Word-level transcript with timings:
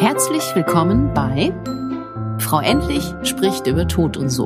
Herzlich 0.00 0.54
willkommen 0.54 1.12
bei 1.12 1.52
Frau 2.38 2.60
Endlich 2.60 3.02
spricht 3.24 3.66
über 3.66 3.88
Tod 3.88 4.16
und 4.16 4.30
so. 4.30 4.44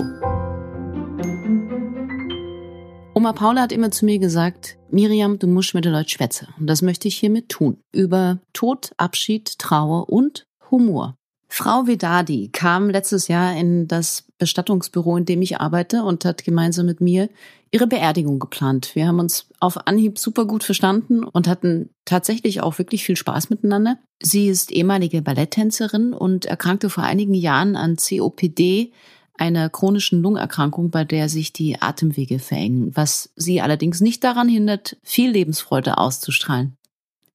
Oma 3.15 3.35
Paula 3.35 3.61
hat 3.61 3.73
immer 3.73 3.91
zu 3.91 4.07
mir 4.07 4.19
gesagt, 4.19 4.79
Miriam, 4.91 5.39
du 5.39 5.47
musst 5.47 5.75
mit 5.75 5.85
den 5.85 5.93
Leuten 5.93 6.09
schwätzen. 6.09 6.49
Und 6.59 6.69
das 6.69 6.81
möchte 6.81 7.07
ich 7.07 7.19
hiermit 7.19 7.51
tun. 7.51 7.77
Über 7.93 8.39
Tod, 8.55 8.93
Abschied, 8.97 9.59
Trauer 9.59 10.09
und 10.09 10.47
Humor. 10.71 11.19
Frau 11.55 11.87
Vedadi 11.87 12.49
kam 12.51 12.89
letztes 12.89 13.29
Jahr 13.29 13.55
in 13.55 13.87
das 13.87 14.25
Bestattungsbüro, 14.39 15.19
in 15.19 15.27
dem 15.27 15.43
ich 15.43 15.61
arbeite 15.61 16.03
und 16.03 16.25
hat 16.25 16.45
gemeinsam 16.45 16.87
mit 16.87 17.03
mir 17.03 17.29
ihre 17.71 17.87
Beerdigung 17.87 18.39
geplant. 18.39 18.95
Wir 18.95 19.07
haben 19.07 19.19
uns 19.19 19.49
auf 19.61 19.87
Anhieb 19.87 20.19
super 20.19 20.47
gut 20.47 20.65
verstanden 20.65 21.23
und 21.23 21.47
hatten 21.47 21.91
tatsächlich 22.07 22.63
auch 22.63 22.79
wirklich 22.79 23.05
viel 23.05 23.17
Spaß 23.17 23.51
miteinander. 23.51 23.99
Sie 24.19 24.49
ist 24.49 24.73
ehemalige 24.73 25.21
Balletttänzerin 25.21 26.15
und 26.15 26.47
erkrankte 26.47 26.89
vor 26.89 27.05
einigen 27.05 27.35
Jahren 27.35 27.77
an 27.77 27.97
COPD, 27.97 28.91
einer 29.35 29.69
chronischen 29.69 30.23
Lungenerkrankung, 30.23 30.89
bei 30.89 31.05
der 31.05 31.29
sich 31.29 31.53
die 31.53 31.83
Atemwege 31.83 32.39
verengen, 32.39 32.97
was 32.97 33.29
sie 33.37 33.61
allerdings 33.61 34.01
nicht 34.01 34.25
daran 34.25 34.49
hindert, 34.49 34.97
viel 35.03 35.31
Lebensfreude 35.31 35.99
auszustrahlen. 35.99 36.79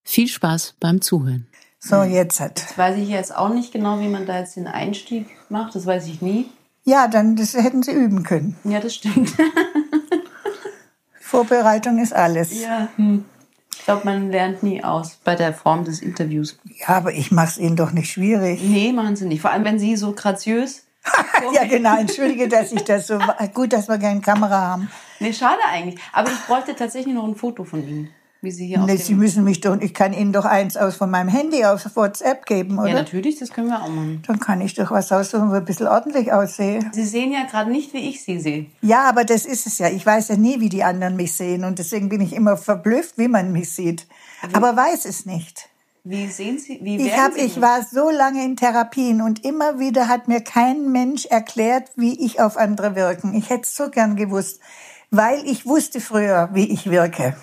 Viel 0.03 0.27
Spaß 0.27 0.73
beim 0.79 1.01
Zuhören. 1.01 1.45
So, 1.79 2.03
jetzt 2.03 2.39
hat. 2.39 2.61
Das 2.61 2.77
weiß 2.77 2.97
ich 2.97 3.09
jetzt 3.09 3.35
auch 3.35 3.49
nicht 3.49 3.71
genau, 3.71 3.99
wie 3.99 4.07
man 4.07 4.25
da 4.25 4.39
jetzt 4.39 4.55
den 4.55 4.67
Einstieg 4.67 5.27
macht. 5.49 5.75
Das 5.75 5.85
weiß 5.85 6.07
ich 6.07 6.21
nie. 6.21 6.49
Ja, 6.83 7.07
dann 7.07 7.35
das 7.35 7.53
hätten 7.53 7.83
Sie 7.83 7.91
üben 7.91 8.23
können. 8.23 8.55
Ja, 8.63 8.79
das 8.79 8.95
stimmt. 8.95 9.33
Vorbereitung 11.19 11.99
ist 11.99 12.13
alles. 12.13 12.61
Ja. 12.61 12.87
Hm. 12.95 13.25
Ich 13.77 13.83
glaube, 13.83 14.05
man 14.05 14.31
lernt 14.31 14.63
nie 14.63 14.83
aus 14.83 15.17
bei 15.23 15.35
der 15.35 15.53
Form 15.53 15.85
des 15.85 16.01
Interviews. 16.01 16.57
Ja, 16.65 16.95
aber 16.95 17.13
ich 17.13 17.31
mache 17.31 17.47
es 17.47 17.57
Ihnen 17.57 17.75
doch 17.75 17.91
nicht 17.91 18.11
schwierig. 18.11 18.61
Nee, 18.61 18.91
machen 18.91 19.15
Sie 19.15 19.25
nicht. 19.25 19.41
Vor 19.41 19.51
allem, 19.51 19.63
wenn 19.63 19.79
Sie 19.79 19.95
so 19.95 20.13
graziös. 20.13 20.85
ja, 21.53 21.63
genau. 21.65 21.97
Entschuldige, 21.97 22.49
dass 22.49 22.71
ich 22.71 22.83
das 22.83 23.07
so. 23.07 23.19
Gut, 23.53 23.71
dass 23.71 23.87
wir 23.87 23.97
keine 23.97 24.19
Kamera 24.19 24.59
haben. 24.59 24.89
Nee, 25.19 25.31
schade 25.31 25.61
eigentlich. 25.71 26.01
Aber 26.11 26.29
ich 26.29 26.39
bräuchte 26.47 26.75
tatsächlich 26.75 27.13
noch 27.13 27.25
ein 27.25 27.35
Foto 27.35 27.63
von 27.63 27.87
Ihnen 27.87 28.09
wie 28.47 28.51
Sie 28.51 28.67
hier 28.67 28.79
nee, 28.79 28.95
Sie 28.95 29.13
müssen 29.13 29.43
mich 29.43 29.59
doch, 29.59 29.79
ich 29.79 29.93
kann 29.93 30.13
Ihnen 30.13 30.31
doch 30.31 30.45
eins 30.45 30.77
aus 30.77 30.95
von 30.95 31.11
meinem 31.11 31.27
Handy 31.27 31.65
auf 31.65 31.85
WhatsApp 31.95 32.45
geben, 32.45 32.79
oder? 32.79 32.87
Ja, 32.87 32.95
natürlich, 32.95 33.37
das 33.39 33.49
können 33.51 33.67
wir 33.67 33.81
auch 33.81 33.89
machen. 33.89 34.23
Dann 34.25 34.39
kann 34.39 34.61
ich 34.61 34.73
doch 34.73 34.89
was 34.89 35.11
aussuchen, 35.11 35.49
wo 35.49 35.55
ich 35.55 35.59
ein 35.59 35.65
bisschen 35.65 35.87
ordentlich 35.87 36.31
aussehe. 36.31 36.79
Sie 36.93 37.03
sehen 37.03 37.33
ja 37.33 37.43
gerade 37.43 37.69
nicht, 37.69 37.93
wie 37.93 38.09
ich 38.09 38.23
Sie 38.23 38.39
sehe. 38.39 38.67
Ja, 38.81 39.09
aber 39.09 39.25
das 39.25 39.45
ist 39.45 39.67
es 39.67 39.79
ja. 39.79 39.89
Ich 39.89 40.05
weiß 40.05 40.29
ja 40.29 40.37
nie, 40.37 40.61
wie 40.61 40.69
die 40.69 40.83
anderen 40.83 41.17
mich 41.17 41.33
sehen 41.33 41.65
und 41.65 41.77
deswegen 41.77 42.07
bin 42.07 42.21
ich 42.21 42.33
immer 42.33 42.55
verblüfft, 42.55 43.17
wie 43.17 43.27
man 43.27 43.51
mich 43.51 43.71
sieht. 43.71 44.07
Aber, 44.41 44.69
aber 44.69 44.77
weiß 44.77 45.05
es 45.05 45.25
nicht. 45.25 45.69
Wie 46.05 46.27
sehen 46.27 46.57
Sie? 46.57 46.79
Wie 46.81 47.05
ich 47.05 47.17
hab, 47.17 47.35
ich 47.35 47.59
war 47.59 47.83
so 47.83 48.09
lange 48.09 48.45
in 48.45 48.55
Therapien 48.55 49.21
und 49.21 49.43
immer 49.43 49.77
wieder 49.77 50.07
hat 50.07 50.29
mir 50.29 50.39
kein 50.39 50.89
Mensch 50.93 51.25
erklärt, 51.25 51.89
wie 51.97 52.25
ich 52.25 52.39
auf 52.39 52.55
andere 52.55 52.95
wirken. 52.95 53.33
Ich 53.33 53.49
hätte 53.49 53.63
es 53.63 53.75
so 53.75 53.89
gern 53.89 54.15
gewusst, 54.15 54.61
weil 55.11 55.45
ich 55.45 55.65
wusste 55.65 55.99
früher, 55.99 56.47
wie 56.53 56.71
ich 56.71 56.89
wirke. 56.89 57.35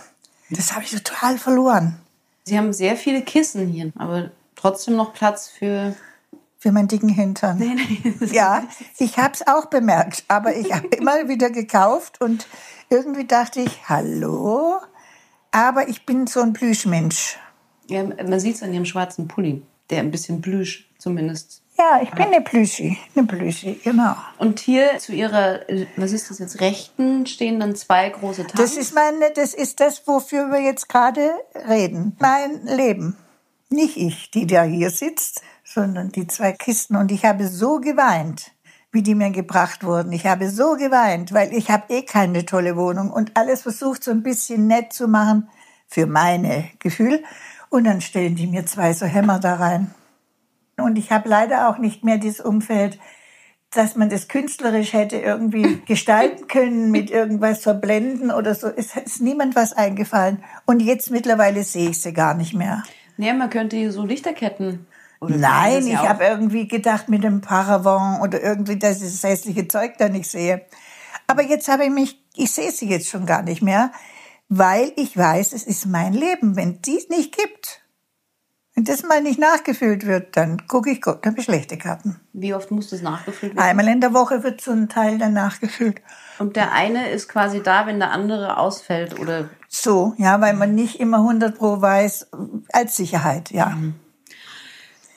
Das 0.57 0.75
habe 0.75 0.85
ich 0.85 0.91
total 0.91 1.39
verloren. 1.39 1.99
Sie 2.45 2.59
haben 2.59 2.73
sehr 2.73 2.97
viele 2.97 3.23
Kissen 3.23 3.69
hier, 3.69 3.93
aber 3.97 4.31
trotzdem 4.55 4.97
noch 4.97 5.15
Platz 5.15 5.49
für 5.49 5.95
für 6.65 6.73
meinen 6.73 6.89
dicken 6.89 7.11
Hintern. 7.11 7.59
Nee, 7.59 7.75
nee, 7.75 8.15
ja, 8.33 8.67
ich 8.99 9.19
habe 9.19 9.35
es 9.35 9.47
auch 9.47 9.67
bemerkt, 9.67 10.25
aber 10.29 10.57
ich 10.57 10.73
habe 10.73 10.89
immer 10.97 11.29
wieder 11.29 11.51
gekauft 11.51 12.23
und 12.23 12.47
irgendwie 12.89 13.27
dachte 13.27 13.61
ich, 13.61 13.87
hallo, 13.87 14.79
aber 15.51 15.89
ich 15.89 16.07
bin 16.07 16.27
so 16.27 16.41
ein 16.41 16.55
Plüschmensch. 16.55 17.37
Ja, 17.91 18.03
man 18.03 18.41
sieht 18.41 18.55
es 18.55 18.63
an 18.63 18.73
ihrem 18.73 18.87
schwarzen 18.87 19.29
Pulli, 19.29 19.61
der 19.91 20.01
ein 20.01 20.11
bisschen 20.11 20.41
Plüsch 20.41 20.89
zumindest 20.97 21.64
ja, 21.77 22.01
ich 22.03 22.11
bin 22.11 22.27
eine 22.27 22.41
Plüschi, 22.41 22.99
eine 23.17 23.27
Plüschi, 23.27 23.81
genau. 23.83 24.15
Und 24.39 24.61
hier 24.61 24.99
zu 24.99 25.13
Ihrer, 25.13 25.61
was 25.97 26.13
ist 26.13 26.31
das 26.31 26.39
jetzt, 26.39 26.61
Rechten 26.61 27.27
stehen 27.27 27.59
dann 27.59 27.75
zwei 27.75 28.11
große 28.11 28.47
Tassen? 28.47 28.57
Das 28.57 28.77
ist 28.77 28.95
meine, 28.95 29.33
das 29.35 29.55
ist 29.55 29.81
das, 29.81 30.07
wofür 30.07 30.51
wir 30.53 30.61
jetzt 30.61 30.89
gerade 30.89 31.31
reden. 31.69 32.17
Mein 32.21 32.65
Leben. 32.65 33.17
Nicht 33.71 33.97
ich, 33.97 34.31
die 34.31 34.47
da 34.47 34.63
hier 34.63 34.91
sitzt, 34.91 35.43
sondern 35.65 36.11
die 36.11 36.29
zwei 36.29 36.53
Kisten. 36.53 36.95
Und 36.95 37.11
ich 37.11 37.25
habe 37.25 37.49
so 37.49 37.81
geweint, 37.81 38.53
wie 38.93 39.03
die 39.03 39.17
mir 39.17 39.31
gebracht 39.31 39.83
wurden. 39.83 40.13
Ich 40.13 40.27
habe 40.27 40.51
so 40.51 40.77
geweint, 40.77 41.33
weil 41.33 41.53
ich 41.53 41.71
habe 41.71 41.93
eh 41.93 42.03
keine 42.03 42.47
tolle 42.47 42.77
Wohnung 42.77 43.11
und 43.11 43.37
alles 43.37 43.63
versucht 43.63 44.05
so 44.05 44.13
ein 44.13 44.23
bisschen 44.23 44.69
nett 44.69 44.93
zu 44.93 45.09
machen 45.09 45.49
für 45.89 46.07
meine 46.07 46.71
Gefühl. 46.79 47.25
Und 47.69 47.83
dann 47.83 48.01
stellen 48.01 48.37
die 48.37 48.47
mir 48.47 48.65
zwei 48.65 48.93
so 48.93 49.07
Hämmer 49.07 49.41
da 49.41 49.57
rein. 49.57 49.93
Und 50.77 50.97
ich 50.97 51.11
habe 51.11 51.29
leider 51.29 51.69
auch 51.69 51.79
nicht 51.79 52.05
mehr 52.05 52.19
dieses 52.19 52.41
Umfeld, 52.41 52.99
dass 53.75 53.97
man 53.97 54.09
das 54.09 54.29
künstlerisch 54.29 54.93
hätte 54.93 55.17
irgendwie 55.17 55.81
gestalten 55.87 56.47
können, 56.47 56.91
mit 56.91 57.11
irgendwas 57.11 57.63
verblenden 57.63 58.31
oder 58.31 58.55
so. 58.55 58.69
Es 58.69 58.97
ist 58.97 59.21
niemand 59.21 59.57
was 59.57 59.73
eingefallen. 59.73 60.43
Und 60.67 60.81
jetzt 60.81 61.11
mittlerweile 61.11 61.65
sehe 61.65 61.91
ich 61.91 62.01
sie 62.01 62.13
gar 62.13 62.35
nicht 62.35 62.55
mehr. 62.55 62.83
Nee, 63.17 63.33
man 63.33 63.51
könnte 63.51 63.77
hier 63.77 63.93
so 63.93 64.05
Lichterketten. 64.05 64.87
Nein, 65.21 65.87
ich 65.87 65.97
habe 65.97 66.25
irgendwie 66.25 66.69
gedacht 66.69 67.09
mit 67.09 67.25
dem 67.25 67.41
Paravent 67.41 68.21
oder 68.23 68.43
irgendwie, 68.43 68.79
dass 68.79 69.01
ich 69.01 69.11
das 69.11 69.23
hässliche 69.23 69.69
Zeug 69.69 69.97
da 69.99 70.09
nicht 70.09 70.31
sehe. 70.31 70.67
Aber 71.27 71.43
jetzt 71.43 71.69
habe 71.69 71.85
ich 71.85 71.91
mich, 71.91 72.23
ich 72.35 72.51
sehe 72.51 72.71
sie 72.71 72.89
jetzt 72.89 73.09
schon 73.09 73.25
gar 73.25 73.43
nicht 73.43 73.63
mehr, 73.63 73.93
weil 74.49 74.93
ich 74.97 75.17
weiß, 75.17 75.53
es 75.53 75.65
ist 75.65 75.87
mein 75.87 76.13
Leben. 76.13 76.57
Wenn 76.57 76.83
die 76.83 76.99
es 76.99 77.09
nicht 77.09 77.37
gibt, 77.37 77.84
wenn 78.75 78.85
das 78.85 79.05
mal 79.05 79.23
nicht 79.23 79.39
nachgefüllt 79.39 80.05
wird, 80.05 80.37
dann 80.37 80.67
gucke 80.67 80.91
ich, 80.91 81.01
dann 81.01 81.19
habe 81.25 81.39
ich 81.39 81.45
schlechte 81.45 81.79
Karten. 81.79 82.21
Wie 82.33 82.55
oft 82.55 82.73
muss 82.73 82.91
das 82.91 83.03
nachgefüllt 83.03 83.55
werden? 83.55 83.65
Einmal 83.65 83.89
in 83.89 84.01
der 84.01 84.13
Woche 84.13 84.43
wird 84.43 84.61
so 84.61 84.73
ein 84.73 84.89
Teil 84.89 85.19
dann 85.19 85.33
nachgefüllt. 85.33 86.03
Und 86.41 86.57
der 86.57 86.73
eine 86.73 87.09
ist 87.11 87.29
quasi 87.29 87.63
da, 87.63 87.87
wenn 87.87 88.01
der 88.01 88.11
andere 88.11 88.59
ausfällt, 88.59 89.21
oder? 89.21 89.49
So, 89.69 90.15
ja, 90.19 90.41
weil 90.41 90.55
man 90.55 90.75
nicht 90.75 90.99
immer 90.99 91.19
100 91.19 91.57
pro 91.57 91.81
weiß, 91.81 92.31
als 92.73 92.97
Sicherheit, 92.97 93.53
ja. 93.53 93.79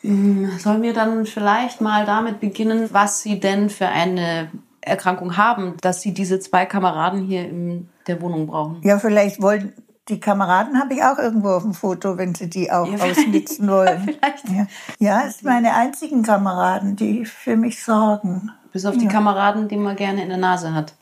Mhm. 0.03 0.51
Sollen 0.59 0.83
wir 0.83 0.93
dann 0.93 1.25
vielleicht 1.25 1.81
mal 1.81 2.05
damit 2.05 2.39
beginnen, 2.39 2.89
was 2.91 3.23
Sie 3.23 3.39
denn 3.39 3.71
für 3.71 3.87
eine 3.87 4.51
Erkrankung 4.81 5.35
haben, 5.35 5.75
dass 5.81 6.01
Sie 6.01 6.13
diese 6.13 6.39
zwei 6.39 6.67
Kameraden 6.67 7.23
hier 7.23 7.41
in 7.41 7.89
der 8.05 8.21
Wohnung 8.21 8.45
brauchen? 8.47 8.81
Ja, 8.83 8.99
vielleicht 8.99 9.41
wollen 9.41 9.73
die 10.09 10.19
Kameraden 10.19 10.79
habe 10.79 10.93
ich 10.93 11.03
auch 11.03 11.17
irgendwo 11.17 11.49
auf 11.49 11.63
dem 11.63 11.73
Foto, 11.73 12.17
wenn 12.17 12.33
Sie 12.33 12.49
die 12.49 12.71
auch 12.71 12.87
ja, 12.87 12.97
ausnutzen 13.03 13.69
wollen. 13.69 14.17
Ja, 14.45 14.67
ja, 14.99 15.27
es 15.27 15.39
sind 15.39 15.47
meine 15.47 15.73
einzigen 15.73 16.23
Kameraden, 16.23 16.95
die 16.95 17.25
für 17.25 17.57
mich 17.57 17.83
sorgen. 17.83 18.51
Bis 18.71 18.85
auf 18.85 18.97
die 18.97 19.05
ja. 19.05 19.11
Kameraden, 19.11 19.67
die 19.67 19.77
man 19.77 19.95
gerne 19.95 20.23
in 20.23 20.29
der 20.29 20.37
Nase 20.37 20.73
hat. 20.73 20.95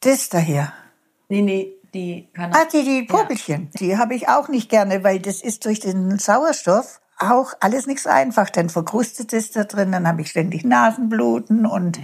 Das 0.00 0.28
da 0.28 0.38
hier. 0.38 0.72
Nee, 1.28 1.42
nee, 1.42 1.72
die 1.94 2.28
kann 2.32 2.52
Ah, 2.52 2.64
die, 2.72 2.82
die 2.82 3.02
Popelchen. 3.02 3.70
Ja. 3.72 3.78
Die 3.78 3.98
habe 3.98 4.14
ich 4.14 4.28
auch 4.28 4.48
nicht 4.48 4.68
gerne, 4.68 5.04
weil 5.04 5.20
das 5.20 5.42
ist 5.42 5.64
durch 5.64 5.80
den 5.80 6.18
Sauerstoff 6.18 7.00
auch 7.18 7.52
alles 7.60 7.86
nicht 7.86 8.02
so 8.02 8.10
einfach. 8.10 8.50
Dann 8.50 8.68
verkrustet 8.70 9.32
es 9.32 9.50
da 9.50 9.64
drin, 9.64 9.92
dann 9.92 10.08
habe 10.08 10.22
ich 10.22 10.30
ständig 10.30 10.64
Nasenbluten 10.64 11.66
und. 11.66 11.98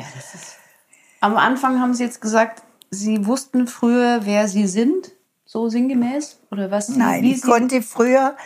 Am 1.20 1.36
Anfang 1.36 1.80
haben 1.80 1.94
Sie 1.94 2.04
jetzt 2.04 2.20
gesagt, 2.20 2.62
Sie 2.90 3.26
wussten 3.26 3.66
früher, 3.66 4.20
wer 4.24 4.46
Sie 4.46 4.66
sind 4.66 5.15
so 5.46 5.68
sinngemäß? 5.68 6.40
Oder 6.50 6.70
was? 6.70 6.90
Nein, 6.90 7.24
ich 7.24 7.40
konnte 7.40 7.80
früher, 7.80 8.36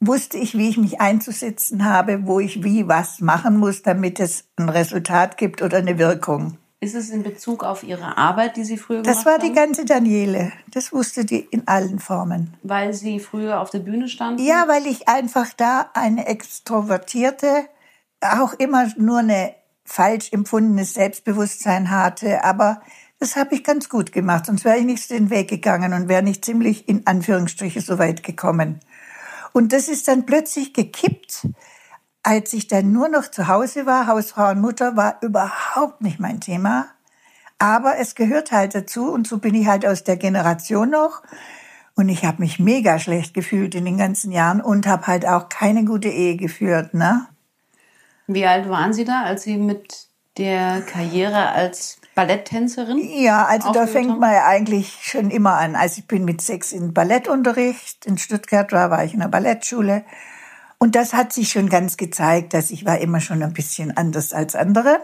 wusste 0.00 0.38
ich, 0.38 0.56
wie 0.56 0.70
ich 0.70 0.78
mich 0.78 1.00
einzusetzen 1.00 1.84
habe, 1.84 2.26
wo 2.26 2.40
ich 2.40 2.64
wie 2.64 2.88
was 2.88 3.20
machen 3.20 3.58
muss, 3.58 3.82
damit 3.82 4.20
es 4.20 4.44
ein 4.56 4.68
Resultat 4.68 5.36
gibt 5.36 5.60
oder 5.60 5.78
eine 5.78 5.98
Wirkung. 5.98 6.56
Ist 6.80 6.94
es 6.94 7.10
in 7.10 7.24
Bezug 7.24 7.64
auf 7.64 7.82
Ihre 7.82 8.16
Arbeit, 8.16 8.56
die 8.56 8.62
Sie 8.62 8.78
früher 8.78 9.02
das 9.02 9.24
gemacht 9.24 9.26
haben? 9.26 9.40
Das 9.40 9.42
war 9.42 9.48
die 9.48 9.54
ganze 9.54 9.84
Daniele. 9.84 10.52
Das 10.70 10.92
wusste 10.92 11.24
die 11.24 11.40
in 11.40 11.66
allen 11.66 11.98
Formen. 11.98 12.56
Weil 12.62 12.94
Sie 12.94 13.18
früher 13.18 13.60
auf 13.60 13.70
der 13.70 13.80
Bühne 13.80 14.06
standen? 14.08 14.40
Ja, 14.40 14.68
weil 14.68 14.86
ich 14.86 15.08
einfach 15.08 15.52
da 15.56 15.90
eine 15.94 16.28
extrovertierte, 16.28 17.66
auch 18.20 18.52
immer 18.54 18.86
nur 18.96 19.18
eine 19.18 19.54
falsch 19.84 20.32
empfundenes 20.32 20.94
Selbstbewusstsein 20.94 21.90
hatte, 21.90 22.44
aber 22.44 22.80
das 23.18 23.36
habe 23.36 23.54
ich 23.54 23.64
ganz 23.64 23.88
gut 23.88 24.12
gemacht, 24.12 24.46
sonst 24.46 24.64
wäre 24.64 24.78
ich 24.78 24.84
nicht 24.84 25.10
den 25.10 25.30
Weg 25.30 25.48
gegangen 25.48 25.92
und 25.92 26.08
wäre 26.08 26.22
nicht 26.22 26.44
ziemlich 26.44 26.88
in 26.88 27.06
Anführungsstriche 27.06 27.80
so 27.80 27.98
weit 27.98 28.22
gekommen. 28.22 28.80
Und 29.52 29.72
das 29.72 29.88
ist 29.88 30.06
dann 30.08 30.24
plötzlich 30.24 30.72
gekippt, 30.72 31.48
als 32.22 32.52
ich 32.52 32.66
dann 32.68 32.92
nur 32.92 33.08
noch 33.08 33.30
zu 33.30 33.48
Hause 33.48 33.86
war. 33.86 34.06
Hausfrau 34.06 34.50
und 34.50 34.60
Mutter 34.60 34.96
war 34.96 35.18
überhaupt 35.22 36.00
nicht 36.00 36.20
mein 36.20 36.40
Thema. 36.40 36.86
Aber 37.58 37.98
es 37.98 38.14
gehört 38.14 38.52
halt 38.52 38.74
dazu 38.74 39.10
und 39.10 39.26
so 39.26 39.38
bin 39.38 39.54
ich 39.54 39.66
halt 39.66 39.84
aus 39.84 40.04
der 40.04 40.16
Generation 40.16 40.90
noch. 40.90 41.22
Und 41.96 42.08
ich 42.08 42.24
habe 42.24 42.40
mich 42.40 42.60
mega 42.60 43.00
schlecht 43.00 43.34
gefühlt 43.34 43.74
in 43.74 43.84
den 43.84 43.98
ganzen 43.98 44.30
Jahren 44.30 44.60
und 44.60 44.86
habe 44.86 45.08
halt 45.08 45.26
auch 45.26 45.48
keine 45.48 45.84
gute 45.84 46.08
Ehe 46.08 46.36
geführt. 46.36 46.94
Ne? 46.94 47.26
Wie 48.28 48.46
alt 48.46 48.68
waren 48.68 48.92
Sie 48.92 49.04
da, 49.04 49.24
als 49.24 49.42
Sie 49.42 49.56
mit 49.56 50.06
der 50.36 50.82
Karriere 50.82 51.48
als 51.48 51.98
Balletttänzerin? 52.18 52.98
Ja, 52.98 53.46
also 53.46 53.72
da 53.72 53.86
fängt 53.86 54.18
man 54.18 54.32
ja 54.32 54.46
eigentlich 54.46 54.98
schon 55.02 55.30
immer 55.30 55.54
an. 55.54 55.76
Also 55.76 56.00
ich 56.00 56.06
bin 56.06 56.24
mit 56.24 56.40
sechs 56.40 56.72
in 56.72 56.92
Ballettunterricht 56.92 58.06
in 58.06 58.18
Stuttgart 58.18 58.72
war, 58.72 58.90
war 58.90 59.04
ich 59.04 59.14
in 59.14 59.20
der 59.20 59.28
Ballettschule. 59.28 60.04
Und 60.78 60.94
das 60.94 61.12
hat 61.14 61.32
sich 61.32 61.50
schon 61.50 61.68
ganz 61.68 61.96
gezeigt, 61.96 62.54
dass 62.54 62.70
ich 62.70 62.84
war 62.84 62.98
immer 62.98 63.20
schon 63.20 63.42
ein 63.42 63.52
bisschen 63.52 63.96
anders 63.96 64.32
als 64.32 64.54
andere. 64.54 65.00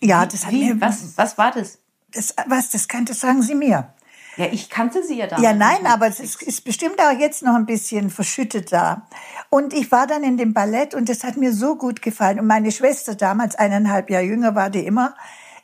Ja, 0.00 0.26
das 0.26 0.46
hat 0.46 0.52
Wie? 0.52 0.72
mir 0.72 0.80
Was, 0.80 1.16
was 1.16 1.38
war 1.38 1.50
das? 1.50 1.78
das, 2.12 2.34
was 2.46 2.70
das 2.70 2.88
kann, 2.88 3.04
das 3.04 3.20
sagen 3.20 3.42
Sie 3.42 3.54
mir. 3.54 3.92
Ja, 4.36 4.46
ich 4.52 4.70
kannte 4.70 5.02
sie 5.02 5.18
ja 5.18 5.26
damals. 5.26 5.44
Ja, 5.44 5.52
nein, 5.52 5.84
aber 5.86 6.06
es 6.06 6.20
ist, 6.20 6.40
ist 6.42 6.64
bestimmt 6.64 7.00
auch 7.00 7.18
jetzt 7.18 7.42
noch 7.42 7.56
ein 7.56 7.66
bisschen 7.66 8.08
verschüttet 8.08 8.72
da. 8.72 9.08
Und 9.50 9.74
ich 9.74 9.90
war 9.90 10.06
dann 10.06 10.22
in 10.22 10.36
dem 10.36 10.54
Ballett 10.54 10.94
und 10.94 11.08
das 11.08 11.24
hat 11.24 11.36
mir 11.36 11.52
so 11.52 11.74
gut 11.74 12.02
gefallen. 12.02 12.38
Und 12.38 12.46
meine 12.46 12.70
Schwester, 12.70 13.16
damals 13.16 13.56
eineinhalb 13.56 14.10
Jahre 14.10 14.24
jünger 14.24 14.54
war 14.54 14.70
die 14.70 14.86
immer, 14.86 15.16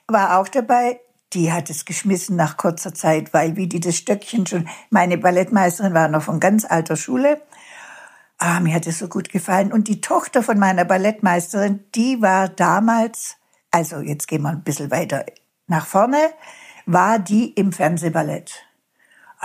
war 0.09 0.39
auch 0.39 0.49
dabei. 0.49 1.01
Die 1.33 1.53
hat 1.53 1.71
es 1.71 1.85
geschmissen 1.85 2.37
nach 2.37 2.57
kurzer 2.57 2.95
Zeit, 2.95 3.33
weil 3.35 3.57
wie 3.57 3.67
die 3.67 3.81
das 3.81 3.97
Stöckchen 3.97 4.47
schon, 4.47 4.69
meine 4.91 5.19
Ballettmeisterin 5.19 5.95
war 5.95 6.09
noch 6.09 6.23
von 6.23 6.39
ganz 6.39 6.65
alter 6.65 6.97
Schule. 6.97 7.43
Ah, 8.39 8.61
mir 8.61 8.75
hat 8.75 8.87
es 8.87 8.99
so 8.99 9.09
gut 9.09 9.31
gefallen. 9.31 9.73
Und 9.73 9.89
die 9.89 10.01
Tochter 10.01 10.43
von 10.43 10.59
meiner 10.59 10.85
Ballettmeisterin, 10.85 11.85
die 11.95 12.21
war 12.23 12.49
damals, 12.49 13.37
also 13.71 14.01
jetzt 14.01 14.29
gehen 14.29 14.43
wir 14.43 14.51
ein 14.51 14.63
bisschen 14.63 14.91
weiter 14.91 15.25
nach 15.67 15.87
vorne, 15.87 16.31
war 16.87 17.19
die 17.19 17.53
im 17.53 17.73
Fernsehballett. 17.73 18.65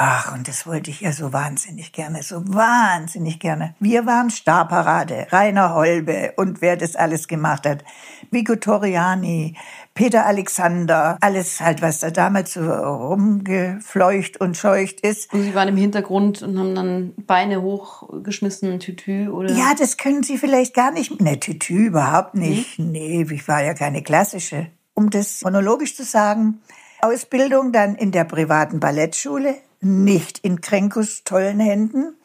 Ach, 0.01 0.33
und 0.33 0.47
das 0.47 0.65
wollte 0.65 0.91
ich 0.91 1.01
ja 1.01 1.11
so 1.11 1.33
wahnsinnig 1.33 1.91
gerne, 1.91 2.23
so 2.23 2.41
wahnsinnig 2.47 3.37
gerne. 3.37 3.75
Wir 3.81 4.05
waren 4.05 4.29
Starparade, 4.29 5.27
Rainer 5.29 5.73
Holbe 5.73 6.31
und 6.37 6.61
wer 6.61 6.77
das 6.77 6.95
alles 6.95 7.27
gemacht 7.27 7.65
hat. 7.65 7.83
Vigo 8.31 8.55
Toriani, 8.55 9.57
Peter 9.95 10.25
Alexander, 10.25 11.17
alles 11.19 11.59
halt, 11.59 11.81
was 11.81 11.99
da 11.99 12.11
damals 12.11 12.53
so 12.53 12.61
rumgefleucht 12.61 14.39
und 14.39 14.55
scheucht 14.55 15.01
ist. 15.01 15.33
Und 15.33 15.43
sie 15.43 15.53
waren 15.53 15.67
im 15.67 15.75
Hintergrund 15.75 16.43
und 16.43 16.57
haben 16.57 16.75
dann 16.75 17.13
Beine 17.27 17.61
hochgeschmissen, 17.61 18.79
Tütü 18.79 19.27
oder? 19.27 19.51
Ja, 19.51 19.73
das 19.77 19.97
können 19.97 20.23
Sie 20.23 20.37
vielleicht 20.37 20.73
gar 20.73 20.91
nicht. 20.91 21.19
Ne, 21.19 21.41
Tütü 21.41 21.87
überhaupt 21.87 22.35
nicht. 22.35 22.79
Nee, 22.79 23.27
ich 23.29 23.47
war 23.49 23.61
ja 23.61 23.73
keine 23.73 24.01
klassische. 24.01 24.67
Um 24.93 25.09
das 25.09 25.41
chronologisch 25.41 25.97
zu 25.97 26.05
sagen, 26.05 26.61
Ausbildung 27.01 27.73
dann 27.73 27.95
in 27.95 28.11
der 28.13 28.23
privaten 28.23 28.79
Ballettschule, 28.79 29.55
nicht 29.81 30.39
in 30.39 30.61
Krenkus 30.61 31.23
tollen 31.23 31.59
Händen, 31.59 32.15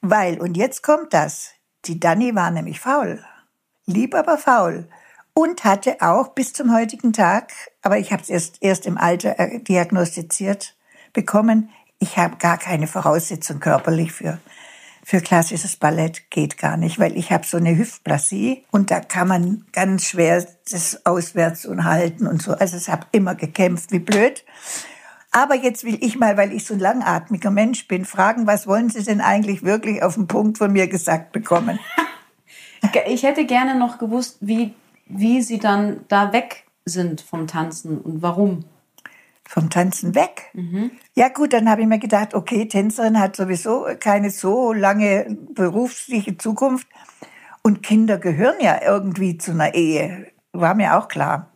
weil, 0.00 0.40
und 0.40 0.56
jetzt 0.56 0.82
kommt 0.82 1.12
das, 1.12 1.50
die 1.84 2.00
Dani 2.00 2.34
war 2.34 2.50
nämlich 2.50 2.80
faul. 2.80 3.24
Lieb, 3.86 4.14
aber 4.14 4.38
faul. 4.38 4.88
Und 5.34 5.64
hatte 5.64 5.96
auch 6.00 6.28
bis 6.28 6.52
zum 6.52 6.74
heutigen 6.74 7.12
Tag, 7.12 7.52
aber 7.82 7.98
ich 7.98 8.12
habe 8.12 8.22
es 8.22 8.28
erst, 8.28 8.58
erst 8.60 8.86
im 8.86 8.98
Alter 8.98 9.38
äh, 9.38 9.60
diagnostiziert 9.60 10.76
bekommen, 11.12 11.70
ich 11.98 12.16
habe 12.16 12.36
gar 12.36 12.58
keine 12.58 12.86
Voraussetzung 12.86 13.60
körperlich 13.60 14.12
für 14.12 14.38
für 15.04 15.20
klassisches 15.20 15.76
Ballett 15.76 16.30
geht 16.30 16.58
gar 16.58 16.76
nicht, 16.76 16.98
weil 16.98 17.16
ich 17.16 17.32
habe 17.32 17.44
so 17.44 17.56
eine 17.56 17.76
Hüftplasie 17.76 18.64
und 18.70 18.90
da 18.90 19.00
kann 19.00 19.28
man 19.28 19.64
ganz 19.72 20.06
schwer 20.06 20.46
das 20.70 21.04
auswärts 21.04 21.66
und 21.66 21.84
halten 21.84 22.26
und 22.26 22.40
so. 22.40 22.52
Also 22.52 22.76
ich 22.76 22.88
habe 22.88 23.06
immer 23.10 23.34
gekämpft, 23.34 23.90
wie 23.90 23.98
blöd. 23.98 24.44
Aber 25.32 25.54
jetzt 25.54 25.84
will 25.84 25.96
ich 26.00 26.18
mal, 26.18 26.36
weil 26.36 26.52
ich 26.52 26.66
so 26.66 26.74
ein 26.74 26.80
langatmiger 26.80 27.50
Mensch 27.50 27.88
bin, 27.88 28.04
fragen, 28.04 28.46
was 28.46 28.66
wollen 28.66 28.90
Sie 28.90 29.02
denn 29.02 29.22
eigentlich 29.22 29.62
wirklich 29.62 30.02
auf 30.02 30.14
den 30.14 30.26
Punkt 30.26 30.58
von 30.58 30.72
mir 30.72 30.86
gesagt 30.86 31.32
bekommen? 31.32 31.78
Ich 33.06 33.22
hätte 33.22 33.46
gerne 33.46 33.78
noch 33.78 33.98
gewusst, 33.98 34.38
wie, 34.40 34.74
wie 35.06 35.40
sie 35.40 35.60
dann 35.60 36.00
da 36.08 36.32
weg 36.32 36.64
sind 36.84 37.20
vom 37.20 37.46
Tanzen 37.46 37.98
und 38.00 38.22
warum. 38.22 38.64
Vom 39.48 39.70
Tanzen 39.70 40.14
weg. 40.16 40.50
Ja 41.14 41.28
gut, 41.28 41.52
dann 41.52 41.68
habe 41.70 41.82
ich 41.82 41.86
mir 41.86 42.00
gedacht, 42.00 42.34
okay, 42.34 42.66
Tänzerin 42.66 43.20
hat 43.20 43.36
sowieso 43.36 43.86
keine 44.00 44.30
so 44.30 44.72
lange 44.72 45.36
berufliche 45.54 46.36
Zukunft 46.38 46.88
und 47.62 47.82
Kinder 47.82 48.18
gehören 48.18 48.60
ja 48.60 48.80
irgendwie 48.82 49.38
zu 49.38 49.52
einer 49.52 49.74
Ehe, 49.74 50.32
war 50.52 50.74
mir 50.74 50.96
auch 50.96 51.08
klar. 51.08 51.51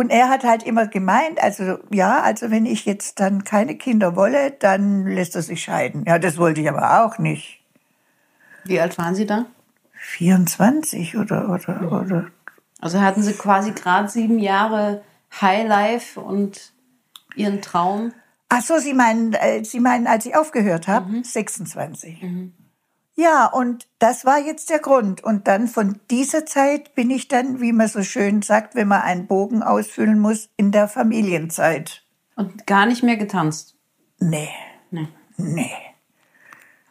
Und 0.00 0.08
er 0.08 0.30
hat 0.30 0.44
halt 0.44 0.62
immer 0.62 0.86
gemeint, 0.86 1.42
also 1.42 1.76
ja, 1.92 2.22
also 2.22 2.50
wenn 2.50 2.64
ich 2.64 2.86
jetzt 2.86 3.20
dann 3.20 3.44
keine 3.44 3.76
Kinder 3.76 4.16
wolle, 4.16 4.50
dann 4.50 5.04
lässt 5.06 5.36
er 5.36 5.42
sich 5.42 5.62
scheiden. 5.62 6.04
Ja, 6.06 6.18
das 6.18 6.38
wollte 6.38 6.62
ich 6.62 6.70
aber 6.70 7.04
auch 7.04 7.18
nicht. 7.18 7.60
Wie 8.64 8.80
alt 8.80 8.96
waren 8.96 9.14
sie 9.14 9.26
da? 9.26 9.44
24 9.92 11.18
oder 11.18 11.50
oder 11.50 12.00
oder 12.00 12.26
Also 12.80 13.02
hatten 13.02 13.22
sie 13.22 13.34
quasi 13.34 13.72
gerade 13.72 14.08
sieben 14.08 14.38
Jahre 14.38 15.02
Highlife 15.38 16.18
und 16.18 16.72
ihren 17.36 17.60
Traum. 17.60 18.14
Ach 18.48 18.62
so, 18.62 18.78
Sie 18.78 18.94
meinen, 18.94 19.34
äh, 19.34 19.62
Sie 19.64 19.80
meinen, 19.80 20.06
als 20.06 20.24
ich 20.24 20.34
aufgehört 20.34 20.88
habe, 20.88 21.22
26. 21.22 22.24
Ja, 23.20 23.46
und 23.46 23.86
das 23.98 24.24
war 24.24 24.38
jetzt 24.38 24.70
der 24.70 24.78
Grund. 24.78 25.22
Und 25.22 25.46
dann 25.46 25.68
von 25.68 26.00
dieser 26.10 26.46
Zeit 26.46 26.94
bin 26.94 27.10
ich 27.10 27.28
dann, 27.28 27.60
wie 27.60 27.72
man 27.72 27.86
so 27.88 28.02
schön 28.02 28.40
sagt, 28.40 28.74
wenn 28.74 28.88
man 28.88 29.02
einen 29.02 29.26
Bogen 29.26 29.62
ausfüllen 29.62 30.18
muss, 30.18 30.48
in 30.56 30.72
der 30.72 30.88
Familienzeit. 30.88 32.02
Und 32.36 32.66
gar 32.66 32.86
nicht 32.86 33.02
mehr 33.02 33.16
getanzt. 33.18 33.74
Nee, 34.20 34.48
Nee. 34.90 35.08
nee. 35.36 35.70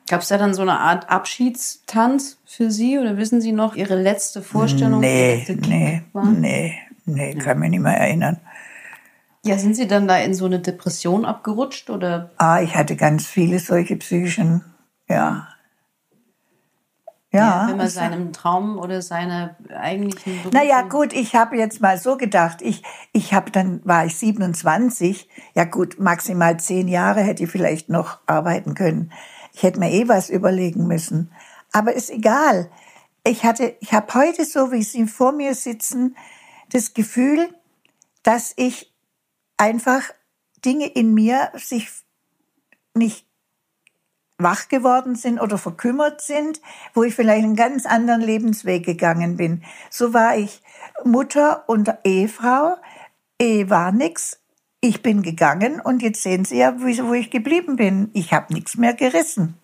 Gab 0.08 0.22
es 0.22 0.28
da 0.28 0.38
dann 0.38 0.54
so 0.54 0.62
eine 0.64 0.80
Art 0.80 1.10
Abschiedstanz 1.10 2.38
für 2.46 2.70
Sie? 2.72 2.98
Oder 3.00 3.18
wissen 3.18 3.42
Sie 3.42 3.52
noch 3.52 3.76
Ihre 3.76 3.96
letzte 4.00 4.42
Vorstellung? 4.44 5.00
Nee, 5.00 5.46
nee, 5.68 6.02
war? 6.14 6.26
nee, 6.26 6.76
nee, 7.06 7.36
kann 7.36 7.60
mich 7.60 7.70
nicht 7.72 7.80
mehr 7.82 7.98
erinnern. 7.98 8.40
Ja, 9.46 9.58
sind 9.58 9.76
Sie 9.76 9.88
dann 9.88 10.08
da 10.08 10.18
in 10.18 10.34
so 10.34 10.46
eine 10.46 10.60
Depression 10.60 11.26
abgerutscht? 11.26 11.90
Oder 11.90 12.30
Ah, 12.38 12.62
ich 12.62 12.76
hatte 12.76 12.96
ganz 12.96 13.26
viele 13.28 13.58
solche 13.60 13.96
psychischen, 13.98 14.64
ja. 15.08 15.48
Ja, 17.32 17.68
wenn 17.70 17.78
man 17.78 17.88
seinem 17.88 18.34
Traum 18.34 18.80
oder 18.80 19.04
seiner 19.04 19.56
eigentlichen 19.70 20.34
Berufung... 20.34 20.52
Naja, 20.52 20.82
gut, 20.82 21.14
ich 21.14 21.36
habe 21.36 21.58
jetzt 21.58 21.80
mal 21.80 22.00
so 22.00 22.18
gedacht, 22.18 22.64
ich, 22.64 22.82
ich 23.14 23.36
habe 23.36 23.52
dann, 23.52 23.82
war 23.86 24.06
ich 24.06 24.18
27, 24.18 25.30
ja 25.54 25.66
gut, 25.66 26.00
maximal 26.00 26.60
zehn 26.60 26.88
Jahre 26.88 27.22
hätte 27.22 27.44
ich 27.44 27.52
vielleicht 27.52 27.90
noch 27.90 28.18
arbeiten 28.26 28.74
können. 28.74 29.12
Ich 29.54 29.62
hätte 29.62 29.80
mir 29.80 29.92
eh 29.92 30.08
was 30.08 30.32
überlegen 30.32 30.88
müssen. 30.88 31.32
Aber 31.72 31.94
ist 31.94 32.10
egal. 32.10 32.72
Ich 33.24 33.44
hatte, 33.44 33.76
ich 33.80 33.94
habe 33.94 34.12
heute 34.16 34.44
so, 34.44 34.72
wie 34.72 34.82
Sie 34.82 35.06
vor 35.06 35.32
mir 35.32 35.54
sitzen, 35.54 36.16
das 36.72 36.96
Gefühl, 36.96 37.50
dass 38.24 38.54
ich 38.56 38.92
einfach 39.58 40.02
Dinge 40.66 40.88
in 40.88 41.14
mir 41.14 41.52
sich 41.54 41.90
nicht 42.96 43.29
wach 44.40 44.70
geworden 44.70 45.16
sind 45.16 45.40
oder 45.40 45.58
verkümmert 45.58 46.22
sind, 46.22 46.62
wo 46.94 47.04
ich 47.04 47.14
vielleicht 47.14 47.44
einen 47.44 47.56
ganz 47.56 47.86
anderen 47.86 48.22
Lebensweg 48.22 48.86
gegangen 48.86 49.38
bin. 49.38 49.64
So 49.90 50.14
war 50.14 50.38
ich 50.38 50.62
Mutter 51.04 51.64
und 51.68 51.94
Ehefrau. 52.04 52.78
Ehe 53.40 53.70
war 53.70 53.92
nix. 53.92 54.40
Ich 54.82 55.02
bin 55.02 55.22
gegangen 55.22 55.82
und 55.82 56.02
jetzt 56.02 56.24
sehen 56.24 56.46
Sie 56.46 56.58
ja, 56.58 56.76
wo 56.80 57.14
ich 57.14 57.30
geblieben 57.30 57.76
bin. 57.76 58.10
Ich 58.14 58.34
habe 58.34 58.54
nichts 58.54 58.78
mehr 58.78 58.94
gerissen. 58.94 59.56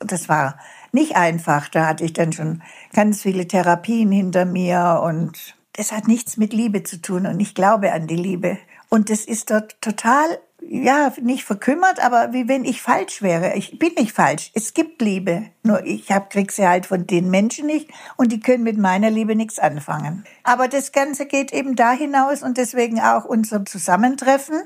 Das 0.00 0.28
war 0.28 0.58
nicht 0.92 1.16
einfach. 1.16 1.68
Da 1.68 1.86
hatte 1.86 2.04
ich 2.04 2.12
dann 2.12 2.32
schon 2.32 2.62
ganz 2.92 3.22
viele 3.22 3.46
Therapien 3.46 4.10
hinter 4.10 4.44
mir 4.44 5.00
und 5.04 5.56
das 5.74 5.92
hat 5.92 6.08
nichts 6.08 6.36
mit 6.36 6.52
Liebe 6.52 6.82
zu 6.82 7.00
tun 7.00 7.26
und 7.26 7.38
ich 7.38 7.54
glaube 7.54 7.92
an 7.92 8.06
die 8.06 8.16
Liebe. 8.16 8.58
Und 8.88 9.10
das 9.10 9.24
ist 9.24 9.50
dort 9.50 9.80
total, 9.80 10.38
ja, 10.68 11.12
nicht 11.20 11.44
verkümmert, 11.44 12.04
aber 12.04 12.32
wie 12.32 12.48
wenn 12.48 12.64
ich 12.64 12.82
falsch 12.82 13.22
wäre. 13.22 13.54
Ich 13.54 13.78
bin 13.78 13.92
nicht 13.94 14.12
falsch. 14.12 14.50
Es 14.54 14.74
gibt 14.74 15.00
Liebe. 15.00 15.46
Nur 15.62 15.84
ich 15.84 16.10
hab, 16.10 16.30
krieg 16.30 16.50
sie 16.50 16.66
halt 16.66 16.86
von 16.86 17.06
den 17.06 17.30
Menschen 17.30 17.66
nicht 17.66 17.90
und 18.16 18.32
die 18.32 18.40
können 18.40 18.64
mit 18.64 18.78
meiner 18.78 19.10
Liebe 19.10 19.36
nichts 19.36 19.58
anfangen. 19.58 20.24
Aber 20.42 20.68
das 20.68 20.92
Ganze 20.92 21.26
geht 21.26 21.52
eben 21.52 21.76
da 21.76 21.92
hinaus 21.92 22.42
und 22.42 22.56
deswegen 22.56 23.00
auch 23.00 23.24
unser 23.24 23.64
Zusammentreffen. 23.64 24.62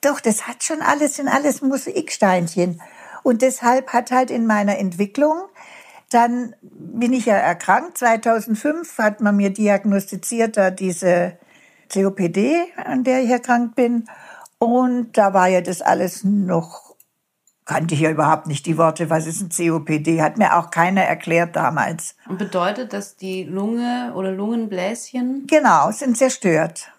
Doch, 0.00 0.20
das 0.20 0.46
hat 0.46 0.62
schon 0.62 0.82
alles, 0.82 1.16
sind 1.16 1.28
alles 1.28 1.62
Mosaiksteinchen. 1.62 2.80
Und 3.22 3.42
deshalb 3.42 3.92
hat 3.92 4.10
halt 4.10 4.30
in 4.30 4.46
meiner 4.46 4.78
Entwicklung 4.78 5.42
dann 6.12 6.54
bin 6.62 7.12
ich 7.12 7.26
ja 7.26 7.36
erkrankt. 7.36 7.96
2005 7.98 8.98
hat 8.98 9.20
man 9.20 9.36
mir 9.36 9.50
diagnostiziert, 9.50 10.56
da 10.56 10.70
diese 10.70 11.38
COPD, 11.92 12.64
an 12.76 13.04
der 13.04 13.22
ich 13.22 13.30
erkrankt 13.30 13.74
bin. 13.74 14.04
Und 14.62 15.18
da 15.18 15.34
war 15.34 15.48
ja 15.48 15.60
das 15.60 15.82
alles 15.82 16.22
noch, 16.22 16.94
kannte 17.64 17.96
ich 17.96 18.00
ja 18.00 18.10
überhaupt 18.10 18.46
nicht 18.46 18.64
die 18.64 18.78
Worte, 18.78 19.10
was 19.10 19.26
ist 19.26 19.40
ein 19.40 19.48
COPD, 19.48 20.22
hat 20.22 20.38
mir 20.38 20.56
auch 20.56 20.70
keiner 20.70 21.00
erklärt 21.02 21.56
damals. 21.56 22.14
Und 22.28 22.38
bedeutet, 22.38 22.92
dass 22.92 23.16
die 23.16 23.42
Lunge 23.42 24.12
oder 24.14 24.30
Lungenbläschen... 24.30 25.48
Genau, 25.48 25.90
sind 25.90 26.16
zerstört. 26.16 26.92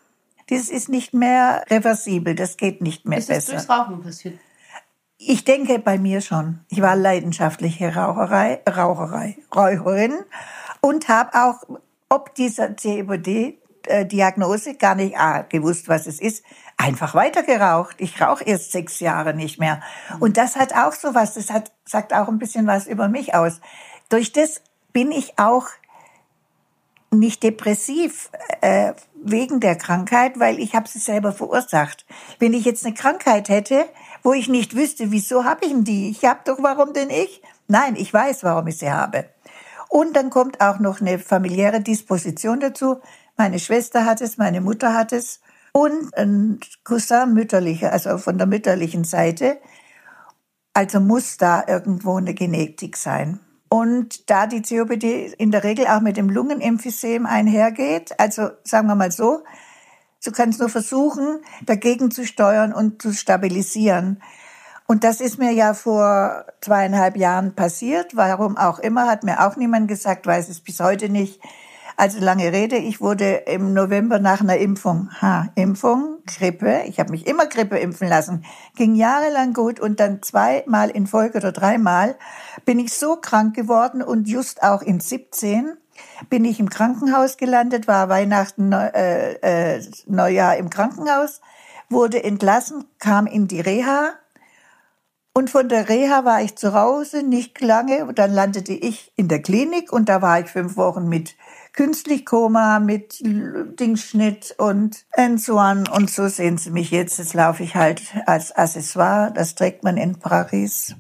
Das 0.50 0.68
ist 0.68 0.90
nicht 0.90 1.14
mehr 1.14 1.64
reversibel, 1.70 2.36
das 2.36 2.58
geht 2.58 2.82
nicht 2.82 3.06
mehr 3.06 3.20
Ist 3.20 3.30
besser. 3.30 3.54
durchs 3.54 3.70
Rauchen 3.70 4.04
passiert? 4.04 4.38
Ich 5.18 5.46
denke 5.46 5.80
bei 5.80 5.98
mir 5.98 6.20
schon. 6.20 6.60
Ich 6.68 6.82
war 6.82 6.98
leidenschaftliche 6.98 7.96
Raucherei, 7.96 8.62
Raucherei, 8.68 9.38
Räucherin 9.56 10.16
und 10.82 11.08
habe 11.08 11.30
auch 11.34 11.64
ob 12.10 12.36
dieser 12.36 12.76
COPD-Diagnose 13.84 14.76
gar 14.76 14.96
nicht 14.96 15.18
ah, 15.18 15.44
gewusst, 15.44 15.88
was 15.88 16.08
es 16.08 16.20
ist, 16.20 16.44
einfach 16.78 17.16
weitergeraucht. 17.16 17.96
Ich 18.00 18.22
rauche 18.22 18.44
erst 18.44 18.72
sechs 18.72 19.00
Jahre 19.00 19.34
nicht 19.34 19.60
mehr. 19.60 19.82
Und 20.20 20.38
das 20.38 20.56
hat 20.56 20.74
auch 20.74 20.94
so 20.94 21.14
was, 21.14 21.34
das 21.34 21.50
hat, 21.50 21.72
sagt 21.86 22.14
auch 22.14 22.28
ein 22.28 22.40
bisschen 22.40 22.68
was 22.68 22.88
über 22.88 23.08
mich 23.08 23.36
aus. 23.36 23.60
Durch 24.10 24.32
das 24.32 24.62
bin 24.92 25.12
ich 25.12 25.40
auch 25.40 25.68
nicht 27.12 27.44
depressiv 27.44 28.32
äh, 28.62 28.94
wegen 29.24 29.60
der 29.60 29.76
Krankheit, 29.76 30.40
weil 30.40 30.60
ich 30.60 30.76
habe 30.76 30.88
sie 30.88 31.00
selber 31.00 31.32
verursacht. 31.32 32.06
Wenn 32.40 32.54
ich 32.54 32.66
jetzt 32.66 32.86
eine 32.86 32.96
Krankheit 32.96 33.50
hätte, 33.50 33.86
wo 34.24 34.34
ich 34.34 34.50
nicht 34.50 34.76
wüsste, 34.76 35.12
wieso 35.12 35.46
habe 35.46 35.66
ich 35.66 35.72
denn 35.72 35.84
die? 35.84 36.10
Ich 36.10 36.26
habe 36.26 36.40
doch, 36.46 36.58
warum 36.62 36.94
denn 36.94 37.10
ich? 37.10 37.42
Nein, 37.68 37.96
ich 37.96 38.14
weiß, 38.14 38.44
warum 38.44 38.68
ich 38.68 38.80
sie 38.80 38.92
habe. 38.92 39.26
Und 39.90 40.16
dann 40.16 40.32
kommt 40.32 40.60
auch 40.60 40.80
noch 40.80 41.02
eine 41.02 41.20
familiäre 41.20 41.80
Disposition 41.80 42.60
dazu. 42.60 43.00
Meine 43.36 43.60
Schwester 43.60 44.06
hat 44.06 44.22
es, 44.22 44.38
meine 44.38 44.62
Mutter 44.62 44.94
hat 44.94 45.12
es 45.12 45.42
und 45.72 46.16
ein 46.16 46.60
Cousin 46.84 47.34
mütterlicher, 47.34 47.92
also 47.92 48.18
von 48.18 48.38
der 48.38 48.48
mütterlichen 48.48 49.04
Seite. 49.04 49.58
Also 50.74 51.00
muss 51.00 51.38
da 51.38 51.64
irgendwo 51.68 52.18
eine 52.18 52.34
Genetik 52.34 52.98
sein. 52.98 53.40
Und 53.70 54.30
da 54.30 54.46
die 54.46 54.62
COPD 54.62 55.34
in 55.38 55.50
der 55.50 55.64
Regel 55.64 55.88
auch 55.88 56.02
mit 56.02 56.16
dem 56.16 56.30
Lungenemphysem 56.30 57.26
einhergeht, 57.26 58.20
also 58.20 58.50
sagen 58.64 58.88
wir 58.88 58.96
mal 58.96 59.12
so, 59.12 59.44
du 60.24 60.32
kannst 60.32 60.60
nur 60.60 60.70
versuchen, 60.70 61.40
dagegen 61.66 62.12
zu 62.12 62.26
steuern 62.26 62.72
und 62.72 63.02
zu 63.02 63.14
stabilisieren. 63.14 64.22
Und 64.86 65.04
das 65.04 65.22
ist 65.22 65.40
mir 65.40 65.52
ja 65.52 65.74
vor 65.74 66.46
zweieinhalb 66.62 67.18
Jahren 67.18 67.56
passiert. 67.56 68.16
Warum 68.16 68.58
auch 68.58 68.78
immer, 68.78 69.08
hat 69.08 69.24
mir 69.24 69.44
auch 69.44 69.56
niemand 69.56 69.88
gesagt, 69.88 70.28
weiß 70.28 70.50
es 70.50 70.60
bis 70.60 70.80
heute 70.80 71.10
nicht. 71.10 71.42
Also 71.96 72.20
lange 72.20 72.52
Rede, 72.52 72.78
ich 72.78 73.02
wurde 73.02 73.44
im 73.46 73.74
November 73.74 74.20
nach 74.20 74.42
einer 74.42 74.58
Impfung, 74.58 75.10
ha, 75.22 75.50
Impfung, 75.56 76.18
Grippe, 76.26 76.84
ich 76.88 77.00
habe 77.00 77.12
mich 77.12 77.28
immer 77.28 77.46
Grippe 77.46 77.78
impfen 77.78 78.08
lassen, 78.08 78.46
ging 78.76 78.96
jahrelang 78.96 79.54
gut 79.54 79.80
und 79.80 80.00
dann 80.00 80.22
zweimal 80.24 80.90
in 80.90 81.06
Folge 81.06 81.38
oder 81.38 81.52
dreimal 81.52 82.16
bin 82.66 82.80
ich 82.80 82.94
so 82.94 83.18
krank 83.18 83.56
geworden 83.56 84.02
und 84.02 84.28
just 84.28 84.64
auch 84.64 84.82
in 84.82 85.00
17 85.00 85.78
bin 86.30 86.46
ich 86.46 86.60
im 86.60 86.70
Krankenhaus 86.70 87.38
gelandet, 87.38 87.88
war 87.88 88.10
Weihnachten, 88.10 88.72
äh, 88.72 89.76
äh, 89.76 89.84
Neujahr 90.08 90.58
im 90.58 90.72
Krankenhaus, 90.72 91.42
wurde 91.90 92.24
entlassen, 92.24 92.86
kam 92.98 93.28
in 93.28 93.48
die 93.48 93.62
Reha 93.62 94.14
und 95.36 95.50
von 95.50 95.68
der 95.68 95.90
Reha 95.90 96.26
war 96.26 96.42
ich 96.42 96.56
zu 96.56 96.74
Hause, 96.74 97.24
nicht 97.24 97.60
lange, 97.60 98.14
dann 98.14 98.32
landete 98.32 98.74
ich 98.74 99.12
in 99.16 99.28
der 99.28 99.42
Klinik 99.42 99.92
und 99.92 100.08
da 100.08 100.22
war 100.22 100.40
ich 100.40 100.48
fünf 100.48 100.78
Wochen 100.78 101.10
mit 101.10 101.36
künstlich 101.74 102.26
Koma 102.26 102.80
mit 102.80 103.20
Dingschnitt 103.22 104.56
und 104.58 105.06
Enzuan 105.12 105.88
und 105.88 106.10
so 106.10 106.28
sehen 106.28 106.58
Sie 106.58 106.72
mich 106.72 106.92
jetzt. 106.92 107.18
Jetzt 107.18 107.34
laufe 107.34 107.64
ich 107.64 107.76
halt 107.76 108.02
als 108.26 108.52
Accessoire, 108.52 109.32
das 109.34 109.56
trägt 109.56 109.84
man 109.84 109.98
in 109.98 110.18
Paris 110.20 110.96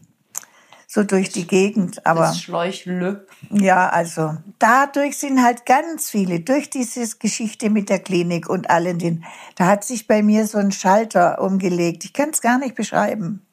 so 0.94 1.04
durch 1.04 1.30
die 1.30 1.48
Gegend. 1.48 2.06
Aber 2.06 2.22
das 2.22 2.40
Schläuchle. 2.40 3.26
Ja, 3.50 3.90
also 3.90 4.38
dadurch 4.60 5.18
sind 5.18 5.44
halt 5.44 5.66
ganz 5.66 6.12
viele, 6.12 6.40
durch 6.42 6.70
diese 6.70 7.18
Geschichte 7.18 7.72
mit 7.72 7.90
der 7.90 7.98
Klinik 7.98 8.48
und 8.48 8.70
allen 8.70 9.00
den, 9.00 9.26
da 9.56 9.66
hat 9.66 9.84
sich 9.84 10.08
bei 10.08 10.22
mir 10.22 10.46
so 10.46 10.60
ein 10.60 10.72
Schalter 10.72 11.42
umgelegt. 11.42 12.06
Ich 12.06 12.14
kann 12.14 12.30
es 12.30 12.42
gar 12.42 12.60
nicht 12.60 12.76
beschreiben. 12.76 13.44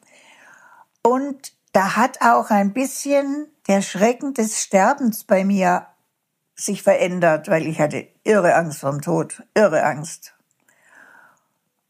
Und 1.03 1.55
da 1.73 1.97
hat 1.97 2.21
auch 2.21 2.51
ein 2.51 2.75
bisschen 2.75 3.47
der 3.69 3.81
Schrecken 3.81 4.35
des 4.35 4.63
Sterbens 4.63 5.25
bei 5.25 5.43
mir 5.43 5.87
sich 6.61 6.83
verändert, 6.83 7.49
weil 7.49 7.67
ich 7.67 7.81
hatte 7.81 8.07
irre 8.25 8.55
Angst 8.55 8.81
vorm 8.81 9.01
Tod, 9.01 9.43
irre 9.55 9.83
Angst. 9.85 10.35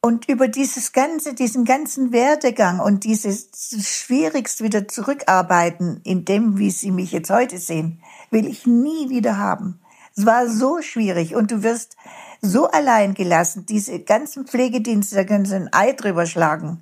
Und 0.02 0.28
über 0.28 0.48
dieses 0.48 0.92
ganze, 0.92 1.34
diesen 1.34 1.66
ganzen 1.66 2.10
Werdegang 2.10 2.80
und 2.80 3.04
dieses 3.04 3.50
schwierigst 3.86 4.62
wieder 4.62 4.88
zurückarbeiten 4.88 6.00
in 6.04 6.24
dem, 6.24 6.56
wie 6.56 6.70
Sie 6.70 6.90
mich 6.90 7.12
jetzt 7.12 7.28
heute 7.28 7.58
sehen, 7.58 8.02
will 8.30 8.46
ich 8.46 8.66
nie 8.66 9.10
wieder 9.10 9.36
haben. 9.36 9.80
Es 10.16 10.24
war 10.24 10.48
so 10.48 10.80
schwierig 10.80 11.34
und 11.34 11.50
du 11.50 11.62
wirst 11.62 11.96
so 12.40 12.68
allein 12.68 13.14
gelassen. 13.14 13.66
Diese 13.66 14.00
ganzen 14.00 14.46
Pflegedienste, 14.46 15.16
da 15.16 15.24
können 15.24 15.44
sie 15.44 15.56
ein 15.56 15.72
Ei 15.72 15.92
drüber 15.92 16.26
schlagen. 16.26 16.80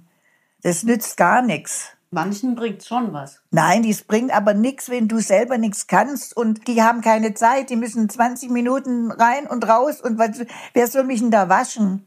Das 0.62 0.84
nützt 0.84 1.16
gar 1.16 1.42
nichts. 1.42 1.88
Manchen 2.10 2.54
bringt 2.54 2.84
schon 2.84 3.12
was. 3.12 3.42
Nein, 3.50 3.82
dies 3.82 4.02
bringt 4.02 4.32
aber 4.32 4.54
nichts, 4.54 4.88
wenn 4.88 5.08
du 5.08 5.18
selber 5.18 5.58
nichts 5.58 5.86
kannst 5.86 6.34
und 6.34 6.66
die 6.66 6.82
haben 6.82 7.02
keine 7.02 7.34
Zeit, 7.34 7.68
die 7.68 7.76
müssen 7.76 8.08
20 8.08 8.50
Minuten 8.50 9.10
rein 9.10 9.46
und 9.46 9.68
raus 9.68 10.00
und 10.00 10.18
was, 10.18 10.40
wer 10.72 10.86
soll 10.86 11.04
mich 11.04 11.20
denn 11.20 11.30
da 11.30 11.48
waschen? 11.50 12.06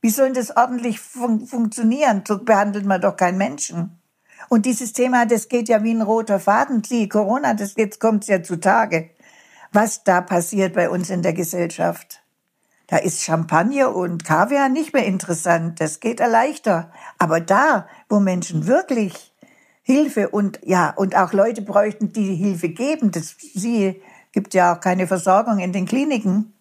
Wie 0.00 0.10
soll 0.10 0.32
das 0.32 0.56
ordentlich 0.56 1.00
fun 1.00 1.46
funktionieren? 1.46 2.22
So 2.28 2.38
behandelt 2.38 2.84
man 2.84 3.00
doch 3.00 3.16
keinen 3.16 3.38
Menschen. 3.38 3.98
Und 4.48 4.66
dieses 4.66 4.92
Thema, 4.92 5.26
das 5.26 5.48
geht 5.48 5.68
ja 5.68 5.82
wie 5.82 5.94
ein 5.94 6.02
roter 6.02 6.38
Faden. 6.38 6.84
Sie, 6.84 7.08
Corona, 7.08 7.54
das 7.54 7.74
jetzt 7.76 8.00
kommt's 8.00 8.28
ja 8.28 8.42
zutage. 8.42 9.10
Was 9.72 10.04
da 10.04 10.20
passiert 10.20 10.74
bei 10.74 10.90
uns 10.90 11.10
in 11.10 11.22
der 11.22 11.32
Gesellschaft. 11.32 12.23
Da 12.86 12.98
ist 12.98 13.22
Champagner 13.22 13.94
und 13.94 14.24
Kaviar 14.24 14.68
nicht 14.68 14.92
mehr 14.92 15.06
interessant. 15.06 15.80
Das 15.80 16.00
geht 16.00 16.20
leichter. 16.20 16.90
Aber 17.18 17.40
da, 17.40 17.88
wo 18.08 18.20
Menschen 18.20 18.66
wirklich 18.66 19.32
Hilfe 19.82 20.30
und 20.30 20.60
ja 20.64 20.90
und 20.90 21.16
auch 21.16 21.32
Leute 21.32 21.62
bräuchten, 21.62 22.12
die 22.12 22.34
Hilfe 22.34 22.68
geben, 22.68 23.10
das 23.10 23.36
sie 23.38 24.00
gibt 24.32 24.52
ja 24.52 24.74
auch 24.74 24.80
keine 24.80 25.06
Versorgung 25.06 25.60
in 25.60 25.72
den 25.72 25.86
Kliniken. 25.86 26.54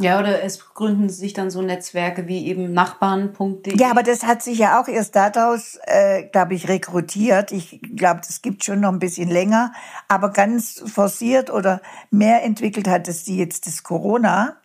Ja, 0.00 0.20
oder 0.20 0.42
es 0.44 0.74
gründen 0.74 1.08
sich 1.08 1.32
dann 1.32 1.50
so 1.50 1.60
Netzwerke 1.60 2.28
wie 2.28 2.46
eben 2.46 2.72
Nachbarn.de. 2.72 3.76
Ja, 3.76 3.90
aber 3.90 4.04
das 4.04 4.22
hat 4.24 4.42
sich 4.42 4.58
ja 4.58 4.80
auch 4.80 4.86
erst 4.86 5.16
daraus, 5.16 5.78
äh, 5.86 6.24
glaube 6.24 6.54
ich, 6.54 6.68
rekrutiert. 6.68 7.50
Ich 7.50 7.80
glaube, 7.96 8.20
das 8.24 8.40
gibt 8.40 8.64
schon 8.64 8.80
noch 8.80 8.92
ein 8.92 9.00
bisschen 9.00 9.28
länger. 9.28 9.72
Aber 10.06 10.30
ganz 10.30 10.82
forciert 10.86 11.50
oder 11.50 11.80
mehr 12.12 12.44
entwickelt 12.44 12.86
hat 12.86 13.08
es 13.08 13.24
die 13.24 13.38
jetzt 13.38 13.66
das 13.66 13.82
Corona. 13.82 14.56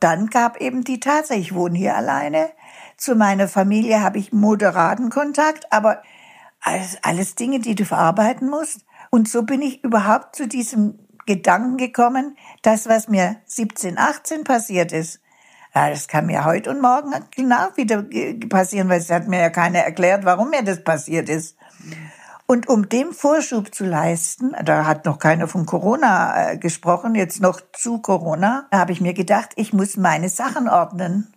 Dann 0.00 0.28
gab 0.28 0.60
eben 0.60 0.84
die 0.84 1.00
Tatsache, 1.00 1.38
ich 1.38 1.54
wohne 1.54 1.78
hier 1.78 1.96
alleine. 1.96 2.50
Zu 2.96 3.14
meiner 3.14 3.48
Familie 3.48 4.02
habe 4.02 4.18
ich 4.18 4.32
moderaten 4.32 5.10
Kontakt, 5.10 5.72
aber 5.72 6.02
alles, 6.60 6.98
alles 7.02 7.34
Dinge, 7.34 7.60
die 7.60 7.74
du 7.74 7.84
verarbeiten 7.84 8.48
musst. 8.48 8.84
Und 9.10 9.28
so 9.28 9.42
bin 9.42 9.62
ich 9.62 9.84
überhaupt 9.84 10.36
zu 10.36 10.48
diesem 10.48 10.98
Gedanken 11.26 11.76
gekommen, 11.76 12.36
das, 12.62 12.88
was 12.88 13.08
mir 13.08 13.36
17, 13.46 13.98
18 13.98 14.44
passiert 14.44 14.92
ist, 14.92 15.20
ja, 15.74 15.90
das 15.90 16.08
kann 16.08 16.26
mir 16.26 16.44
heute 16.44 16.70
und 16.70 16.80
morgen 16.80 17.12
genau 17.36 17.68
wieder 17.76 18.04
passieren, 18.48 18.88
weil 18.88 19.00
es 19.00 19.10
hat 19.10 19.28
mir 19.28 19.40
ja 19.40 19.50
keiner 19.50 19.80
erklärt, 19.80 20.24
warum 20.24 20.50
mir 20.50 20.62
das 20.62 20.82
passiert 20.82 21.28
ist. 21.28 21.56
Und 22.50 22.66
um 22.66 22.88
dem 22.88 23.12
Vorschub 23.12 23.74
zu 23.74 23.84
leisten, 23.84 24.56
da 24.64 24.86
hat 24.86 25.04
noch 25.04 25.18
keiner 25.18 25.48
von 25.48 25.66
Corona 25.66 26.52
äh, 26.52 26.56
gesprochen, 26.56 27.14
jetzt 27.14 27.42
noch 27.42 27.60
zu 27.74 27.98
Corona, 27.98 28.66
habe 28.72 28.92
ich 28.92 29.02
mir 29.02 29.12
gedacht, 29.12 29.50
ich 29.56 29.74
muss 29.74 29.98
meine 29.98 30.30
Sachen 30.30 30.66
ordnen. 30.66 31.34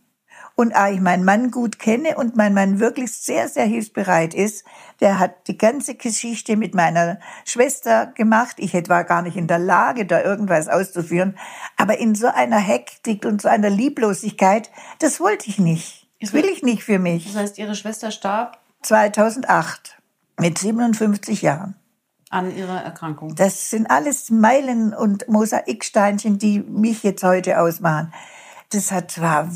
Und 0.56 0.74
da 0.74 0.90
ich 0.90 1.02
meinen 1.02 1.26
Mann 1.26 1.52
gut 1.52 1.80
kenne 1.80 2.16
und 2.16 2.38
mein 2.38 2.54
Mann 2.54 2.80
wirklich 2.80 3.12
sehr, 3.12 3.50
sehr 3.50 3.66
hilfsbereit 3.66 4.34
ist, 4.34 4.64
der 5.02 5.20
hat 5.20 5.50
die 5.50 5.58
ganze 5.58 5.96
Geschichte 5.96 6.56
mit 6.56 6.76
meiner 6.76 7.20
Schwester 7.44 8.06
gemacht. 8.06 8.56
Ich 8.60 8.74
war 8.88 9.04
gar 9.04 9.22
nicht 9.22 9.36
in 9.36 9.48
der 9.48 9.60
Lage, 9.60 10.06
da 10.06 10.22
irgendwas 10.22 10.70
auszuführen. 10.70 11.38
Aber 11.76 11.98
in 11.98 12.16
so 12.16 12.28
einer 12.28 12.60
Hektik 12.60 13.26
und 13.26 13.42
so 13.42 13.50
einer 13.50 13.70
Lieblosigkeit, 13.70 14.72
das 15.00 15.20
wollte 15.20 15.50
ich 15.50 15.60
nicht. 15.60 16.08
Das 16.22 16.32
will 16.32 16.46
ich 16.46 16.64
nicht 16.64 16.86
für 16.86 17.00
mich. 17.00 17.26
Das 17.26 17.36
heißt, 17.36 17.58
Ihre 17.58 17.76
Schwester 17.76 18.12
starb? 18.12 18.60
2008 18.84 20.01
mit 20.42 20.58
57 20.58 21.44
Jahren. 21.44 21.76
An 22.32 22.56
ihrer 22.56 22.82
Erkrankung. 22.82 23.36
Das 23.36 23.70
sind 23.70 23.92
alles 23.92 24.30
Meilen 24.32 24.94
und 24.94 25.28
Mosaiksteinchen, 25.28 26.40
die 26.40 26.62
mich 26.62 27.04
jetzt 27.04 27.24
heute 27.24 27.60
ausmachen. 27.60 28.12
Das 28.72 28.92
hat, 28.92 29.20
war 29.22 29.50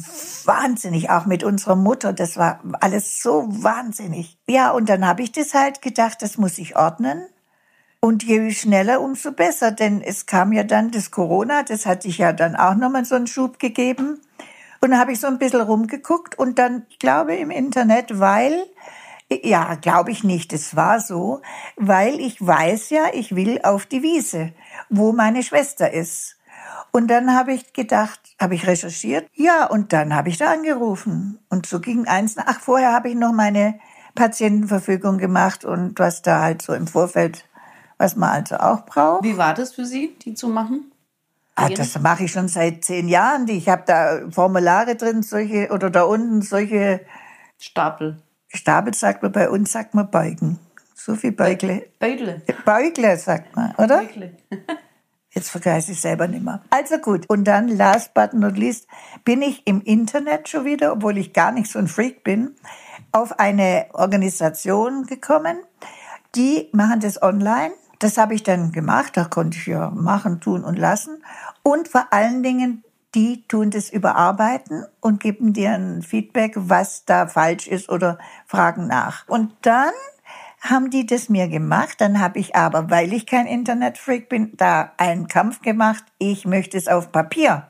wahnsinnig, 0.44 1.10
auch 1.10 1.26
mit 1.26 1.44
unserer 1.44 1.76
Mutter. 1.76 2.14
Das 2.14 2.38
war 2.38 2.60
alles 2.82 3.22
so 3.24 3.48
wahnsinnig. 3.48 4.38
Ja, 4.48 4.72
und 4.72 4.90
dann 4.90 5.08
habe 5.08 5.24
ich 5.24 5.32
das 5.32 5.54
halt 5.54 5.82
gedacht, 5.82 6.22
das 6.22 6.38
muss 6.38 6.58
ich 6.58 6.76
ordnen. 6.76 7.26
Und 8.02 8.24
je 8.24 8.52
schneller, 8.52 9.02
umso 9.02 9.32
besser. 9.32 9.72
Denn 9.72 10.02
es 10.02 10.26
kam 10.26 10.52
ja 10.52 10.64
dann 10.64 10.92
das 10.92 11.12
Corona, 11.12 11.64
das 11.64 11.86
hatte 11.86 12.10
ich 12.10 12.20
ja 12.20 12.34
dann 12.34 12.56
auch 12.56 12.76
nochmal 12.76 13.06
so 13.06 13.16
einen 13.16 13.28
Schub 13.28 13.58
gegeben. 13.58 14.20
Und 14.82 14.92
dann 14.92 15.00
habe 15.00 15.14
ich 15.14 15.20
so 15.20 15.28
ein 15.28 15.40
bisschen 15.40 15.62
rumgeguckt 15.62 16.38
und 16.38 16.60
dann, 16.60 16.86
ich 16.90 17.00
glaube, 17.00 17.36
im 17.36 17.50
Internet, 17.50 18.20
weil 18.20 18.66
ja, 19.30 19.76
glaube 19.76 20.12
ich 20.12 20.24
nicht. 20.24 20.54
Es 20.54 20.76
war 20.76 21.00
so, 21.00 21.42
weil 21.76 22.20
ich 22.20 22.46
weiß 22.46 22.90
ja, 22.92 23.06
ich 23.14 23.36
will 23.36 23.60
auf 23.64 23.86
die 23.86 24.04
Wiese, 24.04 24.54
wo 24.90 25.14
meine 25.14 25.44
Schwester 25.44 25.92
ist. 25.92 26.38
Und 26.92 27.08
dann 27.10 27.36
habe 27.36 27.54
ich 27.54 27.74
gedacht, 27.74 28.20
habe 28.40 28.56
ich 28.56 28.68
recherchiert, 28.68 29.28
ja, 29.34 29.66
und 29.66 29.92
dann 29.92 30.16
habe 30.16 30.30
ich 30.30 30.38
da 30.38 30.52
angerufen. 30.52 31.40
Und 31.50 31.66
so 31.66 31.80
ging 31.80 32.08
eins, 32.08 32.36
ach, 32.38 32.60
vorher 32.60 32.94
habe 32.94 33.10
ich 33.10 33.16
noch 33.16 33.34
meine 33.34 33.80
Patientenverfügung 34.14 35.18
gemacht 35.18 35.66
und 35.66 36.00
was 36.00 36.22
da 36.22 36.42
halt 36.42 36.62
so 36.62 36.74
im 36.74 36.88
Vorfeld, 36.88 37.46
was 37.98 38.16
man 38.16 38.30
also 38.30 38.56
auch 38.58 38.86
braucht. 38.86 39.24
Wie 39.24 39.38
war 39.38 39.54
das 39.54 39.74
für 39.74 39.86
Sie, 39.86 40.16
die 40.24 40.36
zu 40.36 40.48
machen? 40.48 40.92
Ah, 41.56 41.70
das 41.70 42.00
mache 42.00 42.26
ich 42.26 42.32
schon 42.32 42.48
seit 42.50 42.84
zehn 42.84 43.08
Jahren. 43.08 43.48
Ich 43.48 43.70
habe 43.70 43.84
da 43.86 44.30
Formulare 44.30 44.96
drin, 44.96 45.24
solche, 45.24 45.70
oder 45.72 45.90
da 45.90 46.04
unten 46.04 46.42
solche 46.42 47.02
Stapel. 47.58 48.22
Stapel 48.66 48.96
sagt 48.96 49.22
man 49.22 49.32
bei 49.32 49.48
uns, 49.48 49.72
sagt 49.72 49.94
man 49.94 50.10
Beugen. 50.10 50.58
So 50.96 51.14
viel 51.14 51.34
Beugle. 51.34 51.86
Beutle. 52.00 52.42
Beugle, 52.66 53.16
sagt 53.16 53.56
man, 53.56 53.76
oder? 53.76 54.00
Beutle. 54.00 54.36
Jetzt 55.30 55.52
vergesse 55.52 55.92
ich 55.92 56.02
selber 56.02 56.28
nicht 56.28 56.44
mehr. 56.44 56.64
Also 56.72 56.98
gut. 56.98 57.30
Und 57.30 57.44
dann, 57.44 57.68
last 57.68 58.16
but 58.16 58.34
not 58.34 58.58
least, 58.58 58.88
bin 59.24 59.44
ich 59.44 59.68
im 59.68 59.84
Internet 59.84 60.50
schon 60.50 60.66
wieder, 60.66 60.94
obwohl 60.94 61.20
ich 61.20 61.32
gar 61.32 61.52
nicht 61.52 61.70
so 61.70 61.78
ein 61.78 61.88
Freak 61.88 62.24
bin, 62.24 62.56
auf 63.12 63.40
eine 63.40 63.86
Organisation 63.94 65.06
gekommen. 65.06 65.58
Die 66.34 66.70
machen 66.72 67.02
das 67.02 67.22
online. 67.22 67.72
Das 68.00 68.18
habe 68.18 68.34
ich 68.34 68.42
dann 68.42 68.72
gemacht. 68.72 69.16
Da 69.16 69.26
konnte 69.26 69.60
ich 69.60 69.68
ja 69.68 69.92
machen, 69.92 70.42
tun 70.42 70.64
und 70.64 70.80
lassen. 70.80 71.24
Und 71.62 71.88
vor 71.88 72.08
allen 72.10 72.42
Dingen, 72.42 72.84
die 73.16 73.48
tun 73.48 73.72
das 73.72 73.90
überarbeiten 73.90 74.86
und 75.00 75.22
geben 75.22 75.54
dir 75.54 75.72
ein 75.72 76.02
Feedback, 76.02 76.54
was 76.56 77.06
da 77.06 77.28
falsch 77.28 77.68
ist 77.68 77.90
oder 77.90 78.20
fragen 78.46 78.88
nach. 78.88 79.28
Und 79.28 79.54
dann 79.62 79.94
haben 80.60 80.90
die 80.90 81.06
das 81.06 81.30
mir 81.30 81.48
gemacht. 81.48 82.02
Dann 82.02 82.20
habe 82.20 82.40
ich 82.40 82.56
aber, 82.56 82.90
weil 82.90 83.14
ich 83.14 83.26
kein 83.26 83.48
Internetfreak 83.48 84.30
bin, 84.30 84.52
da 84.58 84.92
einen 84.98 85.28
Kampf 85.28 85.62
gemacht. 85.62 86.04
Ich 86.18 86.46
möchte 86.46 86.78
es 86.78 86.88
auf 86.88 87.12
Papier. 87.12 87.70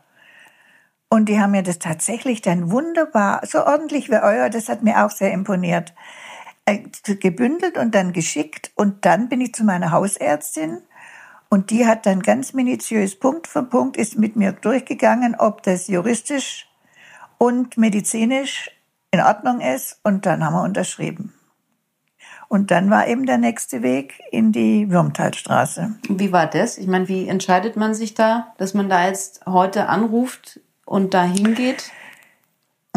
Und 1.10 1.30
die 1.30 1.40
haben 1.40 1.52
mir 1.52 1.64
das 1.64 1.80
tatsächlich 1.80 2.42
dann 2.42 2.72
wunderbar, 2.72 3.42
so 3.46 3.66
ordentlich 3.66 4.10
wie 4.10 4.16
euer, 4.16 4.50
das 4.50 4.70
hat 4.70 4.82
mir 4.82 5.06
auch 5.06 5.12
sehr 5.12 5.32
imponiert, 5.32 5.94
äh, 6.66 6.80
gebündelt 7.20 7.78
und 7.78 7.94
dann 7.94 8.12
geschickt. 8.12 8.72
Und 8.76 9.06
dann 9.06 9.30
bin 9.30 9.40
ich 9.40 9.54
zu 9.54 9.64
meiner 9.64 9.92
Hausärztin 9.92 10.82
und 11.50 11.70
die 11.70 11.86
hat 11.86 12.06
dann 12.06 12.22
ganz 12.22 12.54
minutiös 12.54 13.18
Punkt 13.18 13.48
für 13.48 13.64
Punkt 13.64 13.98
ist 13.98 14.18
mit 14.18 14.36
mir 14.36 14.52
durchgegangen, 14.52 15.36
ob 15.36 15.64
das 15.64 15.88
juristisch 15.88 16.68
und 17.38 17.78
medizinisch 17.78 18.70
in 19.12 19.22
Ordnung 19.22 19.62
ist. 19.62 20.00
Und 20.04 20.26
dann 20.26 20.44
haben 20.44 20.54
wir 20.54 20.64
unterschrieben. 20.64 21.34
Und 22.48 22.72
dann 22.72 22.90
war 22.90 23.08
eben 23.08 23.26
der 23.26 23.38
nächste 23.38 23.82
Weg 23.82 24.22
in 24.32 24.52
die 24.52 24.90
Würmtalstraße. 24.90 25.96
Wie 26.10 26.32
war 26.32 26.48
das? 26.48 26.78
Ich 26.78 26.88
meine, 26.88 27.08
wie 27.08 27.28
entscheidet 27.28 27.76
man 27.76 27.94
sich 27.94 28.14
da, 28.14 28.54
dass 28.58 28.74
man 28.74 28.88
da 28.88 29.08
jetzt 29.08 29.46
heute 29.46 29.88
anruft 29.88 30.60
und 30.86 31.14
da 31.14 31.24
hingeht? 31.24 31.92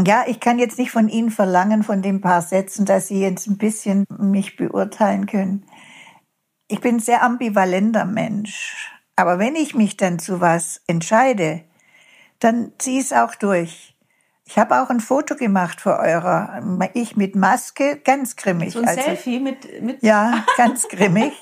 Ja, 0.07 0.25
ich 0.26 0.38
kann 0.38 0.59
jetzt 0.59 0.78
nicht 0.78 0.93
von 0.93 1.09
Ihnen 1.09 1.31
verlangen, 1.31 1.83
von 1.83 2.02
den 2.02 2.21
paar 2.21 2.43
Sätzen, 2.43 2.85
dass 2.85 3.09
Sie 3.09 3.21
jetzt 3.21 3.49
ein 3.49 3.59
bisschen 3.59 4.05
mich 4.19 4.57
beurteilen 4.57 5.26
können. 5.26 5.64
Ich 6.68 6.80
bin 6.80 6.96
ein 6.96 7.00
sehr 7.00 7.22
ambivalenter 7.22 8.04
Mensch. 8.04 8.92
Aber 9.16 9.38
wenn 9.38 9.56
ich 9.56 9.75
mich 9.75 9.96
dann 9.96 10.18
zu 10.18 10.40
was 10.40 10.82
entscheide, 10.87 11.64
dann 12.38 12.72
ziehe 12.78 13.00
ich 13.00 13.06
es 13.06 13.12
auch 13.12 13.34
durch. 13.34 13.96
Ich 14.44 14.56
habe 14.58 14.80
auch 14.80 14.88
ein 14.88 15.00
Foto 15.00 15.34
gemacht 15.34 15.80
für 15.80 15.98
eurer, 15.98 16.62
ich 16.94 17.16
mit 17.16 17.37
Maske, 17.37 18.00
ganz 18.02 18.37
grimmig. 18.37 18.72
So 18.72 18.80
ein 18.80 18.88
also, 18.88 19.02
Selfie 19.02 19.40
mit, 19.40 19.82
mit. 19.82 20.02
Ja, 20.02 20.46
ganz 20.56 20.88
grimmig. 20.88 21.32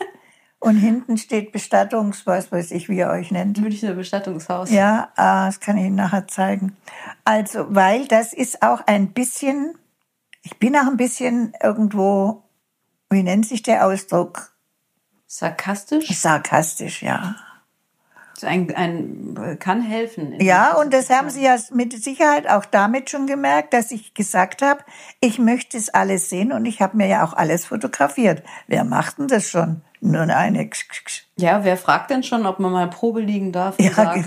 Und 0.59 0.77
hinten 0.77 1.17
steht 1.19 1.53
Bestattungs, 1.53 2.27
was 2.27 2.51
weiß 2.51 2.71
ich, 2.73 2.89
wie 2.89 2.97
ihr 2.97 3.09
euch 3.09 3.31
nennt. 3.31 3.61
Münchner 3.61 3.93
Bestattungshaus. 3.93 4.71
Ja, 4.71 5.13
ah, 5.15 5.47
das 5.47 5.61
kann 5.61 5.77
ich 5.77 5.85
Ihnen 5.85 5.97
nachher 5.97 6.27
zeigen. 6.27 6.77
Also, 7.25 7.67
weil 7.69 8.09
das 8.09 8.33
ist 8.33 8.63
auch 8.63 8.81
ein 8.87 9.13
bisschen, 9.13 9.77
ich 10.43 10.59
bin 10.59 10.75
auch 10.75 10.87
ein 10.87 10.97
bisschen 10.97 11.53
irgendwo, 11.63 12.43
wie 13.11 13.23
nennt 13.23 13.47
sich 13.47 13.63
der 13.63 13.87
Ausdruck? 13.87 14.56
Sarkastisch? 15.37 16.19
Sarkastisch, 16.19 17.03
ja. 17.03 17.35
Ein, 18.41 18.75
ein, 18.75 19.59
kann 19.61 19.83
helfen. 19.83 20.41
Ja, 20.41 20.73
und 20.77 20.95
das 20.95 21.11
haben 21.11 21.29
Sie 21.29 21.43
ja 21.43 21.57
mit 21.73 21.93
Sicherheit 22.03 22.49
auch 22.49 22.65
damit 22.65 23.11
schon 23.11 23.27
gemerkt, 23.27 23.75
dass 23.75 23.91
ich 23.91 24.15
gesagt 24.15 24.63
habe, 24.63 24.81
ich 25.21 25.39
möchte 25.39 25.77
es 25.77 25.91
alles 25.91 26.31
sehen 26.31 26.53
und 26.53 26.65
ich 26.65 26.81
habe 26.81 26.97
mir 26.97 27.07
ja 27.07 27.23
auch 27.23 27.35
alles 27.35 27.67
fotografiert. 27.67 28.43
Wer 28.67 28.85
macht 28.85 29.19
denn 29.19 29.29
das 29.29 29.51
schon? 29.51 29.83
Nur 30.01 30.23
eine. 30.23 30.71
Ja, 31.37 31.65
wer 31.65 31.77
fragt 31.77 32.11
denn 32.11 32.23
schon, 32.23 32.47
ob 32.47 32.59
man 32.59 32.73
mal 32.73 32.89
Probe 32.89 33.21
liegen 33.21 33.53
darf? 33.53 33.79
Ja, 33.79 34.15
ja. 34.17 34.25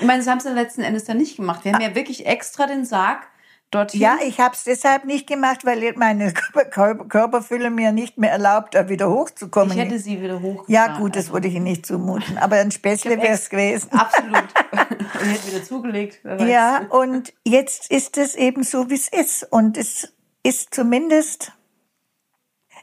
Ich 0.00 0.06
meine, 0.06 0.20
das 0.20 0.26
haben 0.26 0.40
sie 0.40 0.48
letzten 0.48 0.80
Endes 0.80 1.04
dann 1.04 1.18
nicht 1.18 1.36
gemacht. 1.36 1.66
Wir 1.66 1.74
haben 1.74 1.82
ja 1.82 1.94
wirklich 1.94 2.24
extra 2.24 2.66
den 2.66 2.86
Sarg 2.86 3.26
dorthin? 3.70 4.00
Ja, 4.00 4.18
ich 4.24 4.40
habe 4.40 4.54
es 4.54 4.64
deshalb 4.64 5.04
nicht 5.04 5.26
gemacht, 5.26 5.64
weil 5.64 5.92
meine 5.96 6.32
Körperfülle 6.70 7.70
mir 7.70 7.92
nicht 7.92 8.18
mehr 8.18 8.32
erlaubt, 8.32 8.74
da 8.74 8.88
wieder 8.88 9.10
hochzukommen. 9.10 9.76
Ich 9.76 9.84
hätte 9.84 9.98
sie 9.98 10.20
wieder 10.20 10.40
hochgefahren. 10.40 10.72
Ja 10.72 10.98
gut, 10.98 11.16
das 11.16 11.24
also. 11.24 11.34
würde 11.34 11.48
ich 11.48 11.54
Ihnen 11.54 11.64
nicht 11.64 11.86
zumuten. 11.86 12.38
Aber 12.38 12.56
ein 12.56 12.70
Späßle 12.70 13.18
wäre 13.18 13.34
es 13.34 13.50
gewesen. 13.50 13.90
Absolut. 13.92 14.44
und 15.20 15.26
hätte 15.26 15.46
wieder 15.48 15.62
zugelegt. 15.64 16.20
Ja, 16.24 16.86
und 16.90 17.32
jetzt 17.44 17.90
ist 17.90 18.18
es 18.18 18.34
eben 18.34 18.62
so, 18.62 18.90
wie 18.90 18.94
es 18.94 19.08
ist. 19.08 19.44
Und 19.50 19.76
es 19.76 20.12
ist 20.42 20.74
zumindest, 20.74 21.52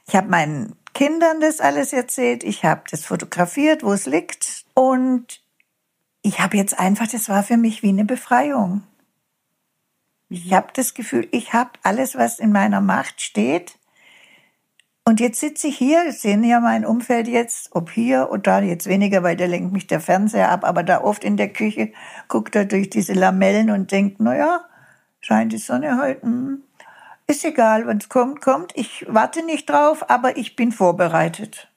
ich 0.07 0.15
habe 0.15 0.29
meinen 0.29 0.75
Kindern 0.93 1.41
das 1.41 1.59
alles 1.59 1.93
erzählt, 1.93 2.43
ich 2.43 2.63
habe 2.63 2.83
das 2.89 3.05
fotografiert, 3.05 3.83
wo 3.83 3.93
es 3.93 4.05
liegt. 4.05 4.65
Und 4.73 5.41
ich 6.21 6.39
habe 6.39 6.57
jetzt 6.57 6.79
einfach, 6.79 7.07
das 7.07 7.29
war 7.29 7.43
für 7.43 7.57
mich 7.57 7.83
wie 7.83 7.89
eine 7.89 8.05
Befreiung. 8.05 8.83
Ich 10.29 10.53
habe 10.53 10.67
das 10.73 10.93
Gefühl, 10.93 11.27
ich 11.31 11.53
habe 11.53 11.71
alles, 11.83 12.15
was 12.15 12.39
in 12.39 12.51
meiner 12.51 12.81
Macht 12.81 13.21
steht. 13.21 13.77
Und 15.07 15.19
jetzt 15.19 15.39
sitze 15.39 15.67
ich 15.67 15.77
hier, 15.77 16.11
sehen 16.11 16.43
ja 16.43 16.59
mein 16.59 16.83
Umfeld 16.83 17.27
jetzt, 17.27 17.75
ob 17.75 17.91
hier 17.91 18.29
oder 18.31 18.59
da, 18.59 18.61
jetzt 18.61 18.87
weniger, 18.87 19.21
weil 19.21 19.37
da 19.37 19.45
lenkt 19.45 19.71
mich 19.71 19.85
der 19.85 19.99
Fernseher 19.99 20.49
ab, 20.49 20.63
aber 20.63 20.81
da 20.81 21.01
oft 21.01 21.23
in 21.23 21.37
der 21.37 21.53
Küche 21.53 21.91
guckt 22.27 22.55
er 22.55 22.65
durch 22.65 22.89
diese 22.89 23.13
Lamellen 23.13 23.69
und 23.69 23.91
denkt, 23.91 24.17
na 24.19 24.35
ja, 24.35 24.61
scheint 25.19 25.53
die 25.53 25.59
Sonne 25.59 25.99
heute, 26.01 26.23
hm, 26.23 26.63
ist 27.27 27.45
egal, 27.45 27.85
wenn 27.85 27.97
es 27.97 28.09
kommt, 28.09 28.41
kommt. 28.41 28.71
Ich 28.75 29.05
warte 29.07 29.45
nicht 29.45 29.69
drauf, 29.69 30.09
aber 30.09 30.37
ich 30.37 30.55
bin 30.55 30.71
vorbereitet. 30.71 31.67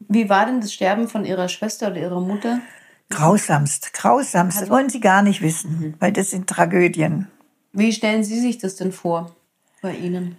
Wie 0.00 0.28
war 0.30 0.46
denn 0.46 0.60
das 0.60 0.72
Sterben 0.72 1.08
von 1.08 1.24
Ihrer 1.24 1.48
Schwester 1.48 1.88
oder 1.88 2.00
Ihrer 2.00 2.20
Mutter? 2.20 2.60
Grausamst, 3.10 3.92
grausamst. 3.92 4.62
Das 4.62 4.70
wollen 4.70 4.88
Sie 4.88 5.00
gar 5.00 5.22
nicht 5.22 5.42
wissen, 5.42 5.70
mhm. 5.70 5.94
weil 6.00 6.12
das 6.12 6.30
sind 6.30 6.48
Tragödien. 6.48 7.28
Wie 7.76 7.92
stellen 7.92 8.22
Sie 8.22 8.38
sich 8.38 8.58
das 8.58 8.76
denn 8.76 8.92
vor 8.92 9.34
bei 9.82 9.96
Ihnen? 9.96 10.36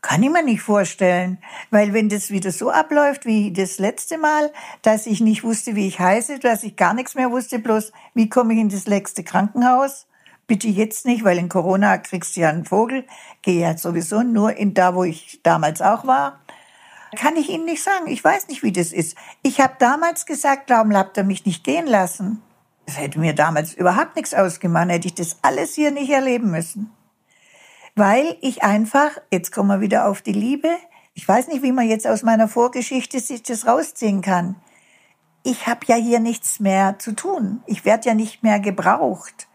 Kann 0.00 0.22
ich 0.22 0.30
mir 0.30 0.42
nicht 0.42 0.62
vorstellen, 0.62 1.36
weil 1.70 1.92
wenn 1.92 2.08
das 2.08 2.30
wieder 2.30 2.50
so 2.50 2.70
abläuft 2.70 3.26
wie 3.26 3.52
das 3.52 3.78
letzte 3.78 4.16
Mal, 4.16 4.50
dass 4.80 5.06
ich 5.06 5.20
nicht 5.20 5.44
wusste, 5.44 5.76
wie 5.76 5.86
ich 5.86 6.00
heiße, 6.00 6.38
dass 6.38 6.64
ich 6.64 6.74
gar 6.74 6.94
nichts 6.94 7.14
mehr 7.14 7.30
wusste, 7.30 7.58
bloß 7.58 7.92
wie 8.14 8.30
komme 8.30 8.54
ich 8.54 8.60
in 8.60 8.70
das 8.70 8.86
nächste 8.86 9.22
Krankenhaus? 9.22 10.06
Bitte 10.46 10.66
jetzt 10.68 11.04
nicht, 11.04 11.24
weil 11.24 11.36
in 11.36 11.50
Corona 11.50 11.98
kriegst 11.98 12.36
du 12.36 12.40
ja 12.40 12.48
einen 12.48 12.64
Vogel, 12.64 13.04
gehe 13.42 13.60
ja 13.60 13.76
sowieso 13.76 14.22
nur 14.22 14.56
in 14.56 14.72
da, 14.72 14.94
wo 14.94 15.04
ich 15.04 15.40
damals 15.42 15.82
auch 15.82 16.06
war. 16.06 16.40
Kann 17.16 17.36
ich 17.36 17.50
Ihnen 17.50 17.66
nicht 17.66 17.82
sagen. 17.82 18.06
Ich 18.06 18.24
weiß 18.24 18.48
nicht, 18.48 18.62
wie 18.62 18.72
das 18.72 18.92
ist. 18.92 19.14
Ich 19.42 19.60
habe 19.60 19.74
damals 19.78 20.24
gesagt, 20.24 20.70
warum 20.70 20.96
habt 20.96 21.18
ihr 21.18 21.24
mich 21.24 21.44
nicht 21.44 21.64
gehen 21.64 21.86
lassen? 21.86 22.42
Das 22.86 22.98
hätte 22.98 23.18
mir 23.18 23.34
damals 23.34 23.74
überhaupt 23.74 24.16
nichts 24.16 24.34
ausgemacht, 24.34 24.90
hätte 24.90 25.08
ich 25.08 25.14
das 25.14 25.38
alles 25.42 25.74
hier 25.74 25.90
nicht 25.90 26.10
erleben 26.10 26.50
müssen. 26.50 26.90
Weil 27.94 28.36
ich 28.40 28.62
einfach, 28.62 29.10
jetzt 29.30 29.52
kommen 29.52 29.68
wir 29.68 29.80
wieder 29.80 30.08
auf 30.08 30.22
die 30.22 30.32
Liebe, 30.32 30.68
ich 31.14 31.28
weiß 31.28 31.48
nicht, 31.48 31.62
wie 31.62 31.72
man 31.72 31.88
jetzt 31.88 32.06
aus 32.06 32.22
meiner 32.22 32.48
Vorgeschichte 32.48 33.20
sich 33.20 33.42
das 33.42 33.66
rausziehen 33.66 34.22
kann. 34.22 34.56
Ich 35.42 35.66
habe 35.66 35.80
ja 35.86 35.96
hier 35.96 36.20
nichts 36.20 36.58
mehr 36.58 36.98
zu 36.98 37.12
tun. 37.12 37.62
Ich 37.66 37.84
werde 37.84 38.08
ja 38.08 38.14
nicht 38.14 38.42
mehr 38.42 38.60
gebraucht. 38.60 39.48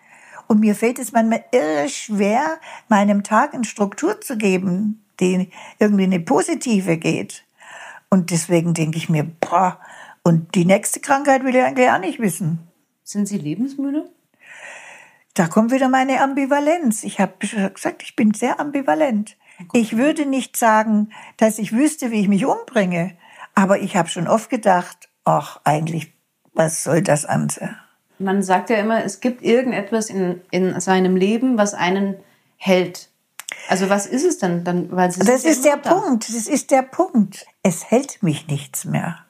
Und 0.48 0.60
mir 0.60 0.76
fällt 0.76 1.00
es 1.00 1.12
manchmal 1.12 1.44
irre 1.52 1.90
schwer, 1.90 2.60
meinem 2.90 3.24
Tag 3.24 3.54
eine 3.54 3.64
Struktur 3.64 4.22
zu 4.22 4.38
geben, 4.38 5.04
die 5.20 5.50
irgendwie 5.80 6.04
eine 6.04 6.20
positive 6.20 6.98
geht. 6.98 7.44
Und 8.10 8.32
deswegen 8.32 8.74
denke 8.74 8.98
ich 8.98 9.10
mir, 9.10 9.24
boah, 9.24 9.80
und 10.24 10.56
die 10.56 10.66
nächste 10.66 11.00
Krankheit 11.00 11.44
will 11.44 11.56
ich 11.56 11.64
eigentlich 11.64 11.90
auch 11.90 12.00
nicht 12.00 12.20
wissen. 12.20 12.67
Sind 13.08 13.26
Sie 13.26 13.38
lebensmüde? 13.38 14.10
Da 15.34 15.48
kommt 15.48 15.72
wieder 15.72 15.88
meine 15.88 16.20
Ambivalenz. 16.20 17.06
Ich 17.06 17.22
habe 17.22 17.36
gesagt, 17.40 18.04
ich 18.04 18.18
bin 18.18 18.34
sehr 18.34 18.60
ambivalent. 18.60 19.38
Ich 19.72 19.96
würde 19.96 20.26
nicht 20.26 20.58
sagen, 20.58 21.14
dass 21.38 21.58
ich 21.58 21.72
wüsste, 21.72 22.12
wie 22.12 22.20
ich 22.20 22.28
mich 22.28 22.46
umbringe, 22.46 23.16
aber 23.56 23.80
ich 23.80 23.96
habe 23.96 24.10
schon 24.10 24.28
oft 24.28 24.50
gedacht, 24.50 25.08
ach, 25.24 25.62
eigentlich, 25.64 26.12
was 26.54 26.84
soll 26.84 27.02
das 27.02 27.28
Ganze? 27.28 27.78
Man 28.20 28.44
sagt 28.44 28.70
ja 28.70 28.76
immer, 28.76 29.02
es 29.06 29.22
gibt 29.22 29.42
irgendetwas 29.42 30.10
in, 30.10 30.42
in 30.52 30.78
seinem 30.82 31.16
Leben, 31.16 31.58
was 31.58 31.74
einen 31.74 32.18
hält. 32.58 33.10
Also 33.70 33.90
was 33.90 34.06
ist 34.06 34.26
es 34.26 34.38
denn 34.38 34.66
dann? 34.66 34.92
Weil 34.92 35.12
Sie 35.12 35.22
das 35.22 35.46
ist 35.46 35.64
der 35.64 35.78
da. 35.78 35.94
Punkt. 35.94 36.28
Das 36.28 36.48
ist 36.48 36.72
der 36.72 36.82
Punkt. 36.82 37.46
Es 37.64 37.90
hält 37.90 38.22
mich 38.22 38.48
nichts 38.48 38.84
mehr. 38.84 39.27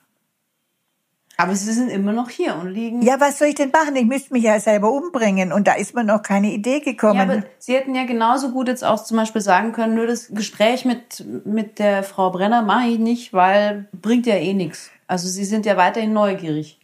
Aber 1.40 1.56
sie 1.56 1.72
sind 1.72 1.90
immer 1.90 2.14
noch 2.14 2.32
hier 2.32 2.56
und 2.56 2.72
liegen. 2.72 3.04
Ja, 3.04 3.20
was 3.20 3.38
soll 3.38 3.50
ich 3.50 3.56
denn 3.56 3.70
machen? 3.70 3.96
Ich 3.96 4.06
müsste 4.06 4.34
mich 4.34 4.44
ja 4.44 4.60
selber 4.60 4.92
umbringen 4.92 5.54
und 5.54 5.68
da 5.68 5.74
ist 5.74 5.94
mir 5.94 6.04
noch 6.04 6.24
keine 6.24 6.52
Idee 6.52 6.80
gekommen. 6.80 7.16
Ja, 7.16 7.24
aber 7.24 7.44
Sie 7.60 7.76
hätten 7.76 7.94
ja 7.94 8.06
genauso 8.06 8.52
gut 8.52 8.68
jetzt 8.68 8.84
auch 8.84 9.04
zum 9.04 9.18
Beispiel 9.18 9.42
sagen 9.42 9.72
können, 9.72 9.94
nur 9.94 10.08
das 10.08 10.30
Gespräch 10.30 10.84
mit, 10.84 11.24
mit 11.46 11.78
der 11.78 12.02
Frau 12.02 12.32
Brenner 12.32 12.64
mache 12.64 12.88
ich 12.88 12.98
nicht, 12.98 13.34
weil 13.34 13.88
bringt 13.94 14.26
ja 14.26 14.34
eh 14.34 14.56
nichts. 14.56 14.90
Also 15.06 15.28
Sie 15.28 15.46
sind 15.46 15.68
ja 15.68 15.78
weiterhin 15.78 16.12
neugierig. 16.12 16.80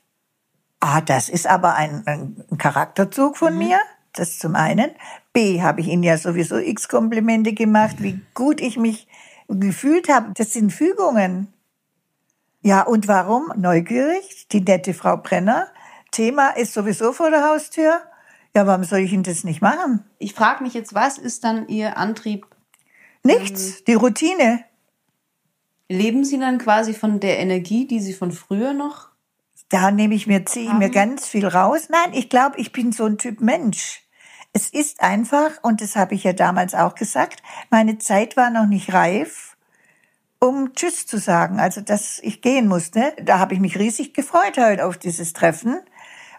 Ah, 0.79 1.01
das 1.01 1.29
ist 1.29 1.47
aber 1.47 1.73
ein, 1.73 2.03
ein 2.05 2.57
Charakterzug 2.59 3.37
von 3.37 3.53
mhm. 3.53 3.59
mir. 3.59 3.79
Das 4.13 4.37
zum 4.37 4.53
einen. 4.53 4.91
B, 5.33 5.63
habe 5.63 5.81
ich 5.81 5.87
Ihnen 5.87 6.03
ja 6.03 6.17
sowieso 6.17 6.57
x 6.57 6.87
Komplimente 6.87 7.53
gemacht, 7.53 7.95
wie 7.99 8.19
gut 8.35 8.61
ich 8.61 8.77
mich 8.77 9.07
gefühlt 9.47 10.09
habe, 10.09 10.31
das 10.35 10.53
sind 10.53 10.71
Fügungen. 10.71 11.47
Ja, 12.63 12.83
und 12.83 13.09
warum? 13.09 13.51
Neugierig, 13.57 14.47
die 14.53 14.61
nette 14.61 14.93
Frau 14.93 15.17
Brenner. 15.17 15.67
Thema 16.11 16.51
ist 16.51 16.73
sowieso 16.73 17.11
vor 17.11 17.29
der 17.29 17.43
Haustür. 17.43 18.01
Ja, 18.55 18.65
warum 18.65 18.85
soll 18.85 18.99
ich 18.99 19.11
Ihnen 19.11 19.23
das 19.23 19.43
nicht 19.43 19.61
machen? 19.61 20.05
Ich 20.17 20.33
frage 20.33 20.63
mich 20.63 20.73
jetzt, 20.73 20.93
was 20.93 21.17
ist 21.17 21.43
dann 21.43 21.67
Ihr 21.67 21.97
Antrieb? 21.97 22.47
Nichts, 23.23 23.79
ähm, 23.79 23.83
die 23.87 23.93
Routine. 23.95 24.63
Leben 25.89 26.23
Sie 26.23 26.39
dann 26.39 26.57
quasi 26.57 26.93
von 26.93 27.19
der 27.19 27.39
Energie, 27.39 27.85
die 27.85 27.99
Sie 27.99 28.13
von 28.13 28.31
früher 28.31 28.73
noch? 28.73 29.09
Da 29.67 29.91
nehme 29.91 30.15
ich 30.15 30.27
mir, 30.27 30.45
ziehe 30.45 30.67
ich 30.67 30.73
mir 30.73 30.89
ganz 30.89 31.27
viel 31.27 31.45
raus. 31.45 31.89
Nein, 31.89 32.13
ich 32.13 32.29
glaube, 32.29 32.59
ich 32.59 32.71
bin 32.71 32.93
so 32.93 33.05
ein 33.05 33.17
Typ 33.17 33.41
Mensch. 33.41 34.03
Es 34.53 34.69
ist 34.69 35.01
einfach, 35.01 35.51
und 35.63 35.81
das 35.81 35.97
habe 35.97 36.15
ich 36.15 36.23
ja 36.23 36.31
damals 36.31 36.75
auch 36.75 36.95
gesagt, 36.95 37.43
meine 37.71 37.97
Zeit 37.97 38.37
war 38.37 38.51
noch 38.51 38.67
nicht 38.67 38.93
reif, 38.93 39.52
um 40.43 40.73
Tschüss 40.73 41.07
zu 41.07 41.17
sagen. 41.17 41.59
Also, 41.59 41.81
dass 41.81 42.19
ich 42.19 42.41
gehen 42.41 42.67
musste. 42.67 43.13
Da 43.23 43.39
habe 43.39 43.53
ich 43.53 43.59
mich 43.59 43.77
riesig 43.79 44.13
gefreut 44.13 44.57
halt 44.57 44.81
auf 44.81 44.97
dieses 44.97 45.33
Treffen, 45.33 45.79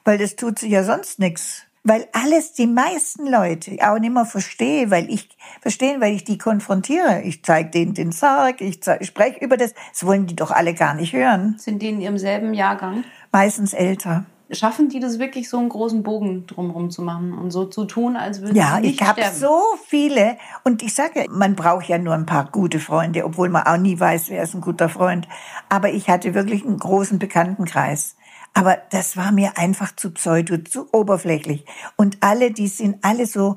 weil 0.05 0.19
das 0.19 0.37
tut 0.37 0.59
sich 0.59 0.71
ja 0.71 0.85
sonst 0.85 1.19
nichts 1.19 1.67
weil 1.87 2.09
alles 2.13 2.55
die 2.55 2.67
meisten 2.67 3.27
Leute 3.27 3.77
auch 3.83 3.99
nicht 3.99 4.13
mehr 4.13 4.25
verstehe, 4.25 4.91
weil 4.91 5.11
ich 5.11 5.29
verstehen, 5.61 6.01
weil 6.01 6.15
ich 6.15 6.25
die 6.25 6.39
konfrontiere. 6.39 7.21
Ich 7.25 7.45
zeige 7.45 7.69
denen 7.69 7.93
den 7.93 8.11
Sarg, 8.11 8.63
ich, 8.63 8.81
ich 9.01 9.07
spreche 9.07 9.45
über 9.45 9.59
das. 9.59 9.75
Das 9.93 10.07
wollen 10.07 10.27
die 10.27 10.35
doch 10.35 10.51
alle 10.51 10.73
gar 10.73 10.95
nicht 10.95 11.13
hören. 11.13 11.57
Sind 11.59 11.83
die 11.83 11.91
in 11.91 12.01
ihrem 12.01 12.17
selben 12.17 12.55
Jahrgang? 12.55 13.05
Meistens 13.33 13.75
älter. 13.75 14.25
Schaffen 14.51 14.89
die 14.91 15.01
das 15.01 15.19
wirklich 15.19 15.49
so 15.49 15.59
einen 15.59 15.71
großen 15.71 16.03
Bogen 16.03 16.47
drumherum 16.47 16.91
zu 16.91 17.03
machen 17.03 17.33
und 17.33 17.51
so 17.51 17.65
zu 17.65 17.87
tun, 17.87 18.17
als 18.17 18.43
würden 18.43 18.57
ja, 18.57 18.77
sie 18.77 18.83
nicht 18.83 19.01
ich 19.01 19.07
habe 19.07 19.23
so 19.33 19.63
viele 19.87 20.37
und 20.65 20.83
ich 20.83 20.95
sage, 20.95 21.27
man 21.31 21.57
braucht 21.57 21.89
ja 21.89 21.99
nur 21.99 22.15
ein 22.15 22.27
paar 22.27 22.51
gute 22.53 22.79
Freunde, 22.79 23.25
obwohl 23.25 23.49
man 23.49 23.67
auch 23.67 23.79
nie 23.79 23.99
weiß, 23.99 24.29
wer 24.29 24.43
ist 24.43 24.55
ein 24.55 24.61
guter 24.61 24.89
Freund. 24.89 25.27
Aber 25.69 25.91
ich 25.91 26.09
hatte 26.09 26.35
wirklich 26.35 26.65
einen 26.65 26.79
großen 26.79 27.19
Bekanntenkreis. 27.19 28.17
Aber 28.57 28.79
das 28.91 29.17
war 29.17 29.33
mir 29.33 29.59
einfach 29.59 29.97
zu 29.97 30.13
pseudo, 30.13 30.59
zu 30.59 30.87
oberflächlich. 30.93 31.65
Und 31.97 32.19
alle, 32.21 32.53
die 32.53 32.69
sind 32.69 33.05
alle 33.05 33.27
so, 33.27 33.57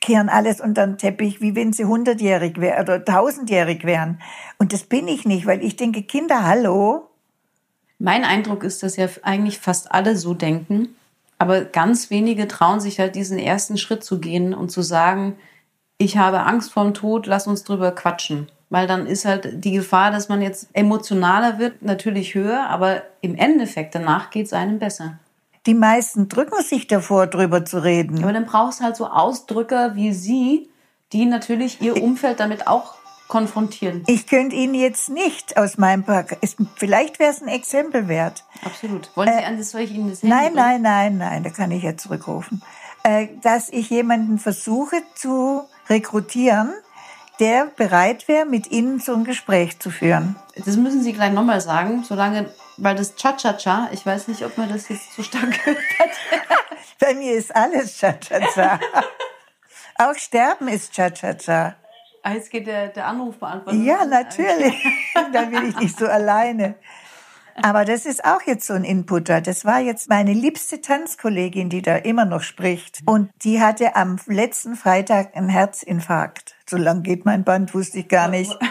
kehren 0.00 0.28
alles 0.28 0.60
unter 0.60 0.86
den 0.86 0.98
Teppich, 0.98 1.40
wie 1.40 1.56
wenn 1.56 1.72
sie 1.72 1.84
hundertjährig 1.84 2.60
wären 2.60 2.82
oder 2.82 3.04
tausendjährig 3.04 3.84
wären. 3.84 4.20
Und 4.58 4.72
das 4.72 4.84
bin 4.84 5.08
ich 5.08 5.24
nicht, 5.24 5.46
weil 5.46 5.64
ich 5.64 5.74
denke, 5.74 6.04
Kinder, 6.04 6.46
hallo. 6.46 7.08
Mein 7.98 8.24
Eindruck 8.24 8.62
ist, 8.62 8.82
dass 8.82 8.96
ja 8.96 9.08
eigentlich 9.22 9.58
fast 9.58 9.92
alle 9.92 10.16
so 10.16 10.34
denken. 10.34 10.94
Aber 11.38 11.62
ganz 11.64 12.10
wenige 12.10 12.48
trauen 12.48 12.80
sich 12.80 12.98
halt 12.98 13.14
diesen 13.14 13.38
ersten 13.38 13.76
Schritt 13.76 14.04
zu 14.04 14.20
gehen 14.20 14.54
und 14.54 14.70
zu 14.70 14.82
sagen, 14.82 15.36
ich 15.98 16.16
habe 16.16 16.40
Angst 16.40 16.72
vorm 16.72 16.94
Tod, 16.94 17.26
lass 17.26 17.46
uns 17.46 17.64
drüber 17.64 17.92
quatschen. 17.92 18.48
Weil 18.68 18.86
dann 18.86 19.06
ist 19.06 19.24
halt 19.24 19.64
die 19.64 19.72
Gefahr, 19.72 20.10
dass 20.10 20.28
man 20.28 20.42
jetzt 20.42 20.68
emotionaler 20.72 21.58
wird, 21.58 21.82
natürlich 21.82 22.34
höher, 22.34 22.68
aber 22.68 23.02
im 23.20 23.36
Endeffekt 23.36 23.94
danach 23.94 24.30
geht 24.30 24.46
es 24.46 24.52
einem 24.52 24.78
besser. 24.78 25.18
Die 25.66 25.74
meisten 25.74 26.28
drücken 26.28 26.62
sich 26.62 26.86
davor, 26.86 27.26
drüber 27.26 27.64
zu 27.64 27.82
reden. 27.82 28.22
Aber 28.22 28.32
dann 28.32 28.46
brauchst 28.46 28.80
du 28.80 28.84
halt 28.84 28.96
so 28.96 29.06
Ausdrücker 29.06 29.94
wie 29.94 30.12
Sie, 30.12 30.68
die 31.12 31.26
natürlich 31.26 31.80
ihr 31.80 32.02
Umfeld 32.02 32.40
damit 32.40 32.66
auch 32.66 32.94
konfrontieren. 33.28 34.04
Ich 34.06 34.26
könnte 34.26 34.56
Ihnen 34.56 34.74
jetzt 34.74 35.08
nicht 35.08 35.56
aus 35.56 35.78
meinem 35.78 36.04
Park. 36.04 36.38
vielleicht 36.76 37.18
wäre 37.18 37.30
es 37.30 37.42
ein 37.42 37.48
Exempel 37.48 38.08
wert. 38.08 38.44
Absolut. 38.64 39.10
Wollen 39.16 39.28
Sie 39.28 39.42
äh, 39.42 39.46
an 39.46 39.58
das 39.58 39.70
soll 39.70 39.82
ich 39.82 39.92
Ihnen 39.92 40.10
das 40.10 40.22
Nein, 40.22 40.52
nein, 40.54 40.82
nein, 40.82 41.18
nein, 41.18 41.42
da 41.42 41.50
kann 41.50 41.70
ich 41.70 41.82
ja 41.82 41.96
zurückrufen. 41.96 42.62
Äh, 43.02 43.28
dass 43.42 43.68
ich 43.68 43.90
jemanden 43.90 44.38
versuche 44.38 44.96
zu 45.14 45.62
rekrutieren, 45.88 46.72
der 47.38 47.66
bereit 47.66 48.28
wäre, 48.28 48.46
mit 48.46 48.70
Ihnen 48.70 48.98
so 49.00 49.14
ein 49.14 49.24
Gespräch 49.24 49.78
zu 49.78 49.90
führen. 49.90 50.36
Das 50.64 50.76
müssen 50.76 51.02
Sie 51.02 51.12
gleich 51.12 51.32
nochmal 51.32 51.60
sagen, 51.60 52.02
solange, 52.02 52.50
weil 52.78 52.94
das 52.94 53.14
Cha-Cha-Cha, 53.14 53.90
ich 53.92 54.04
weiß 54.06 54.28
nicht, 54.28 54.44
ob 54.44 54.56
man 54.56 54.68
das 54.70 54.88
jetzt 54.88 55.12
zu 55.12 55.22
stark 55.22 55.50
gehört 55.64 55.78
hat. 55.98 56.10
Bei 56.98 57.14
mir 57.14 57.34
ist 57.34 57.54
alles 57.54 57.98
Cha-Cha-Cha. 57.98 58.80
Auch 59.98 60.14
Sterben 60.14 60.68
ist 60.68 60.92
Cha-Cha-Cha. 60.92 61.76
Ah, 62.26 62.32
jetzt 62.32 62.50
geht 62.50 62.66
der, 62.66 62.88
der 62.88 63.06
Anruf 63.06 63.36
beantworten. 63.40 63.84
Ja, 63.84 64.04
natürlich. 64.04 64.74
Dann 65.32 65.50
bin 65.50 65.68
ich 65.68 65.78
nicht 65.78 65.96
so 65.96 66.06
alleine. 66.06 66.74
Aber 67.62 67.84
das 67.84 68.04
ist 68.04 68.24
auch 68.24 68.42
jetzt 68.42 68.66
so 68.66 68.74
ein 68.74 68.82
Inputter. 68.82 69.40
Das 69.40 69.64
war 69.64 69.78
jetzt 69.78 70.08
meine 70.08 70.32
liebste 70.32 70.80
Tanzkollegin, 70.80 71.70
die 71.70 71.82
da 71.82 71.94
immer 71.94 72.24
noch 72.24 72.42
spricht. 72.42 73.00
Und 73.06 73.30
die 73.44 73.62
hatte 73.62 73.94
am 73.94 74.18
letzten 74.26 74.74
Freitag 74.74 75.36
einen 75.36 75.48
Herzinfarkt. 75.48 76.56
So 76.68 76.76
lang 76.76 77.04
geht 77.04 77.24
mein 77.24 77.44
Band, 77.44 77.74
wusste 77.74 78.00
ich 78.00 78.08
gar 78.08 78.28
nicht. 78.28 78.56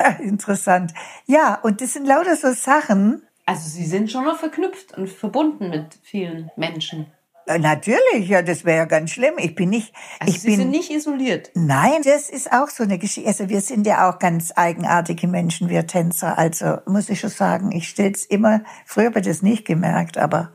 Ja, 0.00 0.08
interessant. 0.08 0.92
Ja, 1.26 1.54
und 1.62 1.80
das 1.80 1.92
sind 1.92 2.04
lauter 2.04 2.34
so 2.34 2.50
Sachen. 2.50 3.22
Also 3.46 3.70
Sie 3.70 3.86
sind 3.86 4.10
schon 4.10 4.24
noch 4.24 4.36
verknüpft 4.36 4.98
und 4.98 5.08
verbunden 5.08 5.70
mit 5.70 6.00
vielen 6.02 6.50
Menschen. 6.56 7.06
Äh, 7.48 7.58
natürlich, 7.58 8.28
ja, 8.28 8.42
das 8.42 8.64
wäre 8.64 8.78
ja 8.78 8.84
ganz 8.84 9.10
schlimm. 9.10 9.34
Ich 9.38 9.54
bin 9.54 9.70
nicht. 9.70 9.94
Also 10.20 10.34
ich 10.34 10.42
Sie 10.42 10.48
bin, 10.48 10.56
sind 10.58 10.70
nicht 10.70 10.90
isoliert. 10.90 11.50
Nein, 11.54 12.02
das 12.04 12.28
ist 12.28 12.52
auch 12.52 12.68
so 12.68 12.82
eine 12.82 12.98
Geschichte. 12.98 13.28
Also 13.28 13.48
wir 13.48 13.62
sind 13.62 13.86
ja 13.86 14.08
auch 14.08 14.18
ganz 14.18 14.52
eigenartige 14.54 15.26
Menschen, 15.26 15.70
wir 15.70 15.86
Tänzer. 15.86 16.38
Also 16.38 16.78
muss 16.84 17.08
ich 17.08 17.20
schon 17.20 17.30
sagen, 17.30 17.72
ich 17.72 17.88
stell's 17.88 18.26
immer. 18.26 18.60
Früher 18.84 19.06
habe 19.06 19.20
ich 19.20 19.26
das 19.26 19.42
nicht 19.42 19.64
gemerkt, 19.64 20.18
aber 20.18 20.52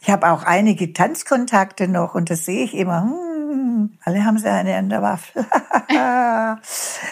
ich 0.00 0.10
habe 0.10 0.28
auch 0.32 0.42
einige 0.42 0.92
Tanzkontakte 0.92 1.86
noch 1.86 2.16
und 2.16 2.28
das 2.28 2.44
sehe 2.44 2.64
ich 2.64 2.74
immer. 2.74 3.02
Hm, 3.02 3.98
alle 4.04 4.24
haben 4.24 4.38
sie 4.38 4.50
eine 4.50 4.74
an 4.74 4.88
der 4.88 5.00
Waffe. 5.00 5.46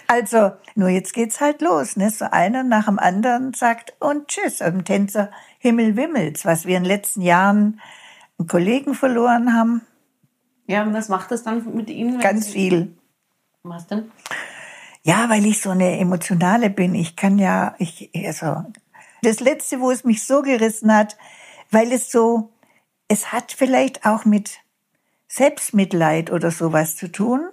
also, 0.08 0.52
nur 0.74 0.88
jetzt 0.88 1.14
geht's 1.14 1.40
halt 1.40 1.62
los. 1.62 1.94
Ne? 1.94 2.10
So 2.10 2.24
einer 2.24 2.64
nach 2.64 2.86
dem 2.86 2.98
anderen 2.98 3.54
sagt 3.54 3.94
und 4.00 4.26
tschüss. 4.26 4.60
Ein 4.60 4.84
Tänzer 4.84 5.30
Himmel 5.60 5.94
wimmels, 5.94 6.44
was 6.44 6.66
wir 6.66 6.76
in 6.76 6.82
den 6.82 6.88
letzten 6.88 7.22
Jahren 7.22 7.80
einen 8.40 8.48
Kollegen 8.48 8.94
verloren 8.94 9.54
haben. 9.54 9.82
Ja, 10.66 10.82
und 10.82 10.94
was 10.94 11.08
macht 11.08 11.30
das 11.30 11.42
dann 11.42 11.74
mit 11.74 11.90
Ihnen? 11.90 12.20
Ganz 12.20 12.46
Sie 12.46 12.52
viel. 12.52 12.96
Was 13.62 13.86
denn? 13.86 14.10
Ja, 15.02 15.28
weil 15.28 15.44
ich 15.46 15.60
so 15.60 15.70
eine 15.70 15.98
emotionale 15.98 16.70
bin. 16.70 16.94
Ich 16.94 17.16
kann 17.16 17.38
ja, 17.38 17.74
ich, 17.78 18.10
also, 18.14 18.64
das 19.22 19.40
letzte, 19.40 19.80
wo 19.80 19.90
es 19.90 20.04
mich 20.04 20.24
so 20.24 20.42
gerissen 20.42 20.94
hat, 20.94 21.16
weil 21.70 21.92
es 21.92 22.10
so, 22.10 22.52
es 23.08 23.32
hat 23.32 23.52
vielleicht 23.52 24.06
auch 24.06 24.24
mit 24.24 24.58
Selbstmitleid 25.28 26.30
oder 26.30 26.50
sowas 26.50 26.96
zu 26.96 27.12
tun 27.12 27.48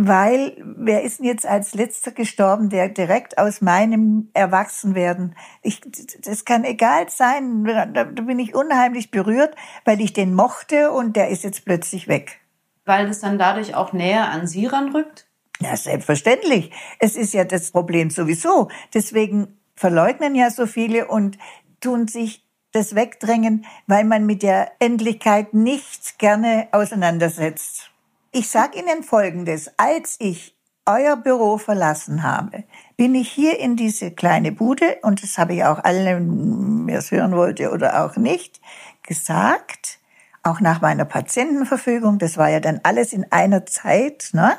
weil 0.00 0.56
wer 0.64 1.02
ist 1.02 1.18
denn 1.18 1.26
jetzt 1.26 1.44
als 1.44 1.74
letzter 1.74 2.12
gestorben, 2.12 2.70
der 2.70 2.88
direkt 2.88 3.36
aus 3.36 3.60
meinem 3.60 4.30
Erwachsenwerden, 4.32 5.34
ich, 5.60 5.80
das 6.22 6.44
kann 6.44 6.62
egal 6.62 7.10
sein, 7.10 7.64
da, 7.64 7.84
da 7.84 8.04
bin 8.04 8.38
ich 8.38 8.54
unheimlich 8.54 9.10
berührt, 9.10 9.56
weil 9.84 10.00
ich 10.00 10.12
den 10.12 10.34
mochte 10.34 10.92
und 10.92 11.16
der 11.16 11.30
ist 11.30 11.42
jetzt 11.42 11.64
plötzlich 11.64 12.06
weg. 12.06 12.40
Weil 12.84 13.08
es 13.08 13.20
dann 13.20 13.38
dadurch 13.38 13.74
auch 13.74 13.92
näher 13.92 14.30
an 14.30 14.46
Sie 14.46 14.66
ranrückt? 14.66 15.26
Ja, 15.60 15.76
selbstverständlich. 15.76 16.70
Es 17.00 17.16
ist 17.16 17.34
ja 17.34 17.42
das 17.42 17.72
Problem 17.72 18.10
sowieso. 18.10 18.68
Deswegen 18.94 19.58
verleugnen 19.74 20.36
ja 20.36 20.50
so 20.50 20.66
viele 20.66 21.08
und 21.08 21.38
tun 21.80 22.06
sich 22.06 22.44
das 22.70 22.94
wegdrängen, 22.94 23.66
weil 23.88 24.04
man 24.04 24.26
mit 24.26 24.44
der 24.44 24.70
Endlichkeit 24.78 25.54
nicht 25.54 26.20
gerne 26.20 26.68
auseinandersetzt. 26.70 27.90
Ich 28.38 28.50
sage 28.50 28.78
Ihnen 28.78 29.02
Folgendes. 29.02 29.68
Als 29.78 30.14
ich 30.20 30.56
euer 30.86 31.16
Büro 31.16 31.58
verlassen 31.58 32.22
habe, 32.22 32.62
bin 32.96 33.16
ich 33.16 33.28
hier 33.28 33.58
in 33.58 33.74
diese 33.74 34.12
kleine 34.12 34.52
Bude, 34.52 34.98
und 35.02 35.24
das 35.24 35.38
habe 35.38 35.54
ich 35.54 35.64
auch 35.64 35.82
allen, 35.82 36.86
wer 36.86 37.00
es 37.00 37.10
hören 37.10 37.34
wollte 37.34 37.72
oder 37.72 38.04
auch 38.04 38.14
nicht, 38.14 38.60
gesagt, 39.02 39.98
auch 40.44 40.60
nach 40.60 40.80
meiner 40.80 41.04
Patientenverfügung, 41.04 42.20
das 42.20 42.38
war 42.38 42.48
ja 42.48 42.60
dann 42.60 42.78
alles 42.84 43.12
in 43.12 43.26
einer 43.32 43.66
Zeit, 43.66 44.30
ne, 44.34 44.56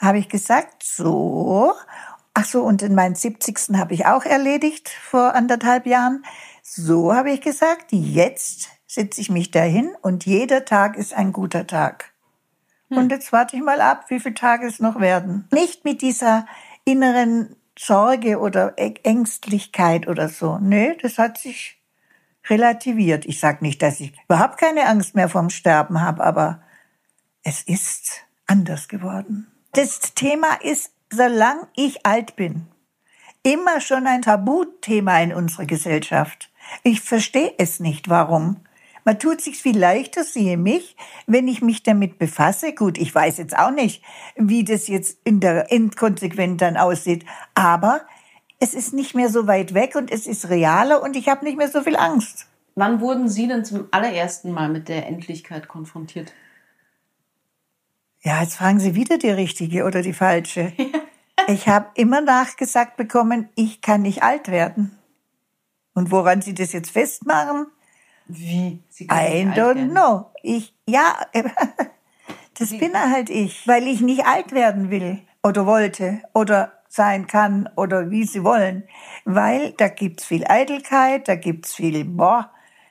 habe 0.00 0.18
ich 0.18 0.28
gesagt, 0.28 0.82
so, 0.82 1.74
ach 2.34 2.44
so, 2.44 2.64
und 2.64 2.82
in 2.82 2.96
meinen 2.96 3.14
70. 3.14 3.76
habe 3.76 3.94
ich 3.94 4.04
auch 4.04 4.24
erledigt 4.24 4.88
vor 4.88 5.36
anderthalb 5.36 5.86
Jahren, 5.86 6.24
so 6.64 7.14
habe 7.14 7.30
ich 7.30 7.40
gesagt, 7.40 7.92
jetzt 7.92 8.68
sitze 8.88 9.20
ich 9.20 9.30
mich 9.30 9.52
dahin 9.52 9.94
und 10.02 10.26
jeder 10.26 10.64
Tag 10.64 10.96
ist 10.96 11.14
ein 11.14 11.32
guter 11.32 11.68
Tag. 11.68 12.11
Hm. 12.92 12.98
Und 12.98 13.10
jetzt 13.10 13.32
warte 13.32 13.56
ich 13.56 13.62
mal 13.62 13.80
ab, 13.80 14.04
wie 14.08 14.20
viele 14.20 14.34
Tage 14.34 14.66
es 14.66 14.78
noch 14.78 15.00
werden. 15.00 15.48
Nicht 15.50 15.84
mit 15.84 16.02
dieser 16.02 16.46
inneren 16.84 17.56
Sorge 17.78 18.38
oder 18.38 18.74
Ängstlichkeit 18.76 20.06
oder 20.06 20.28
so. 20.28 20.58
Nö, 20.60 20.94
das 21.00 21.18
hat 21.18 21.38
sich 21.38 21.80
relativiert. 22.48 23.24
Ich 23.24 23.40
sage 23.40 23.58
nicht, 23.62 23.82
dass 23.82 24.00
ich 24.00 24.12
überhaupt 24.24 24.58
keine 24.58 24.86
Angst 24.86 25.14
mehr 25.14 25.28
vom 25.28 25.48
Sterben 25.50 26.00
habe, 26.00 26.22
aber 26.22 26.62
es 27.42 27.62
ist 27.62 28.24
anders 28.46 28.88
geworden. 28.88 29.50
Das 29.72 30.00
Thema 30.14 30.60
ist, 30.60 30.92
solange 31.10 31.66
ich 31.74 32.04
alt 32.04 32.36
bin, 32.36 32.66
immer 33.42 33.80
schon 33.80 34.06
ein 34.06 34.22
Tabuthema 34.22 35.20
in 35.20 35.32
unserer 35.32 35.66
Gesellschaft. 35.66 36.50
Ich 36.82 37.00
verstehe 37.00 37.54
es 37.58 37.80
nicht, 37.80 38.08
warum. 38.08 38.60
Man 39.04 39.18
tut 39.18 39.40
sich 39.40 39.58
viel 39.58 39.78
leichter, 39.78 40.24
siehe 40.24 40.56
mich, 40.56 40.96
wenn 41.26 41.48
ich 41.48 41.60
mich 41.60 41.82
damit 41.82 42.18
befasse. 42.18 42.74
Gut, 42.74 42.98
ich 42.98 43.14
weiß 43.14 43.38
jetzt 43.38 43.56
auch 43.56 43.72
nicht, 43.72 44.02
wie 44.36 44.64
das 44.64 44.88
jetzt 44.88 45.18
in 45.24 45.40
der 45.40 45.72
Endkonsequenz 45.72 46.58
dann 46.58 46.76
aussieht, 46.76 47.24
aber 47.54 48.02
es 48.60 48.74
ist 48.74 48.94
nicht 48.94 49.14
mehr 49.14 49.28
so 49.28 49.48
weit 49.48 49.74
weg 49.74 49.96
und 49.96 50.12
es 50.12 50.26
ist 50.26 50.48
realer 50.48 51.02
und 51.02 51.16
ich 51.16 51.28
habe 51.28 51.44
nicht 51.44 51.58
mehr 51.58 51.68
so 51.68 51.82
viel 51.82 51.96
Angst. 51.96 52.46
Wann 52.76 53.00
wurden 53.00 53.28
Sie 53.28 53.48
denn 53.48 53.64
zum 53.64 53.88
allerersten 53.90 54.52
Mal 54.52 54.68
mit 54.68 54.88
der 54.88 55.06
Endlichkeit 55.06 55.68
konfrontiert? 55.68 56.32
Ja, 58.20 58.40
jetzt 58.40 58.54
fragen 58.54 58.78
Sie 58.78 58.94
wieder 58.94 59.18
die 59.18 59.30
richtige 59.30 59.84
oder 59.84 60.00
die 60.00 60.12
falsche. 60.12 60.72
ich 61.48 61.66
habe 61.66 61.86
immer 61.94 62.20
nachgesagt 62.20 62.96
bekommen, 62.96 63.48
ich 63.56 63.80
kann 63.80 64.02
nicht 64.02 64.22
alt 64.22 64.48
werden. 64.48 64.96
Und 65.92 66.12
woran 66.12 66.40
Sie 66.40 66.54
das 66.54 66.72
jetzt 66.72 66.92
festmachen? 66.92 67.66
Wie? 68.26 68.82
Sie 68.88 69.04
I 69.04 69.46
don't 69.54 69.90
know. 69.90 70.30
Ich, 70.42 70.74
ja, 70.86 71.16
das 72.58 72.70
Wie? 72.70 72.78
bin 72.78 72.94
halt 72.94 73.30
ich, 73.30 73.66
weil 73.66 73.86
ich 73.86 74.00
nicht 74.00 74.26
alt 74.26 74.52
werden 74.52 74.90
will 74.90 75.20
oder 75.42 75.66
wollte 75.66 76.22
oder 76.34 76.72
sein 76.88 77.26
kann 77.26 77.68
oder 77.76 78.10
wie 78.10 78.24
sie 78.24 78.44
wollen. 78.44 78.84
Weil 79.24 79.72
da 79.72 79.88
gibt's 79.88 80.24
viel 80.24 80.44
Eitelkeit, 80.46 81.28
da 81.28 81.36
gibt's 81.36 81.74
viel, 81.74 82.04
boah, 82.04 82.50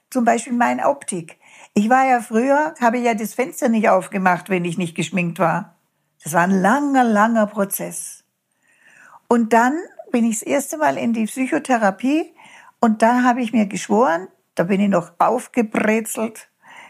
zum 0.10 0.26
Beispiel 0.26 0.54
meine 0.54 0.88
Optik. 0.88 1.38
Ich 1.74 1.90
war 1.90 2.06
ja 2.06 2.22
früher, 2.22 2.74
habe 2.82 2.98
ja 2.98 3.14
das 3.14 3.34
Fenster 3.34 3.70
nicht 3.70 3.90
aufgemacht, 3.90 4.50
wenn 4.50 4.66
ich 4.66 4.78
nicht 4.78 4.96
geschminkt 4.96 5.40
war. 5.40 5.76
Das 6.24 6.34
war 6.34 6.42
ein 6.42 6.62
langer, 6.62 7.04
langer 7.04 7.48
Prozess. 7.48 8.24
Und 9.28 9.54
dann 9.54 9.78
bin 10.12 10.26
ich 10.26 10.40
das 10.40 10.48
erste 10.48 10.78
Mal 10.78 10.98
in 10.98 11.14
die 11.14 11.26
Psychotherapie 11.26 12.34
und 12.80 13.02
da 13.02 13.24
habe 13.24 13.42
ich 13.42 13.54
mir 13.54 13.66
geschworen, 13.68 14.28
da 14.62 14.66
bin 14.66 14.80
ich 14.80 14.90
noch 14.90 15.14
aufgebrezelt, 15.18 16.48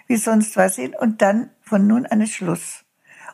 wie 0.08 0.18
sonst 0.18 0.58
was 0.58 0.76
hin. 0.76 0.94
Und 1.00 1.22
dann 1.22 1.52
von 1.62 1.88
nun 1.88 2.06
an 2.06 2.20
ist 2.20 2.34
Schluss. 2.34 2.84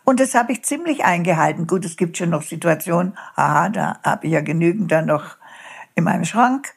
Und 0.03 0.19
das 0.19 0.35
habe 0.35 0.51
ich 0.51 0.63
ziemlich 0.63 1.03
eingehalten. 1.03 1.65
Gut, 1.65 1.83
es 1.85 1.97
gibt 1.97 2.17
schon 2.17 2.29
noch 2.29 2.43
Situationen, 2.43 3.17
aha, 3.35 3.69
da 3.69 3.99
habe 4.03 4.27
ich 4.27 4.33
ja 4.33 4.41
genügend 4.41 4.91
dann 4.91 5.07
noch 5.07 5.37
in 5.95 6.03
meinem 6.03 6.23
Schrank. 6.23 6.75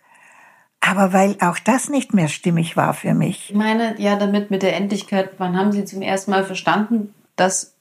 Aber 0.80 1.12
weil 1.12 1.36
auch 1.42 1.58
das 1.58 1.90
nicht 1.90 2.14
mehr 2.14 2.28
stimmig 2.28 2.78
war 2.78 2.94
für 2.94 3.12
mich. 3.12 3.50
Ich 3.50 3.56
meine, 3.56 4.00
ja, 4.00 4.16
damit 4.16 4.50
mit 4.50 4.62
der 4.62 4.74
Endlichkeit, 4.74 5.32
wann 5.36 5.54
haben 5.54 5.72
Sie 5.72 5.84
zum 5.84 6.00
ersten 6.00 6.30
Mal 6.30 6.44
verstanden, 6.44 7.12
dass 7.36 7.74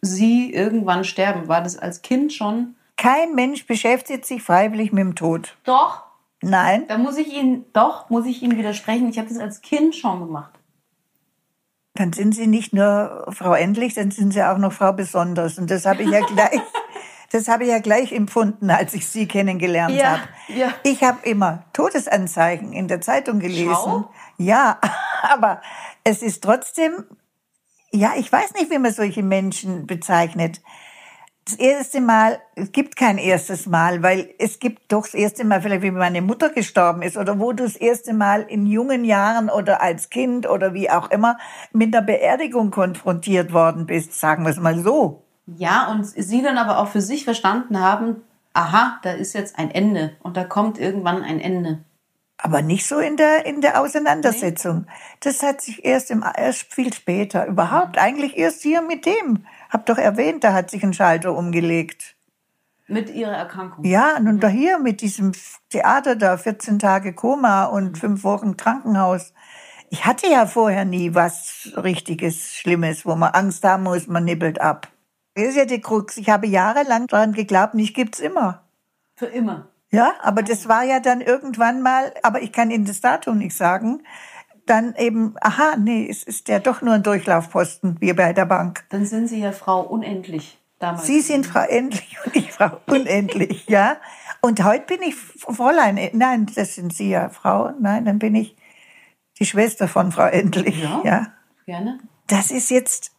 Sie 0.00 0.54
irgendwann 0.54 1.04
sterben? 1.04 1.48
War 1.48 1.62
das 1.62 1.76
als 1.76 2.00
Kind 2.00 2.32
schon? 2.32 2.76
Kein 2.96 3.34
Mensch 3.34 3.66
beschäftigt 3.66 4.24
sich 4.24 4.42
freiwillig 4.42 4.90
mit 4.90 5.02
dem 5.02 5.14
Tod. 5.16 5.54
Doch. 5.64 6.04
Nein. 6.42 6.86
Da 6.88 6.98
muss 6.98 7.16
ich 7.16 7.32
Ihnen, 7.32 7.64
doch, 7.72 8.10
muss 8.10 8.26
ich 8.26 8.42
Ihnen 8.42 8.58
widersprechen. 8.58 9.08
Ich 9.08 9.18
habe 9.18 9.28
das 9.28 9.38
als 9.38 9.62
Kind 9.62 9.94
schon 9.94 10.20
gemacht. 10.20 10.52
Dann 11.94 12.12
sind 12.12 12.34
Sie 12.34 12.46
nicht 12.46 12.72
nur 12.72 13.26
Frau 13.30 13.54
Endlich, 13.54 13.94
dann 13.94 14.10
sind 14.10 14.32
Sie 14.32 14.42
auch 14.42 14.58
noch 14.58 14.72
Frau 14.72 14.92
Besonders. 14.92 15.58
Und 15.58 15.70
das 15.70 15.86
habe 15.86 16.02
ich 16.02 16.10
ja 16.10 16.20
gleich, 16.26 16.60
das 17.30 17.48
habe 17.48 17.64
ich 17.64 17.70
ja 17.70 17.78
gleich 17.78 18.12
empfunden, 18.12 18.70
als 18.70 18.92
ich 18.94 19.06
Sie 19.06 19.28
kennengelernt 19.28 19.94
ja, 19.94 20.18
habe. 20.18 20.22
Ja. 20.48 20.72
Ich 20.82 21.02
habe 21.04 21.26
immer 21.28 21.64
Todesanzeichen 21.72 22.72
in 22.72 22.88
der 22.88 23.00
Zeitung 23.00 23.38
gelesen. 23.38 23.72
Schau. 23.72 24.10
Ja, 24.38 24.78
aber 25.22 25.60
es 26.02 26.22
ist 26.22 26.42
trotzdem, 26.42 27.04
ja, 27.92 28.14
ich 28.16 28.32
weiß 28.32 28.54
nicht, 28.54 28.70
wie 28.70 28.78
man 28.78 28.92
solche 28.92 29.22
Menschen 29.22 29.86
bezeichnet 29.86 30.60
das 31.44 31.54
erste 31.54 32.00
Mal, 32.00 32.40
es 32.54 32.70
gibt 32.70 32.96
kein 32.96 33.18
erstes 33.18 33.66
Mal, 33.66 34.02
weil 34.02 34.32
es 34.38 34.60
gibt 34.60 34.92
doch 34.92 35.02
das 35.02 35.14
erste 35.14 35.44
Mal, 35.44 35.60
vielleicht 35.60 35.82
wie 35.82 35.90
meine 35.90 36.22
Mutter 36.22 36.50
gestorben 36.50 37.02
ist 37.02 37.16
oder 37.16 37.40
wo 37.40 37.52
du 37.52 37.64
das 37.64 37.76
erste 37.76 38.12
Mal 38.12 38.42
in 38.42 38.66
jungen 38.66 39.04
Jahren 39.04 39.50
oder 39.50 39.82
als 39.82 40.08
Kind 40.10 40.48
oder 40.48 40.72
wie 40.72 40.88
auch 40.88 41.10
immer 41.10 41.38
mit 41.72 41.94
einer 41.94 42.04
Beerdigung 42.04 42.70
konfrontiert 42.70 43.52
worden 43.52 43.86
bist, 43.86 44.18
sagen 44.18 44.44
wir 44.44 44.50
es 44.50 44.60
mal 44.60 44.78
so. 44.78 45.24
Ja, 45.46 45.90
und 45.90 46.04
sie 46.04 46.42
dann 46.42 46.58
aber 46.58 46.78
auch 46.78 46.88
für 46.88 47.00
sich 47.00 47.24
verstanden 47.24 47.80
haben, 47.80 48.22
aha, 48.54 49.00
da 49.02 49.12
ist 49.12 49.32
jetzt 49.32 49.58
ein 49.58 49.70
Ende 49.70 50.12
und 50.22 50.36
da 50.36 50.44
kommt 50.44 50.78
irgendwann 50.78 51.22
ein 51.22 51.40
Ende. 51.40 51.80
Aber 52.44 52.60
nicht 52.60 52.86
so 52.88 52.98
in 52.98 53.16
der, 53.16 53.46
in 53.46 53.60
der 53.60 53.80
Auseinandersetzung. 53.80 54.80
Nee. 54.80 54.92
Das 55.20 55.44
hat 55.44 55.60
sich 55.60 55.84
erst, 55.84 56.10
im, 56.10 56.24
erst 56.36 56.74
viel 56.74 56.92
später, 56.92 57.46
überhaupt 57.46 57.98
eigentlich 57.98 58.36
erst 58.36 58.62
hier 58.62 58.82
mit 58.82 59.06
dem 59.06 59.46
hab 59.72 59.86
doch 59.86 59.96
erwähnt, 59.96 60.44
da 60.44 60.52
hat 60.52 60.70
sich 60.70 60.82
ein 60.82 60.92
Schalter 60.92 61.34
umgelegt. 61.34 62.14
Mit 62.88 63.08
ihrer 63.08 63.32
Erkrankung? 63.32 63.84
Ja, 63.84 64.20
nun 64.20 64.38
da 64.38 64.48
hier 64.48 64.78
mit 64.78 65.00
diesem 65.00 65.32
Theater 65.70 66.14
da, 66.14 66.36
14 66.36 66.78
Tage 66.78 67.14
Koma 67.14 67.64
und 67.64 67.96
fünf 67.96 68.22
Wochen 68.22 68.58
Krankenhaus. 68.58 69.32
Ich 69.88 70.04
hatte 70.04 70.26
ja 70.26 70.44
vorher 70.44 70.84
nie 70.84 71.14
was 71.14 71.72
richtiges, 71.76 72.54
Schlimmes, 72.54 73.06
wo 73.06 73.14
man 73.14 73.32
Angst 73.32 73.64
haben 73.64 73.84
muss, 73.84 74.08
man 74.08 74.24
nippelt 74.24 74.60
ab. 74.60 74.88
Das 75.34 75.44
ist 75.44 75.56
ja 75.56 75.64
die 75.64 75.80
Krux. 75.80 76.18
Ich 76.18 76.28
habe 76.28 76.46
jahrelang 76.46 77.06
daran 77.06 77.32
geglaubt, 77.32 77.72
mich 77.72 77.94
gibt's 77.94 78.20
immer. 78.20 78.64
Für 79.16 79.26
immer? 79.26 79.71
Ja, 79.92 80.14
aber 80.22 80.42
das 80.42 80.68
war 80.68 80.84
ja 80.84 81.00
dann 81.00 81.20
irgendwann 81.20 81.82
mal, 81.82 82.14
aber 82.22 82.40
ich 82.40 82.50
kann 82.50 82.70
Ihnen 82.70 82.86
das 82.86 83.02
Datum 83.02 83.38
nicht 83.38 83.54
sagen, 83.54 84.02
dann 84.64 84.94
eben, 84.96 85.34
aha, 85.40 85.76
nee, 85.76 86.08
es 86.08 86.22
ist 86.22 86.48
ja 86.48 86.60
doch 86.60 86.80
nur 86.80 86.94
ein 86.94 87.02
Durchlaufposten, 87.02 88.00
wie 88.00 88.12
bei 88.14 88.32
der 88.32 88.46
Bank. 88.46 88.84
Dann 88.88 89.04
sind 89.04 89.28
Sie 89.28 89.40
ja 89.40 89.52
Frau 89.52 89.82
Unendlich 89.82 90.58
damals. 90.78 91.06
Sie 91.06 91.20
sind 91.20 91.46
Frau 91.46 91.60
Endlich 91.60 92.16
und 92.24 92.34
ich 92.34 92.52
Frau 92.52 92.80
Unendlich, 92.86 93.66
ja. 93.68 93.96
Und 94.40 94.64
heute 94.64 94.86
bin 94.86 95.02
ich 95.02 95.14
Fräulein, 95.14 96.00
nein, 96.14 96.46
das 96.54 96.74
sind 96.74 96.94
Sie 96.94 97.10
ja 97.10 97.28
Frau, 97.28 97.72
nein, 97.78 98.06
dann 98.06 98.18
bin 98.18 98.34
ich 98.34 98.56
die 99.38 99.44
Schwester 99.44 99.88
von 99.88 100.10
Frau 100.10 100.26
Endlich, 100.26 100.82
ja. 100.82 101.02
ja. 101.04 101.26
Gerne. 101.66 101.98
Das 102.28 102.50
ist 102.50 102.70
jetzt 102.70 103.12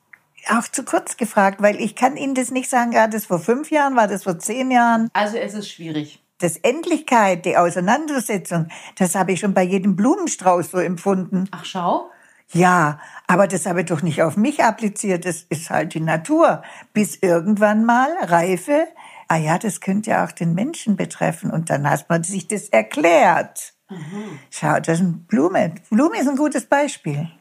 auch 0.49 0.63
zu 0.63 0.83
kurz 0.83 1.17
gefragt, 1.17 1.61
weil 1.61 1.79
ich 1.79 1.95
kann 1.95 2.17
Ihnen 2.17 2.33
das 2.33 2.49
nicht 2.49 2.69
sagen, 2.69 2.95
war 2.95 3.07
das 3.07 3.27
vor 3.27 3.39
fünf 3.39 3.69
Jahren, 3.69 3.95
war 3.95 4.07
das 4.07 4.23
vor 4.23 4.39
zehn 4.39 4.71
Jahren? 4.71 5.09
Also 5.13 5.37
es 5.37 5.53
ist 5.53 5.69
schwierig 5.69 6.22
das 6.43 6.57
Endlichkeit, 6.57 7.45
die 7.45 7.57
Auseinandersetzung, 7.57 8.67
das 8.97 9.15
habe 9.15 9.31
ich 9.31 9.39
schon 9.39 9.53
bei 9.53 9.63
jedem 9.63 9.95
Blumenstrauß 9.95 10.71
so 10.71 10.77
empfunden. 10.77 11.47
Ach, 11.51 11.65
schau. 11.65 12.09
Ja, 12.51 12.99
aber 13.25 13.47
das 13.47 13.65
habe 13.65 13.81
ich 13.81 13.87
doch 13.87 14.03
nicht 14.03 14.21
auf 14.21 14.37
mich 14.37 14.63
appliziert. 14.63 15.25
Das 15.25 15.43
ist 15.49 15.69
halt 15.69 15.93
die 15.93 16.01
Natur. 16.01 16.61
Bis 16.93 17.15
irgendwann 17.15 17.85
mal 17.85 18.09
Reife. 18.21 18.87
Ah 19.27 19.37
ja, 19.37 19.57
das 19.57 19.81
könnte 19.81 20.11
ja 20.11 20.25
auch 20.25 20.31
den 20.31 20.53
Menschen 20.53 20.95
betreffen. 20.95 21.49
Und 21.49 21.69
dann 21.69 21.89
hat 21.89 22.09
man 22.09 22.23
sich 22.23 22.47
das 22.47 22.69
erklärt. 22.69 23.73
Mhm. 23.89 24.39
Schau, 24.51 24.79
das 24.79 24.99
ist 24.99 25.05
eine 25.05 25.13
Blume. 25.27 25.73
Blume 25.89 26.19
ist 26.19 26.27
ein 26.27 26.35
gutes 26.35 26.65
Beispiel. 26.65 27.31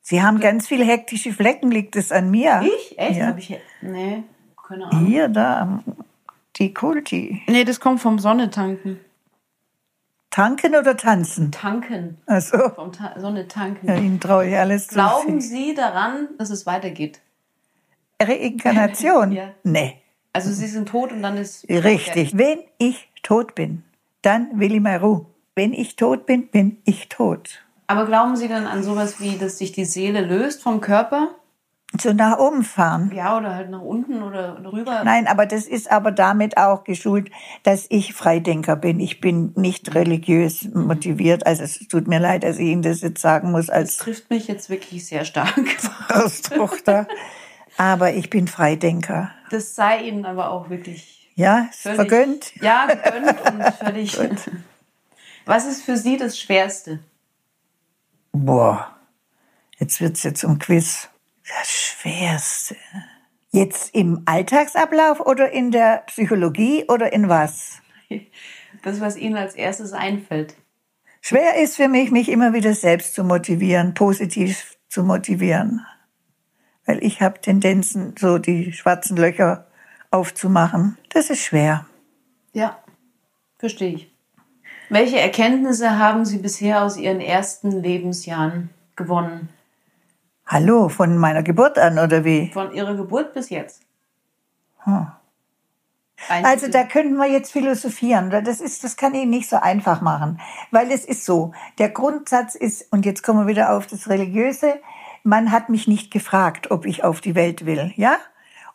Sie 0.00 0.22
haben 0.22 0.40
ganz 0.40 0.66
viele 0.66 0.84
hektische 0.84 1.32
Flecken, 1.32 1.70
liegt 1.70 1.96
es 1.96 2.12
an 2.12 2.30
mir? 2.30 2.62
Ich? 2.62 2.98
Echt? 2.98 3.18
Ja. 3.18 3.28
Hab 3.28 3.38
ich, 3.38 3.58
nee, 3.80 4.24
keine 4.66 4.86
Ahnung. 4.86 5.06
Hier, 5.06 5.28
da, 5.28 5.82
die 6.56 6.74
Kulti. 6.74 7.42
Nee, 7.46 7.64
das 7.64 7.80
kommt 7.80 8.00
vom 8.00 8.18
Sonne 8.18 8.50
tanken. 8.50 9.00
Tanken 10.30 10.74
oder 10.74 10.96
tanzen? 10.96 11.52
Tanken. 11.52 12.18
Ach 12.26 12.40
so. 12.40 12.58
Vom 12.70 12.90
Ta 12.90 13.14
Sonne 13.18 13.46
tanken. 13.46 13.86
Ja, 13.86 13.96
Ihnen 13.96 14.18
traue 14.18 14.48
ich 14.48 14.56
alles 14.56 14.88
zu. 14.88 14.94
Glauben 14.94 15.40
Sie 15.40 15.74
daran, 15.74 16.28
dass 16.38 16.50
es 16.50 16.66
weitergeht? 16.66 17.20
Reinkarnation? 18.20 19.30
ja. 19.32 19.50
Nee. 19.62 20.00
Also 20.32 20.50
Sie 20.50 20.66
sind 20.66 20.88
tot 20.88 21.12
und 21.12 21.22
dann 21.22 21.36
ist... 21.36 21.68
Richtig. 21.68 22.34
Okay. 22.34 22.38
Wenn 22.38 22.58
ich 22.78 23.08
tot 23.22 23.54
bin, 23.54 23.84
dann 24.22 24.58
will 24.58 24.74
ich 24.74 24.80
mal 24.80 24.96
Ruhe. 24.96 25.26
Wenn 25.54 25.72
ich 25.72 25.94
tot 25.94 26.26
bin, 26.26 26.48
bin 26.48 26.78
ich 26.84 27.08
tot. 27.08 27.64
Aber 27.86 28.06
glauben 28.06 28.34
Sie 28.34 28.48
dann 28.48 28.66
an 28.66 28.82
sowas 28.82 29.20
wie, 29.20 29.38
dass 29.38 29.58
sich 29.58 29.70
die 29.70 29.84
Seele 29.84 30.22
löst 30.22 30.62
vom 30.62 30.80
Körper? 30.80 31.36
So 32.00 32.12
nach 32.12 32.38
oben 32.38 32.64
fahren. 32.64 33.12
Ja, 33.14 33.36
oder 33.36 33.54
halt 33.54 33.70
nach 33.70 33.80
unten 33.80 34.22
oder 34.22 34.60
rüber. 34.72 35.02
Nein, 35.04 35.26
aber 35.26 35.46
das 35.46 35.66
ist 35.66 35.90
aber 35.90 36.10
damit 36.10 36.56
auch 36.56 36.84
geschult, 36.84 37.30
dass 37.62 37.86
ich 37.88 38.14
Freidenker 38.14 38.76
bin. 38.76 38.98
Ich 39.00 39.20
bin 39.20 39.52
nicht 39.54 39.94
religiös 39.94 40.68
motiviert. 40.74 41.46
Also 41.46 41.62
es 41.62 41.86
tut 41.88 42.08
mir 42.08 42.18
leid, 42.18 42.42
dass 42.42 42.58
ich 42.58 42.66
Ihnen 42.66 42.82
das 42.82 43.00
jetzt 43.00 43.20
sagen 43.20 43.52
muss. 43.52 43.70
Als 43.70 43.96
das 43.96 44.04
trifft 44.04 44.30
mich 44.30 44.48
jetzt 44.48 44.70
wirklich 44.70 45.06
sehr 45.06 45.24
stark. 45.24 45.54
Tochter. 46.54 47.06
aber 47.76 48.14
ich 48.14 48.30
bin 48.30 48.48
Freidenker. 48.48 49.30
Das 49.50 49.74
sei 49.74 50.02
Ihnen 50.02 50.24
aber 50.24 50.50
auch 50.50 50.70
wirklich. 50.70 51.30
Ja, 51.36 51.68
völlig, 51.72 51.96
vergönnt. 51.96 52.52
Ja, 52.60 52.86
gegönnt 52.86 53.40
und 53.40 53.74
völlig. 53.74 54.18
Was 55.46 55.66
ist 55.66 55.82
für 55.82 55.96
Sie 55.96 56.16
das 56.16 56.38
Schwerste? 56.38 57.00
Boah, 58.32 58.96
jetzt 59.78 60.00
wird's 60.00 60.22
jetzt 60.22 60.44
um 60.44 60.58
Quiz. 60.58 61.08
Das 61.46 61.70
Schwerste. 61.70 62.76
Jetzt 63.50 63.94
im 63.94 64.22
Alltagsablauf 64.24 65.20
oder 65.20 65.52
in 65.52 65.70
der 65.70 66.04
Psychologie 66.06 66.84
oder 66.88 67.12
in 67.12 67.28
was? 67.28 67.80
Das, 68.82 69.00
was 69.00 69.16
Ihnen 69.16 69.36
als 69.36 69.54
erstes 69.54 69.92
einfällt. 69.92 70.56
Schwer 71.20 71.62
ist 71.62 71.76
für 71.76 71.88
mich, 71.88 72.10
mich 72.10 72.28
immer 72.28 72.52
wieder 72.52 72.74
selbst 72.74 73.14
zu 73.14 73.24
motivieren, 73.24 73.94
positiv 73.94 74.76
zu 74.88 75.02
motivieren. 75.02 75.86
Weil 76.84 77.02
ich 77.02 77.22
habe 77.22 77.40
Tendenzen, 77.40 78.14
so 78.18 78.38
die 78.38 78.72
schwarzen 78.72 79.16
Löcher 79.16 79.66
aufzumachen. 80.10 80.98
Das 81.08 81.30
ist 81.30 81.42
schwer. 81.42 81.86
Ja, 82.52 82.78
verstehe 83.58 83.94
ich. 83.94 84.14
Welche 84.90 85.18
Erkenntnisse 85.18 85.98
haben 85.98 86.24
Sie 86.24 86.38
bisher 86.38 86.82
aus 86.82 86.96
Ihren 86.96 87.20
ersten 87.20 87.70
Lebensjahren 87.70 88.70
gewonnen? 88.96 89.48
Hallo, 90.46 90.90
von 90.90 91.16
meiner 91.16 91.42
Geburt 91.42 91.78
an 91.78 91.98
oder 91.98 92.24
wie? 92.24 92.50
Von 92.52 92.72
Ihrer 92.72 92.94
Geburt 92.94 93.32
bis 93.32 93.48
jetzt. 93.48 93.82
Hm. 94.84 95.06
Also 96.28 96.68
da 96.68 96.84
könnten 96.84 97.16
wir 97.16 97.30
jetzt 97.30 97.52
philosophieren. 97.52 98.30
Das 98.30 98.60
ist, 98.60 98.84
das 98.84 98.96
kann 98.96 99.14
ich 99.14 99.26
nicht 99.26 99.48
so 99.48 99.56
einfach 99.56 100.00
machen, 100.00 100.40
weil 100.70 100.90
es 100.90 101.04
ist 101.04 101.24
so. 101.24 101.52
Der 101.78 101.88
Grundsatz 101.90 102.54
ist, 102.54 102.92
und 102.92 103.04
jetzt 103.04 103.22
kommen 103.22 103.40
wir 103.40 103.46
wieder 103.46 103.72
auf 103.72 103.86
das 103.86 104.08
Religiöse. 104.08 104.80
Man 105.22 105.50
hat 105.50 105.70
mich 105.70 105.88
nicht 105.88 106.10
gefragt, 106.10 106.70
ob 106.70 106.86
ich 106.86 107.04
auf 107.04 107.20
die 107.20 107.34
Welt 107.34 107.66
will, 107.66 107.92
ja? 107.96 108.16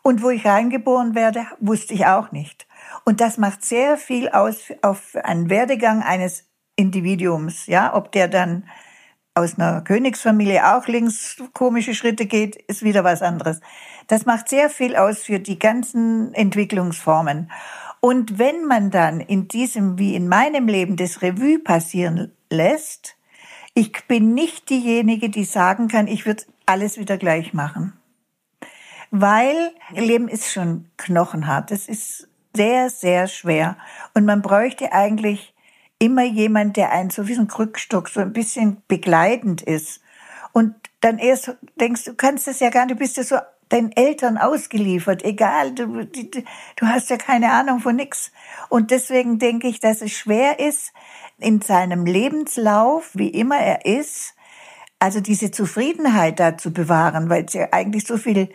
Und 0.02 0.22
wo 0.22 0.30
ich 0.30 0.46
reingeboren 0.46 1.14
werde, 1.14 1.46
wusste 1.60 1.94
ich 1.94 2.06
auch 2.06 2.32
nicht. 2.32 2.66
Und 3.04 3.20
das 3.20 3.38
macht 3.38 3.64
sehr 3.64 3.96
viel 3.96 4.28
aus 4.28 4.72
auf 4.82 5.14
einen 5.22 5.50
Werdegang 5.50 6.02
eines 6.02 6.46
Individuums, 6.76 7.66
ja? 7.66 7.94
Ob 7.94 8.12
der 8.12 8.28
dann 8.28 8.64
aus 9.40 9.58
einer 9.58 9.80
Königsfamilie 9.80 10.76
auch 10.76 10.86
links 10.86 11.42
komische 11.54 11.94
Schritte 11.94 12.26
geht, 12.26 12.56
ist 12.56 12.82
wieder 12.82 13.04
was 13.04 13.22
anderes. 13.22 13.60
Das 14.06 14.26
macht 14.26 14.48
sehr 14.48 14.68
viel 14.70 14.96
aus 14.96 15.22
für 15.22 15.40
die 15.40 15.58
ganzen 15.58 16.34
Entwicklungsformen. 16.34 17.50
Und 18.00 18.38
wenn 18.38 18.64
man 18.64 18.90
dann 18.90 19.20
in 19.20 19.48
diesem, 19.48 19.98
wie 19.98 20.14
in 20.14 20.28
meinem 20.28 20.68
Leben, 20.68 20.96
das 20.96 21.22
Revue 21.22 21.58
passieren 21.58 22.32
lässt, 22.50 23.16
ich 23.74 24.06
bin 24.08 24.34
nicht 24.34 24.68
diejenige, 24.68 25.30
die 25.30 25.44
sagen 25.44 25.88
kann, 25.88 26.06
ich 26.06 26.26
würde 26.26 26.44
alles 26.66 26.98
wieder 26.98 27.16
gleich 27.16 27.54
machen. 27.54 27.94
Weil 29.10 29.72
Leben 29.90 30.28
ist 30.28 30.52
schon 30.52 30.86
knochenhart. 30.96 31.70
Das 31.70 31.88
ist 31.88 32.28
sehr, 32.54 32.90
sehr 32.90 33.26
schwer. 33.26 33.76
Und 34.14 34.24
man 34.24 34.42
bräuchte 34.42 34.92
eigentlich 34.92 35.54
immer 36.00 36.24
jemand, 36.24 36.76
der 36.76 36.90
einen 36.90 37.10
so 37.10 37.28
wie 37.28 37.34
so 37.34 37.42
ein 37.42 37.48
Krückstock 37.48 38.08
so 38.08 38.20
ein 38.20 38.32
bisschen 38.32 38.82
begleitend 38.88 39.62
ist. 39.62 40.00
Und 40.52 40.74
dann 41.00 41.18
erst 41.18 41.56
denkst 41.78 42.04
du, 42.04 42.14
kannst 42.14 42.48
das 42.48 42.58
ja 42.58 42.70
gar 42.70 42.86
nicht, 42.86 42.96
du 42.96 42.98
bist 42.98 43.16
ja 43.16 43.22
so 43.22 43.36
deinen 43.68 43.92
Eltern 43.92 44.36
ausgeliefert, 44.36 45.24
egal, 45.24 45.72
du, 45.72 46.04
du 46.04 46.86
hast 46.86 47.08
ja 47.08 47.16
keine 47.16 47.52
Ahnung 47.52 47.78
von 47.78 47.94
nix. 47.94 48.32
Und 48.68 48.90
deswegen 48.90 49.38
denke 49.38 49.68
ich, 49.68 49.78
dass 49.78 50.02
es 50.02 50.10
schwer 50.10 50.58
ist, 50.58 50.92
in 51.38 51.60
seinem 51.60 52.04
Lebenslauf, 52.04 53.10
wie 53.14 53.28
immer 53.28 53.58
er 53.58 53.86
ist, 53.86 54.34
also 54.98 55.20
diese 55.20 55.50
Zufriedenheit 55.50 56.40
da 56.40 56.58
zu 56.58 56.72
bewahren, 56.72 57.30
weil 57.30 57.44
es 57.44 57.54
ja 57.54 57.68
eigentlich 57.72 58.06
so 58.06 58.18
viele 58.18 58.48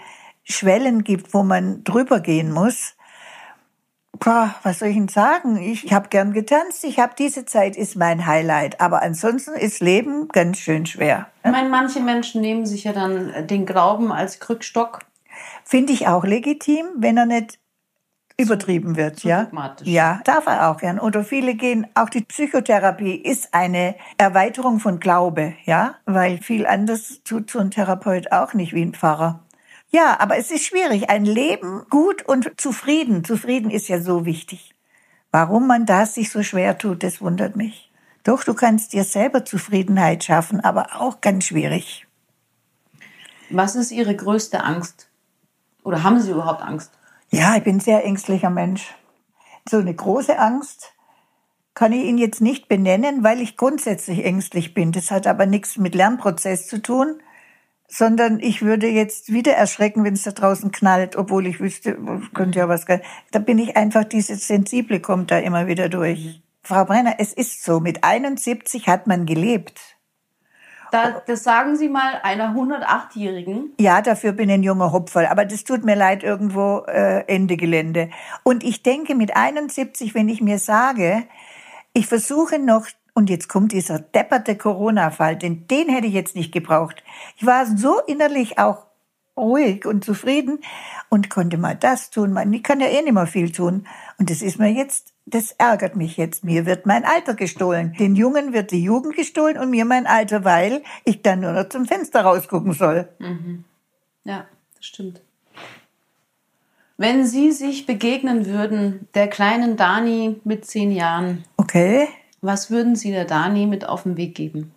Schwellen 0.43 1.03
gibt, 1.03 1.33
wo 1.33 1.43
man 1.43 1.83
drüber 1.83 2.19
gehen 2.19 2.51
muss. 2.51 2.94
Boah, 4.25 4.55
was 4.63 4.79
soll 4.79 4.87
ich 4.87 4.95
Ihnen 4.95 5.07
sagen? 5.07 5.57
Ich, 5.57 5.85
ich 5.85 5.93
habe 5.93 6.09
gern 6.09 6.33
getanzt. 6.33 6.83
Ich 6.83 6.97
habe 6.97 7.13
diese 7.15 7.45
Zeit 7.45 7.77
ist 7.77 7.95
mein 7.95 8.25
Highlight. 8.25 8.81
Aber 8.81 9.03
ansonsten 9.03 9.53
ist 9.53 9.81
Leben 9.81 10.29
ganz 10.29 10.57
schön 10.57 10.87
schwer. 10.87 11.27
Ich 11.43 11.51
meine, 11.51 11.69
manche 11.69 11.99
Menschen 11.99 12.41
nehmen 12.41 12.65
sich 12.65 12.85
ja 12.85 12.91
dann 12.91 13.45
den 13.45 13.67
Glauben 13.67 14.11
als 14.11 14.39
Krückstock. 14.39 15.01
Finde 15.63 15.93
ich 15.93 16.07
auch 16.07 16.25
legitim, 16.25 16.87
wenn 16.95 17.17
er 17.17 17.27
nicht 17.27 17.59
übertrieben 18.37 18.95
wird, 18.97 19.19
zu 19.19 19.27
ja. 19.27 19.47
Ja, 19.85 20.21
darf 20.25 20.47
er 20.47 20.71
auch 20.71 20.77
gern. 20.77 20.99
Oder 20.99 21.23
viele 21.23 21.53
gehen, 21.53 21.85
auch 21.93 22.09
die 22.09 22.21
Psychotherapie 22.21 23.15
ist 23.15 23.53
eine 23.53 23.95
Erweiterung 24.17 24.79
von 24.79 24.99
Glaube, 24.99 25.53
ja, 25.65 25.95
weil 26.05 26.39
viel 26.39 26.65
anders 26.65 27.21
tut 27.23 27.51
so 27.51 27.59
ein 27.59 27.69
Therapeut 27.69 28.31
auch 28.31 28.55
nicht 28.55 28.73
wie 28.73 28.81
ein 28.81 28.93
Pfarrer. 28.93 29.44
Ja, 29.95 30.19
aber 30.19 30.35
es 30.35 30.51
ist 30.51 30.65
schwierig. 30.65 31.09
Ein 31.09 31.23
Leben 31.23 31.85
gut 31.89 32.21
und 32.21 32.59
zufrieden. 32.59 33.23
Zufrieden 33.23 33.71
ist 33.71 33.87
ja 33.87 34.01
so 34.01 34.25
wichtig. 34.25 34.75
Warum 35.31 35.67
man 35.67 35.85
das 35.85 36.15
sich 36.15 36.31
so 36.31 36.43
schwer 36.43 36.77
tut, 36.77 37.01
das 37.01 37.21
wundert 37.21 37.55
mich. 37.55 37.89
Doch, 38.25 38.43
du 38.43 38.53
kannst 38.53 38.91
dir 38.91 39.05
selber 39.05 39.45
Zufriedenheit 39.45 40.25
schaffen, 40.25 40.59
aber 40.59 40.99
auch 40.99 41.21
ganz 41.21 41.45
schwierig. 41.45 42.05
Was 43.49 43.77
ist 43.77 43.91
Ihre 43.91 44.13
größte 44.13 44.65
Angst? 44.65 45.07
Oder 45.81 46.03
haben 46.03 46.19
Sie 46.19 46.31
überhaupt 46.31 46.61
Angst? 46.61 46.91
Ja, 47.31 47.55
ich 47.55 47.63
bin 47.63 47.77
ein 47.77 47.79
sehr 47.79 48.03
ängstlicher 48.03 48.49
Mensch. 48.49 48.93
So 49.65 49.77
eine 49.77 49.95
große 49.95 50.37
Angst 50.37 50.91
kann 51.73 51.93
ich 51.93 52.03
Ihnen 52.03 52.17
jetzt 52.17 52.41
nicht 52.41 52.67
benennen, 52.67 53.23
weil 53.23 53.39
ich 53.39 53.55
grundsätzlich 53.55 54.25
ängstlich 54.25 54.73
bin. 54.73 54.91
Das 54.91 55.09
hat 55.09 55.25
aber 55.25 55.45
nichts 55.45 55.77
mit 55.77 55.95
Lernprozess 55.95 56.67
zu 56.67 56.81
tun, 56.81 57.21
sondern 57.95 58.41
ich 58.41 58.61
würde 58.61 58.87
jetzt 58.87 59.31
wieder 59.31 59.53
erschrecken, 59.53 60.03
wenn 60.03 60.15
es 60.15 60.23
da 60.23 60.31
draußen 60.31 60.71
knallt, 60.71 61.15
obwohl 61.15 61.47
ich 61.47 61.61
wüsste, 61.61 61.97
könnte 62.33 62.59
ja 62.59 62.67
was. 62.67 62.85
Da 63.31 63.39
bin 63.39 63.57
ich 63.57 63.77
einfach, 63.77 64.03
dieses 64.03 64.47
Sensible 64.47 64.99
kommt 64.99 65.31
da 65.31 65.37
immer 65.37 65.67
wieder 65.67 65.87
durch. 65.87 66.41
Frau 66.61 66.83
Brenner, 66.83 67.15
es 67.19 67.31
ist 67.31 67.63
so, 67.63 67.79
mit 67.79 68.03
71 68.03 68.89
hat 68.89 69.07
man 69.07 69.25
gelebt. 69.25 69.79
Da, 70.91 71.21
das 71.25 71.43
sagen 71.43 71.77
Sie 71.77 71.87
mal 71.87 72.19
einer 72.23 72.53
108-Jährigen. 72.53 73.73
Ja, 73.79 74.01
dafür 74.01 74.33
bin 74.33 74.49
ich 74.49 74.55
ein 74.55 74.63
junger 74.63 74.91
Hopferl, 74.91 75.27
aber 75.27 75.45
das 75.45 75.63
tut 75.63 75.85
mir 75.85 75.95
leid 75.95 76.21
irgendwo 76.21 76.83
äh, 76.87 77.23
Ende 77.27 77.55
Gelände. 77.55 78.09
Und 78.43 78.65
ich 78.65 78.83
denke 78.83 79.15
mit 79.15 79.37
71, 79.37 80.13
wenn 80.13 80.27
ich 80.27 80.41
mir 80.41 80.59
sage, 80.59 81.23
ich 81.93 82.07
versuche 82.07 82.59
noch 82.59 82.87
und 83.15 83.29
jetzt 83.29 83.47
kommt 83.47 83.71
dieser 83.71 83.97
depperte 83.97 84.55
Corona-Fall, 84.57 85.37
denn 85.37 85.65
den 85.67 85.89
hätte 85.89 86.05
ich 86.05 86.13
jetzt 86.13 86.35
nicht 86.35 86.51
gebraucht. 86.51 87.01
Ich 87.37 87.45
war 87.45 87.65
so 87.65 87.99
innerlich 88.05 88.59
auch 88.59 88.85
ruhig 89.37 89.85
und 89.85 90.03
zufrieden 90.03 90.59
und 91.09 91.29
konnte 91.29 91.57
mal 91.57 91.75
das 91.75 92.09
tun. 92.09 92.33
Man, 92.33 92.51
ich 92.51 92.61
kann 92.61 92.81
ja 92.81 92.87
eh 92.87 93.01
nicht 93.01 93.13
mehr 93.13 93.25
viel 93.25 93.51
tun. 93.51 93.87
Und 94.17 94.29
das 94.29 94.41
ist 94.41 94.59
mir 94.59 94.69
jetzt, 94.69 95.13
das 95.25 95.53
ärgert 95.53 95.95
mich 95.95 96.17
jetzt. 96.17 96.43
Mir 96.43 96.65
wird 96.65 96.85
mein 96.85 97.05
Alter 97.05 97.35
gestohlen. 97.35 97.93
Den 97.97 98.15
Jungen 98.15 98.53
wird 98.53 98.71
die 98.71 98.83
Jugend 98.83 99.15
gestohlen 99.15 99.57
und 99.57 99.69
mir 99.69 99.85
mein 99.85 100.07
Alter, 100.07 100.43
weil 100.43 100.83
ich 101.05 101.21
dann 101.21 101.39
nur 101.39 101.53
noch 101.53 101.69
zum 101.69 101.85
Fenster 101.85 102.21
rausgucken 102.21 102.73
soll. 102.73 103.07
Mhm. 103.19 103.63
Ja, 104.25 104.45
das 104.75 104.85
stimmt. 104.85 105.21
Wenn 106.97 107.25
Sie 107.25 107.51
sich 107.51 107.85
begegnen 107.85 108.45
würden, 108.45 109.07
der 109.15 109.27
kleinen 109.29 109.77
Dani 109.77 110.41
mit 110.43 110.65
zehn 110.65 110.91
Jahren. 110.91 111.45
Okay. 111.57 112.07
Was 112.45 112.69
würden 112.69 112.95
Sie 112.95 113.09
der 113.09 113.25
Dani 113.25 113.65
mit 113.65 113.89
auf 113.89 114.03
den 114.03 114.17
Weg 114.17 114.35
geben? 114.35 114.71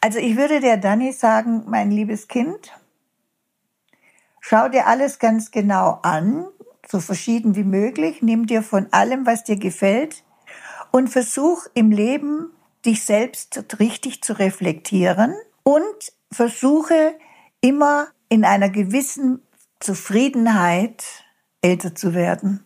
Also 0.00 0.18
ich 0.18 0.38
würde 0.38 0.60
der 0.60 0.78
Dani 0.78 1.12
sagen, 1.12 1.64
mein 1.66 1.90
liebes 1.90 2.26
Kind, 2.26 2.72
schau 4.40 4.70
dir 4.70 4.86
alles 4.86 5.18
ganz 5.18 5.50
genau 5.50 5.98
an, 6.02 6.46
so 6.88 7.00
verschieden 7.00 7.54
wie 7.54 7.64
möglich, 7.64 8.22
nimm 8.22 8.46
dir 8.46 8.62
von 8.62 8.90
allem, 8.94 9.26
was 9.26 9.44
dir 9.44 9.58
gefällt 9.58 10.24
und 10.90 11.08
versuch 11.08 11.66
im 11.74 11.90
Leben 11.90 12.50
dich 12.86 13.04
selbst 13.04 13.78
richtig 13.78 14.22
zu 14.22 14.38
reflektieren 14.38 15.34
und 15.64 16.14
versuche 16.32 17.14
immer 17.60 18.06
in 18.30 18.46
einer 18.46 18.70
gewissen 18.70 19.42
Zufriedenheit 19.80 21.04
älter 21.60 21.94
zu 21.94 22.14
werden. 22.14 22.65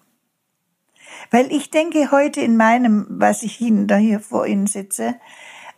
Weil 1.31 1.53
ich 1.53 1.71
denke 1.71 2.11
heute 2.11 2.41
in 2.41 2.57
meinem, 2.57 3.07
was 3.09 3.43
ich 3.43 3.61
Ihnen 3.61 3.87
da 3.87 3.97
hier 3.97 4.21
vor 4.21 4.47
Ihnen 4.47 4.67
sitze, 4.67 5.17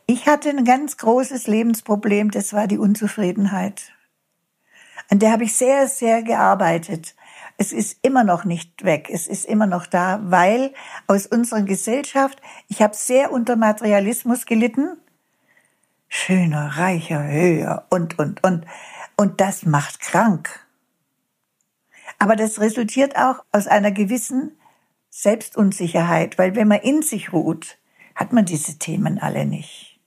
ich 0.07 0.27
hatte 0.27 0.51
ein 0.51 0.65
ganz 0.65 0.97
großes 0.97 1.47
Lebensproblem, 1.47 2.31
das 2.31 2.53
war 2.53 2.67
die 2.67 2.79
Unzufriedenheit. 2.79 3.93
An 5.11 5.19
der 5.19 5.33
habe 5.33 5.45
ich 5.45 5.55
sehr, 5.55 5.89
sehr 5.89 6.23
gearbeitet. 6.23 7.15
Es 7.59 7.73
ist 7.73 7.99
immer 8.03 8.25
noch 8.25 8.45
nicht 8.45 8.85
weg, 8.85 9.09
es 9.13 9.27
ist 9.27 9.45
immer 9.45 9.67
noch 9.67 9.87
da, 9.87 10.21
weil 10.25 10.73
aus 11.07 11.27
unserer 11.27 11.63
Gesellschaft, 11.63 12.41
ich 12.69 12.83
habe 12.83 12.95
sehr 12.95 13.31
unter 13.31 13.57
Materialismus 13.57 14.47
gelitten, 14.47 14.97
schöner, 16.09 16.79
reicher, 16.79 17.23
höher 17.23 17.87
und, 17.91 18.19
und, 18.19 18.43
und. 18.43 18.67
Und 19.17 19.41
das 19.41 19.65
macht 19.65 20.01
krank. 20.01 20.67
Aber 22.19 22.37
das 22.37 22.61
resultiert 22.61 23.17
auch 23.17 23.45
aus 23.53 23.67
einer 23.67 23.93
gewissen 23.93 24.57
Selbstunsicherheit, 25.15 26.39
weil 26.39 26.57
wenn 26.57 26.69
man 26.69 26.81
in 26.81 27.03
sich 27.03 27.35
ruht, 27.35 27.77
hat 28.15 28.33
man 28.33 28.47
diese 28.47 28.79
Themen 28.79 29.19
alle 29.19 29.45
nicht. 29.45 30.01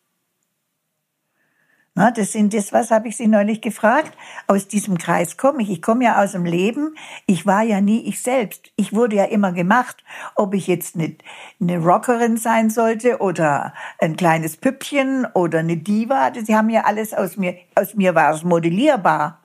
Na, 1.93 2.09
das 2.09 2.31
sind 2.31 2.55
das, 2.55 2.73
was 2.73 2.89
habe 2.89 3.07
ich 3.07 3.15
Sie 3.15 3.27
neulich 3.27 3.61
gefragt? 3.61 4.17
Aus 4.47 4.67
diesem 4.67 4.97
Kreis 4.97 5.37
komme 5.37 5.61
ich. 5.61 5.69
Ich 5.69 5.81
komme 5.83 6.05
ja 6.05 6.21
aus 6.21 6.31
dem 6.31 6.43
Leben. 6.43 6.95
Ich 7.27 7.45
war 7.45 7.61
ja 7.61 7.81
nie 7.81 8.01
ich 8.09 8.19
selbst. 8.19 8.71
Ich 8.75 8.93
wurde 8.93 9.15
ja 9.15 9.25
immer 9.25 9.53
gemacht. 9.53 10.03
Ob 10.33 10.55
ich 10.55 10.65
jetzt 10.65 10.95
eine, 10.95 11.15
eine 11.61 11.77
Rockerin 11.77 12.37
sein 12.37 12.71
sollte 12.71 13.19
oder 13.19 13.75
ein 13.99 14.17
kleines 14.17 14.57
Püppchen 14.57 15.25
oder 15.35 15.59
eine 15.59 15.77
Diva, 15.77 16.33
Sie 16.33 16.55
haben 16.55 16.69
ja 16.71 16.83
alles 16.83 17.13
aus 17.13 17.37
mir, 17.37 17.55
aus 17.75 17.93
mir 17.93 18.15
war 18.15 18.33
es 18.33 18.43
modellierbar. 18.43 19.44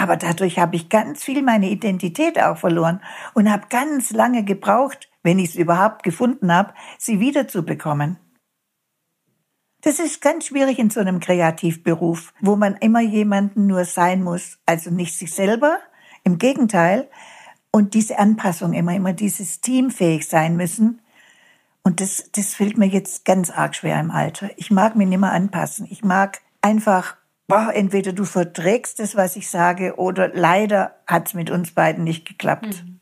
Aber 0.00 0.16
dadurch 0.16 0.58
habe 0.58 0.76
ich 0.76 0.88
ganz 0.88 1.22
viel 1.22 1.42
meine 1.42 1.68
Identität 1.68 2.40
auch 2.40 2.56
verloren 2.56 3.02
und 3.34 3.50
habe 3.50 3.66
ganz 3.68 4.12
lange 4.12 4.44
gebraucht, 4.44 5.10
wenn 5.22 5.38
ich 5.38 5.50
es 5.50 5.56
überhaupt 5.56 6.04
gefunden 6.04 6.50
habe, 6.50 6.72
sie 6.96 7.20
wiederzubekommen. 7.20 8.16
Das 9.82 9.98
ist 9.98 10.22
ganz 10.22 10.46
schwierig 10.46 10.78
in 10.78 10.88
so 10.88 11.00
einem 11.00 11.20
Kreativberuf, 11.20 12.32
wo 12.40 12.56
man 12.56 12.76
immer 12.76 13.00
jemanden 13.00 13.66
nur 13.66 13.84
sein 13.84 14.22
muss, 14.22 14.58
also 14.64 14.90
nicht 14.90 15.18
sich 15.18 15.34
selber, 15.34 15.76
im 16.24 16.38
Gegenteil, 16.38 17.10
und 17.70 17.92
diese 17.92 18.18
Anpassung 18.18 18.72
immer, 18.72 18.94
immer 18.94 19.12
dieses 19.12 19.60
teamfähig 19.60 20.26
sein 20.26 20.56
müssen. 20.56 21.02
Und 21.82 22.00
das, 22.00 22.30
das 22.32 22.54
fällt 22.54 22.78
mir 22.78 22.88
jetzt 22.88 23.26
ganz 23.26 23.50
arg 23.50 23.76
schwer 23.76 24.00
im 24.00 24.10
Alter. 24.10 24.48
Ich 24.56 24.70
mag 24.70 24.96
mich 24.96 25.08
nicht 25.08 25.20
mehr 25.20 25.32
anpassen. 25.32 25.86
Ich 25.90 26.02
mag 26.02 26.40
einfach, 26.62 27.16
boah, 27.50 27.72
entweder 27.74 28.12
du 28.12 28.24
verträgst 28.24 29.00
es, 29.00 29.16
was 29.16 29.36
ich 29.36 29.50
sage, 29.50 29.96
oder 29.96 30.30
leider 30.32 30.94
hat 31.06 31.28
es 31.28 31.34
mit 31.34 31.50
uns 31.50 31.72
beiden 31.72 32.04
nicht 32.04 32.26
geklappt. 32.26 32.84
Mhm. 32.84 33.00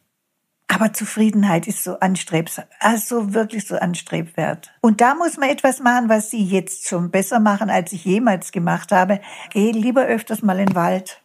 Aber 0.71 0.93
Zufriedenheit 0.93 1.67
ist 1.67 1.83
so 1.83 1.99
anstrebsam, 2.01 2.67
also 2.79 3.33
wirklich 3.33 3.67
so 3.67 3.77
anstrebwert. 3.77 4.71
Und 4.81 5.01
da 5.01 5.15
muss 5.15 5.39
man 5.39 5.49
etwas 5.49 5.81
machen, 5.81 6.09
was 6.09 6.31
Sie 6.31 6.45
jetzt 6.45 6.89
schon 6.89 7.11
besser 7.11 7.41
machen, 7.41 7.71
als 7.71 7.93
ich 7.93 8.05
jemals 8.05 8.53
gemacht 8.53 8.93
habe. 8.93 9.21
Geh 9.51 9.71
lieber 9.71 10.05
öfters 10.05 10.43
mal 10.43 10.59
in 10.59 10.67
den 10.67 10.75
Wald. 10.75 11.23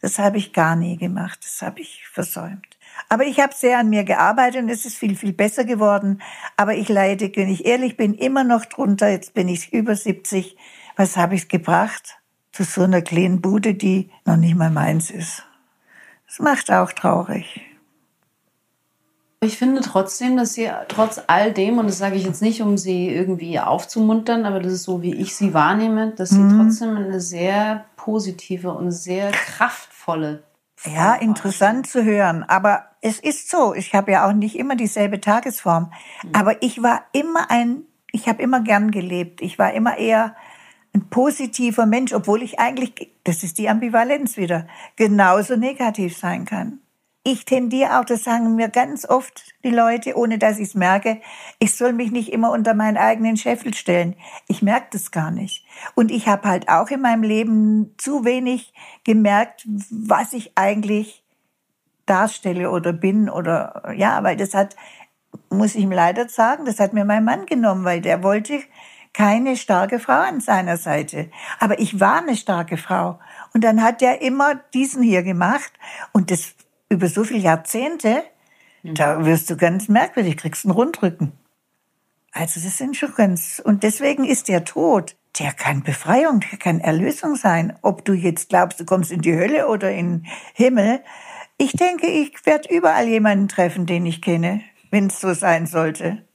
Das 0.00 0.18
habe 0.18 0.38
ich 0.38 0.52
gar 0.52 0.76
nie 0.76 0.96
gemacht. 0.96 1.38
Das 1.42 1.62
habe 1.62 1.80
ich 1.80 2.06
versäumt. 2.12 2.76
Aber 3.08 3.24
ich 3.24 3.40
habe 3.40 3.54
sehr 3.54 3.78
an 3.78 3.90
mir 3.90 4.04
gearbeitet 4.04 4.62
und 4.62 4.68
es 4.68 4.86
ist 4.86 4.96
viel, 4.96 5.16
viel 5.16 5.32
besser 5.32 5.64
geworden. 5.64 6.20
Aber 6.56 6.74
ich 6.74 6.88
leide, 6.88 7.30
wenn 7.34 7.48
ich 7.48 7.64
ehrlich 7.64 7.96
bin, 7.96 8.14
immer 8.14 8.44
noch 8.44 8.64
drunter. 8.64 9.08
Jetzt 9.08 9.34
bin 9.34 9.48
ich 9.48 9.72
über 9.72 9.94
70. 9.94 10.56
Was 10.96 11.16
habe 11.16 11.34
ich 11.34 11.48
gebracht? 11.48 12.18
Zu 12.52 12.64
so 12.64 12.82
einer 12.82 13.02
kleinen 13.02 13.42
Bude, 13.42 13.74
die 13.74 14.10
noch 14.24 14.36
nicht 14.36 14.56
mal 14.56 14.70
meins 14.70 15.10
ist. 15.10 15.44
Das 16.26 16.38
macht 16.38 16.70
auch 16.72 16.90
traurig. 16.92 17.60
Ich 19.40 19.58
finde 19.58 19.82
trotzdem, 19.82 20.38
dass 20.38 20.54
sie 20.54 20.70
trotz 20.88 21.20
all 21.26 21.52
dem, 21.52 21.78
und 21.78 21.86
das 21.86 21.98
sage 21.98 22.16
ich 22.16 22.24
jetzt 22.24 22.40
nicht, 22.40 22.62
um 22.62 22.78
sie 22.78 23.08
irgendwie 23.08 23.60
aufzumuntern, 23.60 24.46
aber 24.46 24.60
das 24.60 24.72
ist 24.72 24.84
so, 24.84 25.02
wie 25.02 25.14
ich 25.14 25.36
sie 25.36 25.52
wahrnehme, 25.52 26.12
dass 26.12 26.30
sie 26.30 26.38
mhm. 26.38 26.58
trotzdem 26.58 26.96
eine 26.96 27.20
sehr 27.20 27.84
positive 27.96 28.72
und 28.72 28.90
sehr 28.90 29.30
kraftvolle. 29.30 30.42
Ja, 30.84 31.14
interessant 31.14 31.86
zu 31.86 32.04
hören. 32.04 32.42
Aber 32.44 32.84
es 33.02 33.20
ist 33.20 33.50
so. 33.50 33.74
Ich 33.74 33.94
habe 33.94 34.12
ja 34.12 34.26
auch 34.26 34.32
nicht 34.32 34.58
immer 34.58 34.76
dieselbe 34.76 35.20
Tagesform. 35.20 35.92
Mhm. 36.22 36.30
Aber 36.34 36.62
ich 36.62 36.82
war 36.82 37.02
immer 37.12 37.50
ein, 37.50 37.82
ich 38.12 38.28
habe 38.28 38.42
immer 38.42 38.60
gern 38.60 38.90
gelebt. 38.90 39.42
Ich 39.42 39.58
war 39.58 39.72
immer 39.74 39.98
eher 39.98 40.34
ein 40.96 41.08
positiver 41.10 41.86
Mensch, 41.86 42.12
obwohl 42.12 42.42
ich 42.42 42.58
eigentlich, 42.58 43.12
das 43.24 43.42
ist 43.42 43.58
die 43.58 43.68
Ambivalenz 43.68 44.36
wieder, 44.36 44.66
genauso 44.96 45.56
negativ 45.56 46.16
sein 46.16 46.44
kann 46.44 46.80
ich 47.26 47.44
tendiere 47.44 47.98
auch, 47.98 48.04
das 48.04 48.22
sagen 48.22 48.54
mir 48.54 48.68
ganz 48.68 49.04
oft 49.04 49.52
die 49.64 49.70
Leute, 49.70 50.16
ohne 50.16 50.38
dass 50.38 50.58
ich 50.58 50.68
es 50.68 50.74
merke, 50.76 51.20
ich 51.58 51.74
soll 51.74 51.92
mich 51.92 52.12
nicht 52.12 52.32
immer 52.32 52.52
unter 52.52 52.72
meinen 52.72 52.96
eigenen 52.96 53.36
Scheffel 53.36 53.74
stellen. 53.74 54.14
Ich 54.46 54.62
merke 54.62 54.86
das 54.92 55.10
gar 55.10 55.32
nicht. 55.32 55.66
Und 55.96 56.12
ich 56.12 56.28
habe 56.28 56.48
halt 56.48 56.68
auch 56.68 56.88
in 56.88 57.00
meinem 57.00 57.24
Leben 57.24 57.94
zu 57.98 58.24
wenig 58.24 58.72
gemerkt, 59.02 59.66
was 59.90 60.34
ich 60.34 60.52
eigentlich 60.54 61.24
darstelle 62.06 62.70
oder 62.70 62.92
bin 62.92 63.28
oder 63.28 63.92
ja, 63.96 64.22
weil 64.22 64.36
das 64.36 64.54
hat, 64.54 64.76
muss 65.50 65.74
ich 65.74 65.82
ihm 65.82 65.90
leider 65.90 66.28
sagen, 66.28 66.64
das 66.64 66.78
hat 66.78 66.92
mir 66.92 67.04
mein 67.04 67.24
Mann 67.24 67.46
genommen, 67.46 67.84
weil 67.84 68.00
der 68.00 68.22
wollte 68.22 68.60
keine 69.16 69.56
starke 69.56 69.98
Frau 69.98 70.20
an 70.20 70.40
seiner 70.40 70.76
Seite. 70.76 71.30
Aber 71.58 71.78
ich 71.78 72.00
war 72.00 72.18
eine 72.18 72.36
starke 72.36 72.76
Frau. 72.76 73.18
Und 73.54 73.64
dann 73.64 73.82
hat 73.82 74.02
er 74.02 74.20
immer 74.20 74.56
diesen 74.74 75.02
hier 75.02 75.22
gemacht. 75.22 75.72
Und 76.12 76.30
das 76.30 76.54
über 76.90 77.08
so 77.08 77.24
viele 77.24 77.40
Jahrzehnte, 77.40 78.22
mhm. 78.82 78.94
da 78.94 79.24
wirst 79.24 79.48
du 79.48 79.56
ganz 79.56 79.88
merkwürdig, 79.88 80.36
kriegst 80.36 80.66
einen 80.66 80.74
Rundrücken. 80.74 81.32
Also 82.32 82.60
das 82.60 82.76
sind 82.76 82.94
schon 82.94 83.14
ganz, 83.14 83.62
und 83.64 83.82
deswegen 83.82 84.24
ist 84.24 84.48
der 84.48 84.64
Tod, 84.64 85.16
der 85.38 85.52
kann 85.52 85.82
Befreiung, 85.82 86.40
der 86.40 86.58
kann 86.58 86.80
Erlösung 86.80 87.36
sein. 87.36 87.74
Ob 87.80 88.04
du 88.04 88.12
jetzt 88.12 88.50
glaubst, 88.50 88.78
du 88.80 88.84
kommst 88.84 89.10
in 89.10 89.22
die 89.22 89.34
Hölle 89.34 89.68
oder 89.68 89.92
in 89.92 90.24
den 90.24 90.26
Himmel. 90.52 91.02
Ich 91.56 91.72
denke, 91.72 92.06
ich 92.06 92.44
werde 92.44 92.68
überall 92.68 93.08
jemanden 93.08 93.48
treffen, 93.48 93.86
den 93.86 94.04
ich 94.04 94.20
kenne, 94.20 94.60
wenn 94.90 95.06
es 95.06 95.20
so 95.22 95.32
sein 95.32 95.66
sollte. 95.66 96.26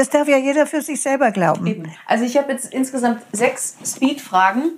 Das 0.00 0.08
darf 0.08 0.28
ja 0.28 0.38
jeder 0.38 0.66
für 0.66 0.80
sich 0.80 1.02
selber 1.02 1.30
glauben. 1.30 1.86
Also 2.06 2.24
ich 2.24 2.38
habe 2.38 2.50
jetzt 2.52 2.72
insgesamt 2.72 3.20
sechs 3.32 3.76
Speed-Fragen 3.84 4.70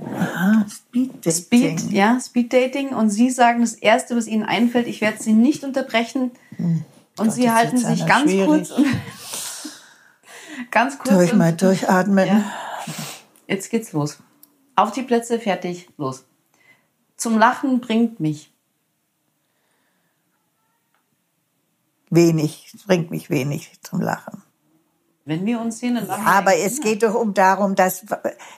Aha, 0.00 0.64
Speed 0.70 1.26
Dating. 1.26 1.78
Speed, 1.78 1.92
ja, 1.92 2.18
Speed 2.18 2.50
Dating. 2.50 2.88
Und 2.94 3.10
Sie 3.10 3.28
sagen 3.28 3.60
das 3.60 3.74
Erste, 3.74 4.16
was 4.16 4.26
Ihnen 4.26 4.42
einfällt. 4.42 4.86
Ich 4.86 5.02
werde 5.02 5.22
Sie 5.22 5.34
nicht 5.34 5.64
unterbrechen. 5.64 6.30
Hm. 6.56 6.82
Und 7.18 7.26
Gott, 7.26 7.32
Sie 7.32 7.50
halten 7.50 7.76
sich 7.76 8.06
ganz 8.06 8.30
schwierig. 8.30 8.46
kurz 8.46 8.70
und 8.70 8.86
ganz 10.70 10.96
kurz. 10.96 11.10
Durch 11.10 11.34
mal 11.34 11.52
durchatmen. 11.52 12.26
Ja. 12.26 12.52
Jetzt 13.46 13.68
geht's 13.68 13.92
los. 13.92 14.16
Auf 14.76 14.92
die 14.92 15.02
Plätze, 15.02 15.38
fertig, 15.38 15.90
los. 15.98 16.24
Zum 17.18 17.36
Lachen 17.38 17.82
bringt 17.82 18.18
mich. 18.18 18.50
Wenig, 22.08 22.74
bringt 22.86 23.10
mich 23.10 23.28
wenig 23.28 23.78
zum 23.82 24.00
Lachen. 24.00 24.42
Wenn 25.26 25.46
wir 25.46 25.58
uns 25.60 25.78
sehen, 25.78 25.94
dann 25.94 26.06
lachen 26.06 26.22
ja, 26.22 26.30
wir. 26.30 26.36
Aber 26.36 26.56
es 26.56 26.80
geht 26.80 27.02
doch 27.02 27.14
um 27.14 27.32
darum, 27.32 27.74
dass, 27.74 28.04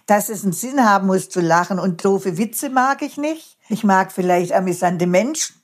dass 0.06 0.28
es 0.28 0.42
einen 0.42 0.52
Sinn 0.52 0.84
haben 0.84 1.06
muss 1.06 1.28
zu 1.28 1.40
lachen. 1.40 1.78
Und 1.78 2.04
doofe 2.04 2.38
Witze 2.38 2.70
mag 2.70 3.02
ich 3.02 3.16
nicht. 3.16 3.56
Ich 3.68 3.84
mag 3.84 4.10
vielleicht 4.10 4.52
amüsante 4.52 5.06
Menschen, 5.06 5.56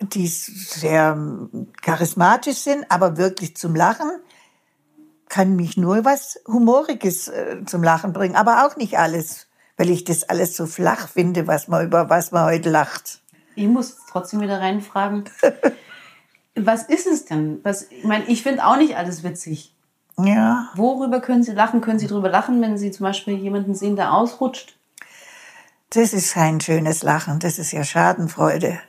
die 0.00 0.26
sehr 0.26 1.16
charismatisch 1.80 2.58
sind, 2.58 2.84
aber 2.90 3.16
wirklich 3.16 3.56
zum 3.56 3.74
Lachen 3.74 4.10
kann 5.28 5.56
mich 5.56 5.76
nur 5.76 6.04
was 6.04 6.38
Humoriges 6.46 7.28
äh, 7.28 7.64
zum 7.64 7.82
Lachen 7.82 8.12
bringen. 8.12 8.36
Aber 8.36 8.66
auch 8.66 8.76
nicht 8.76 8.98
alles, 8.98 9.48
weil 9.76 9.90
ich 9.90 10.04
das 10.04 10.28
alles 10.28 10.56
so 10.56 10.66
flach 10.66 11.08
finde, 11.08 11.46
was 11.46 11.68
man 11.68 11.86
über 11.86 12.10
was 12.10 12.32
man 12.32 12.44
heute 12.44 12.70
lacht. 12.70 13.20
Ich 13.56 13.66
muss 13.66 13.96
trotzdem 14.10 14.40
wieder 14.40 14.60
reinfragen. 14.60 15.24
was 16.54 16.82
ist 16.84 17.06
es 17.06 17.24
denn? 17.24 17.60
Was, 17.62 17.90
ich 17.90 18.04
meine, 18.04 18.26
ich 18.26 18.42
finde 18.42 18.64
auch 18.66 18.76
nicht 18.76 18.96
alles 18.96 19.22
witzig. 19.22 19.73
Ja. 20.18 20.70
Worüber 20.76 21.20
können 21.20 21.42
Sie 21.42 21.52
lachen? 21.52 21.80
Können 21.80 21.98
Sie 21.98 22.06
darüber 22.06 22.28
lachen, 22.28 22.60
wenn 22.60 22.78
Sie 22.78 22.90
zum 22.90 23.04
Beispiel 23.04 23.36
jemanden 23.36 23.74
sehen, 23.74 23.96
der 23.96 24.14
ausrutscht? 24.14 24.76
Das 25.90 26.12
ist 26.12 26.34
kein 26.34 26.60
schönes 26.60 27.02
Lachen, 27.02 27.38
das 27.38 27.58
ist 27.58 27.72
ja 27.72 27.84
Schadenfreude. 27.84 28.80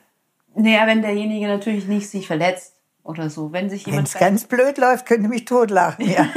Naja, 0.55 0.87
wenn 0.87 1.01
derjenige 1.01 1.47
natürlich 1.47 1.87
nicht 1.87 2.09
sich 2.09 2.27
verletzt 2.27 2.73
oder 3.03 3.29
so. 3.29 3.51
Wenn 3.51 3.69
sich 3.69 3.85
jemand. 3.85 3.97
Wenn 3.97 4.05
es 4.05 4.19
ganz 4.19 4.45
blöd 4.45 4.77
läuft, 4.77 5.05
könnte 5.05 5.27
mich 5.27 5.45
totlachen, 5.45 6.09
ja. 6.09 6.27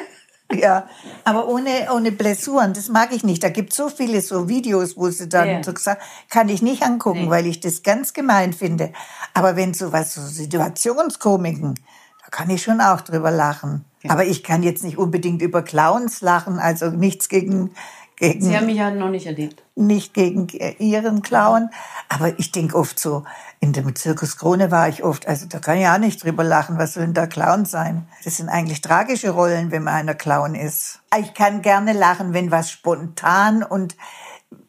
ja, 0.52 0.86
aber 1.24 1.48
ohne, 1.48 1.88
ohne 1.92 2.12
Blessuren, 2.12 2.72
das 2.74 2.88
mag 2.88 3.12
ich 3.12 3.24
nicht. 3.24 3.42
Da 3.42 3.48
gibt 3.48 3.70
es 3.70 3.76
so 3.76 3.88
viele 3.88 4.20
so 4.20 4.48
Videos, 4.48 4.96
wo 4.96 5.10
sie 5.10 5.28
dann 5.28 5.48
yeah. 5.48 5.62
so 5.62 5.72
gesagt, 5.72 6.02
kann 6.28 6.48
ich 6.48 6.62
nicht 6.62 6.82
angucken, 6.82 7.24
nee. 7.24 7.30
weil 7.30 7.46
ich 7.46 7.60
das 7.60 7.82
ganz 7.82 8.12
gemein 8.12 8.52
finde. 8.52 8.92
Aber 9.34 9.56
wenn 9.56 9.74
so 9.74 9.92
was, 9.92 10.14
so 10.14 10.20
Situationskomiken, 10.20 11.74
da 11.74 12.28
kann 12.30 12.50
ich 12.50 12.62
schon 12.62 12.80
auch 12.80 13.00
drüber 13.00 13.30
lachen. 13.30 13.84
Genau. 14.02 14.14
Aber 14.14 14.24
ich 14.24 14.42
kann 14.42 14.62
jetzt 14.62 14.82
nicht 14.82 14.98
unbedingt 14.98 15.42
über 15.42 15.62
Clowns 15.62 16.20
lachen, 16.20 16.58
also 16.58 16.90
nichts 16.90 17.28
gegen, 17.28 17.72
gegen. 18.16 18.42
Sie 18.42 18.56
haben 18.56 18.66
mich 18.66 18.76
ja 18.76 18.90
noch 18.90 19.10
nicht 19.10 19.26
erlebt. 19.26 19.62
Nicht 19.76 20.12
gegen 20.12 20.48
Ihren 20.78 21.22
Clown. 21.22 21.70
Aber 22.08 22.38
ich 22.38 22.50
denke 22.50 22.76
oft 22.76 22.98
so, 22.98 23.24
in 23.60 23.72
dem 23.72 23.94
Zirkus 23.94 24.36
Krone 24.36 24.72
war 24.72 24.88
ich 24.88 25.04
oft, 25.04 25.28
also 25.28 25.46
da 25.46 25.60
kann 25.60 25.78
ich 25.78 25.86
auch 25.86 25.98
nicht 25.98 26.22
drüber 26.24 26.42
lachen, 26.42 26.78
was 26.78 26.94
soll 26.94 27.04
denn 27.04 27.14
da 27.14 27.28
Clown 27.28 27.64
sein? 27.64 28.08
Das 28.24 28.38
sind 28.38 28.48
eigentlich 28.48 28.80
tragische 28.80 29.30
Rollen, 29.30 29.70
wenn 29.70 29.84
man 29.84 29.94
einer 29.94 30.14
Clown 30.14 30.56
ist. 30.56 31.00
Ich 31.18 31.32
kann 31.32 31.62
gerne 31.62 31.92
lachen, 31.92 32.34
wenn 32.34 32.50
was 32.50 32.70
spontan 32.70 33.62
und 33.62 33.96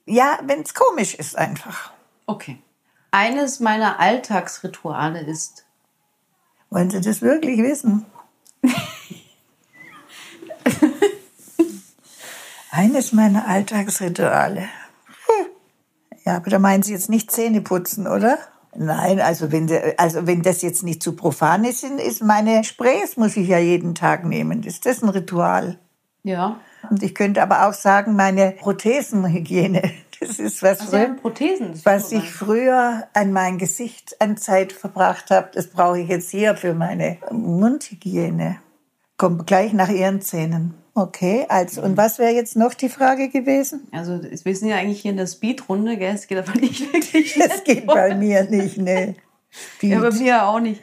ja, 0.05 0.37
wenn 0.45 0.61
es 0.61 0.73
komisch 0.75 1.15
ist 1.15 1.37
einfach. 1.37 1.91
Okay. 2.27 2.59
Eines 3.09 3.59
meiner 3.59 3.99
Alltagsrituale 3.99 5.21
ist. 5.21 5.65
Wollen 6.69 6.89
Sie 6.89 7.01
das 7.01 7.21
wirklich 7.21 7.59
wissen? 7.59 8.05
Eines 12.71 13.13
meiner 13.13 13.47
Alltagsrituale. 13.47 14.67
Ja, 16.25 16.37
aber 16.37 16.49
da 16.49 16.59
meinen 16.59 16.83
Sie 16.83 16.93
jetzt 16.93 17.09
nicht 17.09 17.31
Zähne 17.31 17.61
putzen, 17.61 18.07
oder? 18.07 18.37
Nein, 18.75 19.19
also 19.19 19.51
wenn, 19.51 19.69
also 19.97 20.25
wenn 20.25 20.41
das 20.41 20.61
jetzt 20.61 20.83
nicht 20.83 21.03
zu 21.03 21.15
profan 21.15 21.63
ist, 21.63 21.83
ist 21.83 22.23
meine 22.23 22.63
Sprays 22.63 23.17
muss 23.17 23.37
ich 23.37 23.47
ja 23.47 23.59
jeden 23.59 23.93
Tag 23.93 24.25
nehmen. 24.25 24.63
Ist 24.63 24.85
das 24.85 25.03
ein 25.03 25.09
Ritual? 25.09 25.77
Ja. 26.23 26.59
Und 26.89 27.03
ich 27.03 27.13
könnte 27.13 27.41
aber 27.41 27.67
auch 27.67 27.73
sagen, 27.73 28.15
meine 28.15 28.51
Prothesenhygiene. 28.51 29.91
Das 30.19 30.39
ist 30.39 30.63
was, 30.63 30.79
also 30.79 30.91
früher, 30.91 31.15
Prothesen, 31.15 31.81
was 31.83 32.13
ich 32.13 32.31
früher 32.31 33.03
an 33.13 33.33
mein 33.33 33.57
Gesicht 33.57 34.21
an 34.21 34.37
Zeit 34.37 34.71
verbracht 34.71 35.31
habe. 35.31 35.49
Das 35.53 35.67
brauche 35.67 35.99
ich 35.99 36.07
jetzt 36.07 36.29
hier 36.29 36.55
für 36.55 36.73
meine 36.73 37.17
Mundhygiene. 37.29 38.55
Kommt 39.17 39.47
gleich 39.47 39.73
nach 39.73 39.89
Ihren 39.89 40.21
Zähnen. 40.21 40.73
Okay, 40.95 41.45
also 41.49 41.81
und 41.81 41.97
was 41.97 42.19
wäre 42.19 42.33
jetzt 42.33 42.55
noch 42.55 42.75
die 42.75 42.89
Frage 42.89 43.29
gewesen? 43.29 43.87
Also 43.91 44.21
wir 44.21 44.55
sind 44.55 44.67
ja 44.67 44.75
eigentlich 44.75 45.01
hier 45.01 45.11
in 45.11 45.17
der 45.17 45.25
Speedrunde, 45.25 45.97
gell? 45.97 46.13
Es 46.13 46.27
geht 46.27 46.37
aber 46.37 46.59
nicht 46.59 46.81
wirklich. 46.93 47.35
Es 47.39 47.63
geht 47.63 47.87
bei 47.87 48.15
mir 48.15 48.43
nicht, 48.43 48.77
ne. 48.77 49.15
Ja, 49.81 49.99
bei 49.99 50.11
mir 50.11 50.47
auch 50.47 50.59
nicht. 50.59 50.81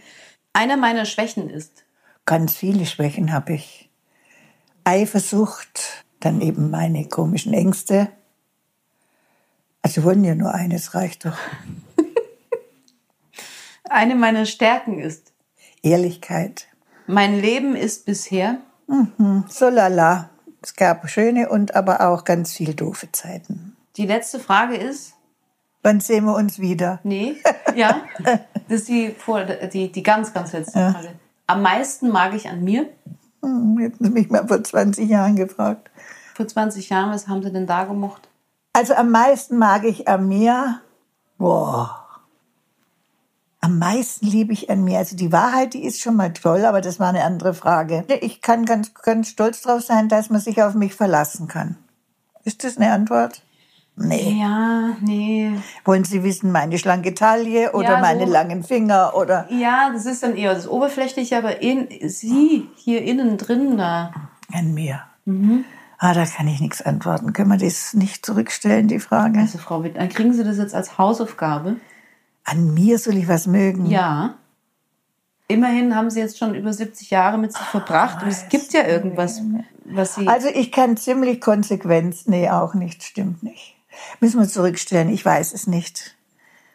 Einer 0.52 0.76
meiner 0.76 1.04
Schwächen 1.04 1.48
ist. 1.48 1.84
Ganz 2.26 2.56
viele 2.56 2.86
Schwächen 2.86 3.32
habe 3.32 3.54
ich. 3.54 3.88
Eifersucht, 4.84 6.04
dann 6.18 6.40
eben 6.40 6.70
meine 6.70 7.06
komischen 7.08 7.52
Ängste. 7.52 8.08
Also 9.82 10.02
wollen 10.04 10.24
ja 10.24 10.34
nur 10.34 10.52
eines, 10.52 10.94
reicht 10.94 11.24
doch. 11.24 11.38
Eine 13.84 14.14
meiner 14.14 14.46
Stärken 14.46 14.98
ist. 15.00 15.32
Ehrlichkeit. 15.82 16.66
Mein 17.12 17.40
Leben 17.40 17.74
ist 17.76 18.06
bisher 18.06 18.58
Mhm. 18.86 19.44
So 19.48 19.68
lala. 19.68 20.30
Es 20.62 20.74
gab 20.74 21.08
schöne 21.08 21.48
und 21.48 21.74
aber 21.74 22.00
auch 22.08 22.24
ganz 22.24 22.52
viel 22.52 22.74
doofe 22.74 23.10
Zeiten. 23.12 23.76
Die 23.96 24.06
letzte 24.06 24.38
Frage 24.40 24.76
ist, 24.76 25.14
Wann 25.82 26.00
sehen 26.00 26.24
wir 26.26 26.34
uns 26.34 26.58
wieder? 26.58 27.00
nee, 27.04 27.36
ja, 27.74 28.02
das 28.68 28.80
ist 28.80 28.88
die, 28.88 29.10
vor, 29.16 29.44
die, 29.44 29.90
die 29.90 30.02
ganz, 30.02 30.32
ganz 30.34 30.52
letzte 30.52 30.78
Ja. 30.78 30.92
Frage. 30.92 31.08
Am 31.46 31.62
meisten 31.62 32.10
mag 32.10 32.34
ich 32.34 32.48
an 32.48 32.62
mir. 32.62 32.88
Hätten 33.42 33.96
Sie 34.04 34.10
mich 34.10 34.28
mal 34.28 34.46
vor 34.46 34.62
20 34.62 35.08
Jahren 35.08 35.36
gefragt. 35.36 35.90
Vor 36.34 36.46
20 36.46 36.90
Jahren, 36.90 37.10
was 37.10 37.28
haben 37.28 37.42
Sie 37.42 37.50
denn 37.50 37.66
da 37.66 37.84
gemocht? 37.84 38.28
Also 38.74 38.94
am 38.94 39.10
meisten 39.10 39.56
mag 39.56 39.84
ich 39.84 40.06
an 40.08 40.28
mir, 40.28 40.80
boah, 41.38 41.99
am 43.60 43.78
meisten 43.78 44.26
liebe 44.26 44.52
ich 44.52 44.70
an 44.70 44.84
mir. 44.84 44.98
Also 44.98 45.16
die 45.16 45.32
Wahrheit, 45.32 45.74
die 45.74 45.84
ist 45.84 46.00
schon 46.00 46.16
mal 46.16 46.32
toll, 46.32 46.64
aber 46.64 46.80
das 46.80 46.98
war 46.98 47.08
eine 47.10 47.24
andere 47.24 47.52
Frage. 47.54 48.04
Ich 48.22 48.40
kann 48.40 48.64
ganz, 48.64 48.94
ganz 48.94 49.28
stolz 49.28 49.62
drauf 49.62 49.82
sein, 49.82 50.08
dass 50.08 50.30
man 50.30 50.40
sich 50.40 50.62
auf 50.62 50.74
mich 50.74 50.94
verlassen 50.94 51.46
kann. 51.48 51.76
Ist 52.44 52.64
das 52.64 52.78
eine 52.78 52.92
Antwort? 52.92 53.42
Nee. 53.96 54.38
Ja, 54.40 54.96
nee. 55.02 55.52
Wollen 55.84 56.04
Sie 56.04 56.22
wissen, 56.22 56.52
meine 56.52 56.78
schlanke 56.78 57.12
Taille 57.14 57.72
oder 57.72 57.84
Ja, 57.88 57.94
so. 57.96 58.00
meine 58.00 58.24
langen 58.24 58.62
Finger 58.64 59.12
oder 59.14 59.46
Ja, 59.50 59.90
das 59.92 60.06
ist 60.06 60.22
dann 60.22 60.36
eher 60.36 60.54
das 60.54 60.66
Oberflächliche, 60.66 61.36
aber 61.36 61.60
in, 61.60 61.86
Sie 62.08 62.66
hier 62.76 63.02
innen 63.02 63.36
drin 63.36 63.76
da. 63.76 64.12
an 64.54 64.72
mir? 64.72 65.02
Ah, 65.98 66.14
da 66.14 66.24
kann 66.24 66.48
ich 66.48 66.60
nichts 66.60 66.80
antworten. 66.80 67.34
Können 67.34 67.50
wir 67.50 67.58
das 67.58 67.92
nicht 67.92 68.24
zurückstellen, 68.24 68.88
die 68.88 69.00
Frage? 69.00 69.38
Also 69.38 69.58
Frau 69.58 69.84
Witt, 69.84 69.96
dann 69.96 70.08
kriegen 70.08 70.32
Sie 70.32 70.44
das 70.44 70.56
jetzt 70.56 70.74
als 70.74 70.96
Hausaufgabe. 70.96 71.76
An 72.44 72.74
mir 72.74 72.98
soll 72.98 73.16
ich 73.16 73.28
was 73.28 73.46
mögen? 73.46 73.86
Ja. 73.86 74.34
Immerhin 75.48 75.96
haben 75.96 76.10
Sie 76.10 76.20
jetzt 76.20 76.38
schon 76.38 76.54
über 76.54 76.72
70 76.72 77.10
Jahre 77.10 77.36
mit 77.36 77.52
sich 77.52 77.62
verbracht 77.62 78.22
und 78.22 78.28
es 78.28 78.48
gibt 78.48 78.72
ja 78.72 78.86
irgendwas, 78.86 79.42
was 79.84 80.14
Sie. 80.14 80.28
Also 80.28 80.48
ich 80.48 80.70
kann 80.70 80.96
ziemlich 80.96 81.40
konsequent, 81.40 82.28
nee, 82.28 82.48
auch 82.48 82.74
nicht, 82.74 83.02
stimmt 83.02 83.42
nicht. 83.42 83.76
Müssen 84.20 84.40
wir 84.40 84.48
zurückstellen, 84.48 85.08
ich 85.08 85.24
weiß 85.24 85.52
es 85.52 85.66
nicht. 85.66 86.16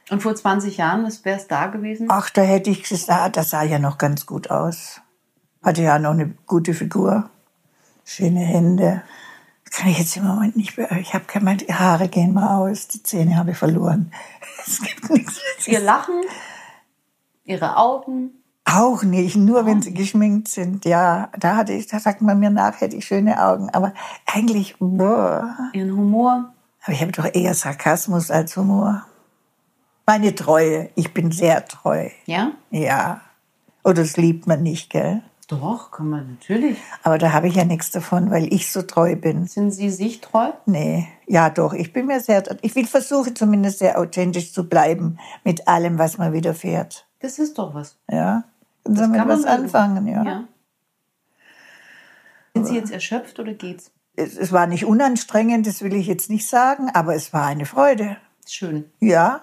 Und 0.09 0.21
vor 0.21 0.35
20 0.35 0.77
Jahren, 0.77 1.05
was 1.05 1.25
wäre 1.25 1.39
es 1.39 1.47
da 1.47 1.67
gewesen? 1.67 2.07
Ach, 2.09 2.29
da 2.29 2.41
hätte 2.41 2.69
ich 2.69 2.83
gesagt, 2.83 3.37
das 3.37 3.49
sah 3.49 3.63
ja 3.63 3.79
noch 3.79 3.97
ganz 3.97 4.25
gut 4.25 4.51
aus. 4.51 5.01
Hatte 5.63 5.81
ja 5.81 5.97
noch 5.97 6.11
eine 6.11 6.35
gute 6.45 6.73
Figur. 6.73 7.29
Schöne 8.03 8.41
Hände. 8.41 9.01
Kann 9.71 9.89
ich 9.89 9.99
jetzt 9.99 10.15
im 10.15 10.25
Moment 10.25 10.55
nicht 10.55 10.77
mehr. 10.77 10.91
Ich 10.93 11.13
habe 11.13 11.25
keine 11.25 11.57
die 11.57 11.73
Haare 11.73 12.07
gehen 12.07 12.33
mal 12.33 12.57
aus, 12.57 12.87
die 12.87 13.03
Zähne 13.03 13.37
habe 13.37 13.51
ich 13.51 13.57
verloren. 13.57 14.11
Es 14.67 14.81
gibt 14.81 15.11
nichts. 15.11 15.67
Ihr 15.67 15.79
Lachen, 15.79 16.23
Ihre 17.43 17.77
Augen. 17.77 18.31
Auch 18.65 19.03
nicht, 19.03 19.35
nur 19.35 19.67
wenn 19.67 19.83
sie 19.83 19.93
geschminkt 19.93 20.47
sind. 20.47 20.85
Ja, 20.85 21.29
da 21.37 21.55
hatte 21.55 21.73
ich, 21.73 21.85
da 21.85 21.99
sagt 21.99 22.23
man 22.23 22.39
mir 22.39 22.49
nach, 22.49 22.81
hätte 22.81 22.95
ich 22.95 23.05
schöne 23.05 23.39
Augen. 23.39 23.69
Aber 23.69 23.93
eigentlich, 24.25 24.75
boah. 24.79 25.55
Ihren 25.73 25.95
Humor. 25.95 26.51
Aber 26.83 26.93
ich 26.93 27.01
habe 27.01 27.11
doch 27.11 27.27
eher 27.31 27.53
Sarkasmus 27.53 28.31
als 28.31 28.57
Humor. 28.57 29.05
Meine 30.07 30.33
Treue. 30.33 30.89
Ich 30.95 31.13
bin 31.13 31.31
sehr 31.31 31.63
treu. 31.65 32.09
Ja? 32.25 32.53
Ja. 32.71 33.21
Oder 33.83 34.01
das 34.01 34.17
liebt 34.17 34.47
man 34.47 34.63
nicht, 34.63 34.89
gell? 34.89 35.21
Doch, 35.47 35.91
kann 35.91 36.09
man 36.09 36.31
natürlich. 36.31 36.77
Aber 37.03 37.19
da 37.19 37.31
habe 37.31 37.47
ich 37.47 37.55
ja 37.55 37.65
nichts 37.65 37.91
davon, 37.91 38.31
weil 38.31 38.51
ich 38.51 38.71
so 38.71 38.81
treu 38.81 39.15
bin. 39.15 39.45
Sind 39.45 39.71
Sie 39.71 39.91
sich 39.91 40.21
treu? 40.21 40.51
Nee, 40.65 41.07
ja 41.27 41.51
doch, 41.51 41.73
ich 41.73 41.93
bin 41.93 42.07
mir 42.07 42.19
sehr, 42.19 42.43
ich 42.61 42.75
will 42.75 42.87
versuche 42.87 43.33
zumindest 43.33 43.79
sehr 43.79 43.99
authentisch 43.99 44.53
zu 44.53 44.67
bleiben 44.67 45.19
mit 45.43 45.67
allem, 45.67 45.99
was 45.99 46.17
mir 46.17 46.33
widerfährt. 46.33 47.07
Das 47.19 47.37
ist 47.37 47.59
doch 47.59 47.75
was. 47.75 47.97
Ja, 48.09 48.43
können 48.83 48.95
Sie 48.95 49.07
mit 49.07 49.19
kann 49.19 49.27
man 49.27 49.39
was 49.39 49.45
anfangen, 49.45 50.07
ja. 50.07 50.23
Ja. 50.23 50.43
Sind 52.55 52.67
Sie 52.67 52.75
jetzt 52.75 52.91
erschöpft 52.91 53.39
oder 53.39 53.53
geht's? 53.53 53.91
Es, 54.15 54.37
es 54.37 54.51
war 54.51 54.65
nicht 54.65 54.85
unanstrengend, 54.85 55.67
das 55.67 55.81
will 55.81 55.93
ich 55.93 56.07
jetzt 56.07 56.29
nicht 56.29 56.47
sagen, 56.47 56.89
aber 56.93 57.15
es 57.15 57.33
war 57.33 57.45
eine 57.45 57.65
Freude. 57.65 58.17
Schön. 58.47 58.85
Ja, 58.99 59.41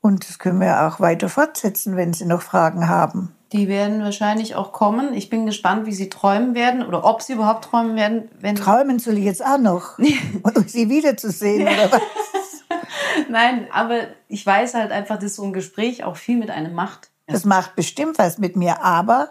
und 0.00 0.28
das 0.28 0.38
können 0.38 0.60
wir 0.60 0.86
auch 0.86 1.00
weiter 1.00 1.28
fortsetzen, 1.28 1.96
wenn 1.96 2.12
Sie 2.12 2.26
noch 2.26 2.42
Fragen 2.42 2.88
haben. 2.88 3.35
Die 3.52 3.68
werden 3.68 4.02
wahrscheinlich 4.02 4.56
auch 4.56 4.72
kommen. 4.72 5.14
Ich 5.14 5.30
bin 5.30 5.46
gespannt, 5.46 5.86
wie 5.86 5.92
Sie 5.92 6.08
träumen 6.08 6.54
werden 6.54 6.84
oder 6.84 7.04
ob 7.04 7.22
Sie 7.22 7.34
überhaupt 7.34 7.64
träumen 7.64 7.94
werden. 7.94 8.28
Wenn 8.40 8.56
Träumen 8.56 8.98
soll 8.98 9.18
ich 9.18 9.24
jetzt 9.24 9.44
auch 9.44 9.58
noch, 9.58 9.98
um 10.42 10.66
Sie 10.66 10.88
wiederzusehen 10.88 11.62
oder 11.62 11.92
was? 11.92 12.02
Nein, 13.28 13.68
aber 13.72 14.08
ich 14.28 14.44
weiß 14.44 14.74
halt 14.74 14.90
einfach, 14.90 15.18
dass 15.18 15.36
so 15.36 15.44
ein 15.44 15.52
Gespräch 15.52 16.02
auch 16.02 16.16
viel 16.16 16.36
mit 16.36 16.50
einem 16.50 16.74
macht. 16.74 17.10
Das 17.28 17.44
macht 17.44 17.76
bestimmt 17.76 18.18
was 18.18 18.38
mit 18.38 18.56
mir, 18.56 18.82
aber 18.82 19.30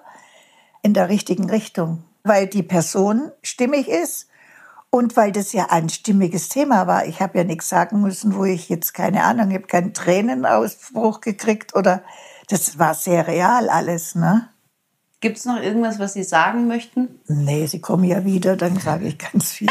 in 0.81 0.93
der 0.93 1.09
richtigen 1.09 1.49
Richtung. 1.49 2.03
Weil 2.23 2.47
die 2.47 2.63
Person 2.63 3.31
stimmig 3.41 3.87
ist 3.87 4.27
und 4.89 5.17
weil 5.17 5.31
das 5.31 5.51
ja 5.51 5.67
ein 5.69 5.89
stimmiges 5.89 6.49
Thema 6.49 6.87
war. 6.87 7.05
Ich 7.05 7.21
habe 7.21 7.37
ja 7.37 7.43
nichts 7.43 7.69
sagen 7.69 8.01
müssen, 8.01 8.35
wo 8.35 8.45
ich 8.45 8.69
jetzt 8.69 8.93
keine 8.93 9.23
Ahnung, 9.23 9.49
ich 9.49 9.57
habe 9.57 9.67
keinen 9.67 9.93
Tränenausbruch 9.93 11.21
gekriegt 11.21 11.75
oder 11.75 12.01
das 12.47 12.79
war 12.79 12.93
sehr 12.93 13.27
real 13.27 13.69
alles, 13.69 14.15
ne? 14.15 14.49
Gibt 15.21 15.37
es 15.37 15.45
noch 15.45 15.61
irgendwas, 15.61 15.97
was 15.97 16.13
Sie 16.13 16.23
sagen 16.23 16.67
möchten? 16.67 17.19
Nee, 17.27 17.65
sie 17.65 17.81
kommen 17.81 18.03
ja 18.03 18.25
wieder, 18.25 18.57
dann 18.57 18.79
sage 18.79 19.07
ich 19.07 19.17
ganz 19.17 19.51
viel. 19.51 19.69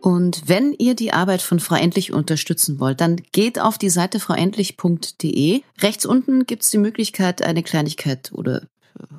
Und 0.00 0.48
wenn 0.48 0.72
ihr 0.72 0.96
die 0.96 1.12
Arbeit 1.12 1.42
von 1.42 1.60
Frau 1.60 1.76
Endlich 1.76 2.12
unterstützen 2.12 2.80
wollt, 2.80 3.00
dann 3.00 3.16
geht 3.30 3.60
auf 3.60 3.78
die 3.78 3.90
Seite 3.90 4.18
frauendlich.de. 4.18 5.62
Rechts 5.80 6.04
unten 6.04 6.44
gibt's 6.46 6.70
die 6.70 6.78
Möglichkeit, 6.78 7.42
eine 7.42 7.62
Kleinigkeit 7.62 8.32
oder 8.32 8.62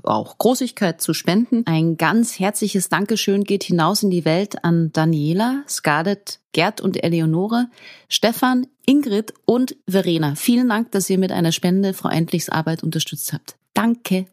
auch 0.03 0.37
Großigkeit 0.37 1.01
zu 1.01 1.13
spenden. 1.13 1.63
Ein 1.65 1.95
ganz 1.95 2.37
herzliches 2.37 2.89
Dankeschön 2.89 3.45
geht 3.45 3.63
hinaus 3.63 4.03
in 4.03 4.09
die 4.09 4.25
Welt 4.25 4.63
an 4.65 4.91
Daniela, 4.91 5.63
Scarlett, 5.69 6.39
Gerd 6.51 6.81
und 6.81 7.01
Eleonore, 7.01 7.67
Stefan, 8.09 8.67
Ingrid 8.85 9.33
und 9.45 9.75
Verena. 9.87 10.35
Vielen 10.35 10.69
Dank, 10.69 10.91
dass 10.91 11.09
ihr 11.09 11.17
mit 11.17 11.31
einer 11.31 11.51
Spende 11.51 11.93
Frau 11.93 12.09
Endlichs 12.09 12.49
Arbeit 12.49 12.83
unterstützt 12.83 13.33
habt. 13.33 13.55
Danke. 13.73 14.25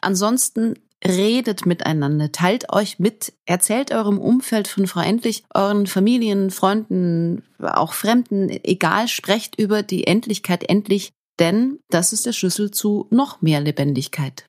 Ansonsten 0.00 0.74
redet 1.04 1.66
miteinander, 1.66 2.30
teilt 2.32 2.72
euch 2.72 2.98
mit, 2.98 3.32
erzählt 3.46 3.92
eurem 3.92 4.18
Umfeld 4.18 4.68
von 4.68 4.86
Frau 4.86 5.00
Endlich, 5.00 5.44
euren 5.54 5.86
Familien, 5.86 6.50
Freunden, 6.50 7.42
auch 7.58 7.94
Fremden, 7.94 8.50
egal, 8.50 9.08
sprecht 9.08 9.58
über 9.58 9.82
die 9.82 10.06
Endlichkeit 10.06 10.68
endlich, 10.68 11.12
denn 11.38 11.78
das 11.88 12.12
ist 12.12 12.26
der 12.26 12.32
Schlüssel 12.32 12.70
zu 12.70 13.06
noch 13.10 13.40
mehr 13.40 13.60
Lebendigkeit. 13.60 14.44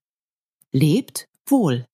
Lebt 0.74 1.28
wohl. 1.45 1.86